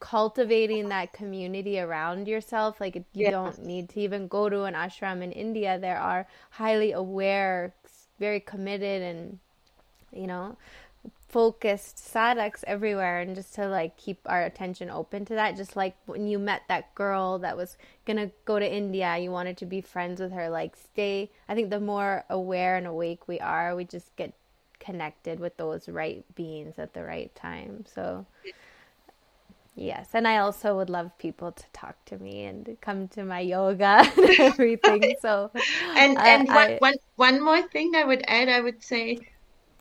cultivating 0.00 0.88
that 0.88 1.12
community 1.12 1.78
around 1.78 2.26
yourself 2.26 2.80
like 2.80 2.96
you 2.96 3.04
yes. 3.12 3.30
don't 3.30 3.64
need 3.64 3.88
to 3.90 4.00
even 4.00 4.26
go 4.26 4.48
to 4.48 4.64
an 4.64 4.74
ashram 4.74 5.22
in 5.22 5.30
India 5.30 5.78
there 5.78 6.00
are 6.00 6.26
highly 6.50 6.90
aware 6.90 7.72
very 8.18 8.40
committed 8.40 9.02
and 9.02 9.38
you 10.14 10.26
know 10.26 10.56
focused 11.28 11.98
sadhaks 11.98 12.62
everywhere 12.64 13.18
and 13.18 13.34
just 13.34 13.56
to 13.56 13.66
like 13.66 13.96
keep 13.96 14.20
our 14.26 14.44
attention 14.44 14.88
open 14.88 15.24
to 15.24 15.34
that. 15.34 15.56
Just 15.56 15.74
like 15.74 15.96
when 16.06 16.28
you 16.28 16.38
met 16.38 16.62
that 16.68 16.94
girl 16.94 17.40
that 17.40 17.56
was 17.56 17.76
gonna 18.06 18.30
go 18.44 18.60
to 18.60 18.72
india 18.72 19.16
you 19.18 19.32
wanted 19.32 19.56
to 19.56 19.66
be 19.66 19.80
friends 19.80 20.20
with 20.20 20.30
her 20.30 20.48
like 20.48 20.76
stay. 20.76 21.28
I 21.48 21.56
think 21.56 21.70
the 21.70 21.80
more 21.80 22.24
aware 22.30 22.76
and 22.76 22.86
awake 22.86 23.26
we 23.26 23.40
are 23.40 23.74
we 23.74 23.84
just 23.84 24.14
get 24.14 24.32
connected 24.78 25.40
with 25.40 25.56
those 25.56 25.88
right 25.88 26.24
beings 26.36 26.78
at 26.78 26.94
the 26.94 27.02
right 27.02 27.34
time. 27.34 27.84
So 27.92 28.26
yes. 29.74 30.10
And 30.14 30.28
i 30.28 30.38
also 30.38 30.76
would 30.76 30.88
love 30.88 31.10
people 31.18 31.50
to 31.50 31.64
talk 31.72 31.96
to 32.04 32.18
me 32.18 32.44
and 32.44 32.76
come 32.80 33.08
to 33.08 33.24
my 33.24 33.40
yoga 33.40 34.06
and 34.16 34.38
everything. 34.38 35.16
So 35.20 35.50
and 35.96 36.16
and 36.16 36.48
I, 36.48 36.54
one, 36.54 36.70
I, 36.70 36.78
one, 36.78 36.94
one 37.16 37.42
more 37.42 37.62
thing 37.62 37.96
i 37.96 38.04
would 38.04 38.22
add 38.28 38.48
i 38.48 38.60
would 38.60 38.84
say 38.84 39.18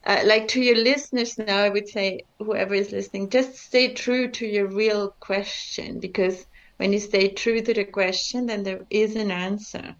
uh, 0.06 0.22
like 0.26 0.48
to 0.50 0.62
your 0.62 0.78
listeners 0.78 1.38
now, 1.38 1.54
I 1.58 1.64
would 1.64 1.82
say, 1.82 2.18
whoever 2.32 2.68
is 2.68 2.86
listening, 2.86 3.24
just 3.24 3.56
stay 3.56 3.94
true 3.94 4.30
to 4.30 4.46
your 4.46 4.68
real 4.68 5.16
question 5.20 6.00
because 6.00 6.46
when 6.78 6.94
you 6.94 7.00
stay 7.00 7.30
true 7.30 7.62
to 7.62 7.74
the 7.74 7.86
question, 7.86 8.46
then 8.48 8.64
there 8.64 8.86
is 8.90 9.16
an 9.16 9.32
answer. 9.32 9.96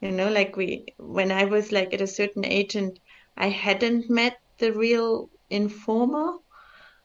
You 0.00 0.12
know, 0.12 0.30
like 0.30 0.56
we, 0.56 0.86
when 0.98 1.30
I 1.32 1.44
was 1.44 1.72
like 1.72 1.92
at 1.94 2.00
a 2.00 2.06
certain 2.06 2.44
age 2.44 2.74
and 2.76 2.98
I 3.36 3.48
hadn't 3.48 4.10
met 4.10 4.36
the 4.58 4.72
real 4.72 5.30
informer, 5.50 6.34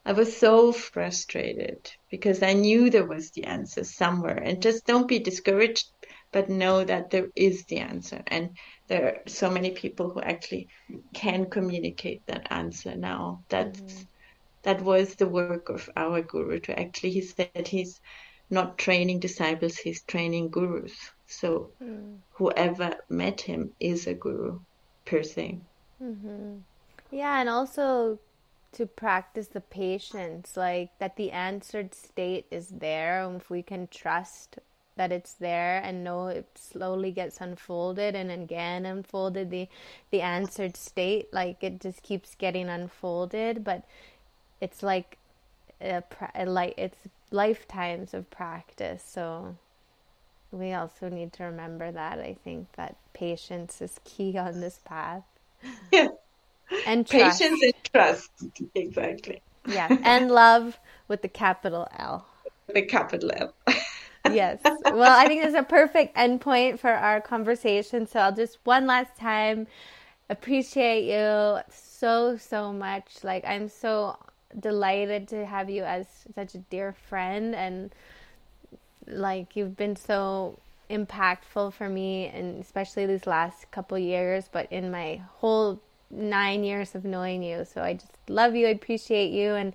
I 0.05 0.13
was 0.13 0.37
so 0.37 0.71
frustrated 0.71 1.91
because 2.09 2.41
I 2.41 2.53
knew 2.53 2.89
there 2.89 3.05
was 3.07 3.31
the 3.31 3.43
answer 3.45 3.83
somewhere. 3.83 4.37
And 4.37 4.61
just 4.61 4.85
don't 4.85 5.07
be 5.07 5.19
discouraged, 5.19 5.89
but 6.31 6.49
know 6.49 6.83
that 6.83 7.09
there 7.11 7.29
is 7.35 7.65
the 7.65 7.79
answer. 7.79 8.21
And 8.27 8.57
there 8.91 9.05
are 9.05 9.17
so 9.25 9.49
many 9.49 9.71
people 9.71 10.09
who 10.09 10.19
actually 10.19 10.67
can 11.13 11.49
communicate 11.49 12.21
that 12.27 12.45
answer 12.51 12.93
now. 12.93 13.41
That 13.47 13.75
mm-hmm. 13.75 14.03
that 14.63 14.81
was 14.81 15.15
the 15.15 15.27
work 15.27 15.69
of 15.69 15.89
our 15.95 16.21
guru 16.21 16.59
to 16.59 16.77
actually 16.77 17.11
he 17.11 17.21
said 17.21 17.69
he's 17.69 18.01
not 18.49 18.77
training 18.77 19.21
disciples, 19.21 19.77
he's 19.77 20.01
training 20.01 20.49
gurus. 20.49 20.97
So 21.25 21.71
mm. 21.81 22.17
whoever 22.33 22.97
met 23.07 23.39
him 23.39 23.71
is 23.79 24.07
a 24.07 24.13
guru 24.13 24.59
per 25.05 25.23
se. 25.23 25.59
Mm-hmm. 26.03 26.57
Yeah, 27.11 27.39
and 27.39 27.47
also 27.47 28.19
to 28.73 28.85
practice 28.85 29.47
the 29.47 29.61
patience, 29.61 30.57
like 30.57 30.89
that 30.99 31.15
the 31.15 31.31
answered 31.31 31.95
state 31.95 32.45
is 32.51 32.67
there, 32.67 33.23
and 33.23 33.39
if 33.39 33.49
we 33.49 33.63
can 33.63 33.87
trust 33.87 34.59
that 35.01 35.11
it's 35.11 35.33
there 35.33 35.81
and 35.83 36.03
know 36.03 36.27
it 36.27 36.47
slowly 36.55 37.11
gets 37.11 37.41
unfolded 37.41 38.15
and 38.15 38.31
again 38.31 38.85
unfolded. 38.85 39.49
The 39.49 39.67
the 40.11 40.21
answered 40.21 40.77
state 40.77 41.33
like 41.33 41.63
it 41.63 41.81
just 41.81 42.03
keeps 42.03 42.35
getting 42.35 42.69
unfolded 42.69 43.63
but 43.63 43.83
it's 44.61 44.83
like 44.83 45.17
a, 45.81 46.03
a 46.35 46.45
like 46.45 46.75
it's 46.77 46.97
lifetimes 47.31 48.13
of 48.13 48.29
practice. 48.29 49.03
So 49.03 49.55
we 50.51 50.73
also 50.73 51.09
need 51.09 51.33
to 51.33 51.43
remember 51.45 51.91
that. 51.91 52.19
I 52.19 52.35
think 52.43 52.71
that 52.73 52.95
patience 53.13 53.81
is 53.81 53.99
key 54.03 54.37
on 54.47 54.61
this 54.61 54.79
path. 54.85 55.23
Yeah 55.91 56.09
and 56.85 57.07
trust. 57.07 57.39
patience 57.39 57.61
and 57.63 57.73
trust. 57.93 58.31
Exactly. 58.75 59.41
Yeah. 59.65 59.89
And 60.03 60.31
love 60.31 60.79
with 61.07 61.21
the 61.21 61.29
capital 61.29 61.87
l. 61.97 62.25
The 62.73 62.83
capital 62.83 63.31
l 63.35 63.53
yes. 64.33 64.59
Well, 64.89 65.17
I 65.17 65.27
think 65.27 65.45
it's 65.45 65.55
a 65.55 65.63
perfect 65.63 66.15
endpoint 66.15 66.79
for 66.79 66.91
our 66.91 67.21
conversation. 67.21 68.07
So 68.07 68.19
I'll 68.19 68.35
just 68.35 68.59
one 68.63 68.87
last 68.87 69.15
time 69.17 69.67
appreciate 70.29 71.05
you 71.05 71.59
so 71.71 72.37
so 72.37 72.73
much. 72.73 73.23
Like 73.23 73.43
I'm 73.45 73.69
so 73.69 74.17
delighted 74.59 75.27
to 75.29 75.45
have 75.45 75.69
you 75.69 75.83
as 75.83 76.07
such 76.35 76.55
a 76.55 76.57
dear 76.57 76.93
friend 76.93 77.55
and 77.55 77.93
like 79.07 79.55
you've 79.55 79.77
been 79.77 79.95
so 79.95 80.57
impactful 80.89 81.73
for 81.73 81.87
me 81.87 82.27
and 82.27 82.61
especially 82.61 83.05
these 83.05 83.25
last 83.25 83.71
couple 83.71 83.97
years 83.97 84.49
but 84.51 84.69
in 84.71 84.91
my 84.91 85.21
whole 85.37 85.79
9 86.09 86.63
years 86.63 86.95
of 86.95 87.05
knowing 87.05 87.41
you 87.41 87.63
so 87.65 87.81
I 87.81 87.93
just 87.93 88.11
love 88.27 88.55
you 88.55 88.67
I 88.67 88.71
appreciate 88.71 89.31
you 89.31 89.55
and 89.55 89.73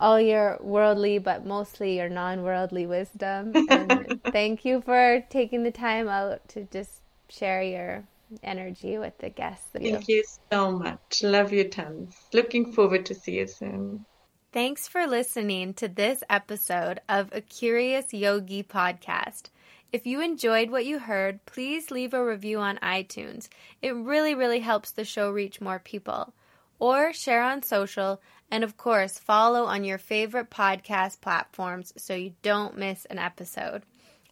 all 0.00 0.20
your 0.20 0.58
worldly, 0.60 1.18
but 1.18 1.44
mostly 1.46 1.98
your 1.98 2.08
non 2.08 2.42
worldly 2.42 2.86
wisdom. 2.86 3.52
And 3.68 4.20
thank 4.32 4.64
you 4.64 4.80
for 4.80 5.24
taking 5.28 5.62
the 5.62 5.70
time 5.70 6.08
out 6.08 6.48
to 6.48 6.64
just 6.64 7.02
share 7.28 7.62
your 7.62 8.04
energy 8.42 8.98
with 8.98 9.16
the 9.18 9.28
guests. 9.28 9.66
Thank 9.72 10.08
you. 10.08 10.16
you 10.16 10.24
so 10.50 10.72
much. 10.72 11.22
Love 11.22 11.52
you 11.52 11.68
tons. 11.68 12.16
Looking 12.32 12.72
forward 12.72 13.06
to 13.06 13.14
see 13.14 13.38
you 13.38 13.46
soon. 13.46 14.06
Thanks 14.52 14.88
for 14.88 15.06
listening 15.06 15.74
to 15.74 15.86
this 15.86 16.24
episode 16.28 17.00
of 17.08 17.28
a 17.32 17.40
Curious 17.40 18.12
Yogi 18.12 18.64
podcast. 18.64 19.50
If 19.92 20.06
you 20.06 20.20
enjoyed 20.20 20.70
what 20.70 20.86
you 20.86 20.98
heard, 20.98 21.44
please 21.46 21.90
leave 21.90 22.14
a 22.14 22.24
review 22.24 22.58
on 22.58 22.78
iTunes. 22.78 23.48
It 23.82 23.94
really, 23.94 24.34
really 24.34 24.60
helps 24.60 24.90
the 24.90 25.04
show 25.04 25.30
reach 25.30 25.60
more 25.60 25.78
people. 25.78 26.32
Or 26.78 27.12
share 27.12 27.42
on 27.42 27.62
social 27.62 28.20
and 28.50 28.64
of 28.64 28.76
course, 28.76 29.18
follow 29.18 29.64
on 29.64 29.84
your 29.84 29.98
favorite 29.98 30.50
podcast 30.50 31.20
platforms 31.20 31.92
so 31.96 32.14
you 32.14 32.34
don't 32.42 32.76
miss 32.76 33.04
an 33.06 33.18
episode. 33.18 33.84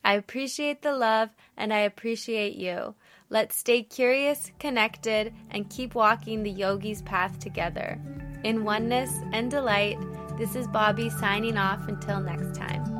I 0.05 0.15
appreciate 0.15 0.83
the 0.83 0.95
love 0.95 1.31
and 1.57 1.73
I 1.73 1.81
appreciate 1.81 2.55
you. 2.55 2.95
Let's 3.31 3.57
stay 3.57 3.83
curious, 3.83 4.51
connected, 4.59 5.35
and 5.51 5.69
keep 5.69 5.95
walking 5.95 6.43
the 6.43 6.51
yogi's 6.51 7.03
path 7.03 7.39
together. 7.39 8.01
In 8.45 8.65
oneness 8.65 9.13
and 9.33 9.51
delight, 9.51 9.99
this 10.39 10.55
is 10.55 10.67
Bobbi 10.69 11.11
signing 11.19 11.59
off 11.59 11.89
until 11.89 12.21
next 12.21 12.57
time. 12.57 12.98